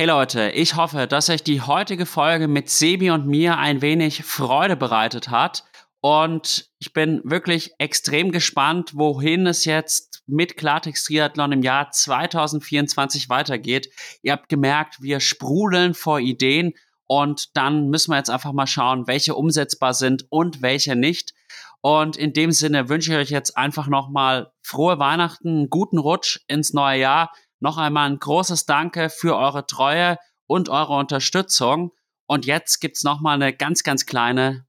[0.01, 4.23] Hey Leute, ich hoffe, dass euch die heutige Folge mit Sebi und mir ein wenig
[4.23, 5.63] Freude bereitet hat.
[5.99, 13.29] Und ich bin wirklich extrem gespannt, wohin es jetzt mit Klartext Triathlon im Jahr 2024
[13.29, 13.91] weitergeht.
[14.23, 16.73] Ihr habt gemerkt, wir sprudeln vor Ideen
[17.05, 21.35] und dann müssen wir jetzt einfach mal schauen, welche umsetzbar sind und welche nicht.
[21.81, 26.39] Und in dem Sinne wünsche ich euch jetzt einfach nochmal frohe Weihnachten, einen guten Rutsch
[26.47, 27.31] ins neue Jahr.
[27.61, 30.17] Noch einmal ein großes Danke für eure Treue
[30.47, 31.91] und eure Unterstützung.
[32.25, 34.65] Und jetzt gibt's noch mal eine ganz, ganz kleine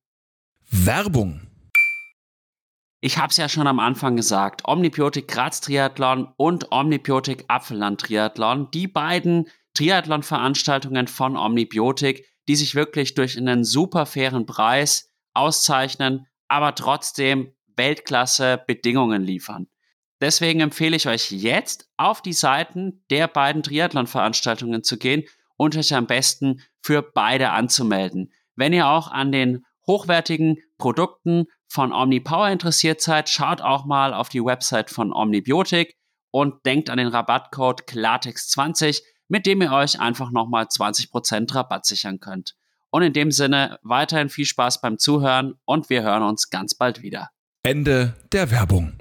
[0.70, 1.40] Werbung.
[3.00, 8.70] Ich habe es ja schon am Anfang gesagt, Omnibiotik Graz Triathlon und Omnibiotik Apfelland Triathlon,
[8.70, 16.74] die beiden Triathlon-Veranstaltungen von Omnibiotik, die sich wirklich durch einen super fairen Preis auszeichnen, aber
[16.74, 19.66] trotzdem Weltklasse Bedingungen liefern.
[20.22, 25.24] Deswegen empfehle ich euch jetzt auf die Seiten der beiden Triathlon-Veranstaltungen zu gehen
[25.56, 28.32] und euch am besten für beide anzumelden.
[28.54, 34.28] Wenn ihr auch an den hochwertigen Produkten von OmniPower interessiert seid, schaut auch mal auf
[34.28, 35.96] die Website von Omnibiotik
[36.30, 42.20] und denkt an den Rabattcode Klartext20, mit dem ihr euch einfach nochmal 20% Rabatt sichern
[42.20, 42.54] könnt.
[42.90, 47.02] Und in dem Sinne weiterhin viel Spaß beim Zuhören und wir hören uns ganz bald
[47.02, 47.30] wieder.
[47.64, 48.92] Ende der Werbung.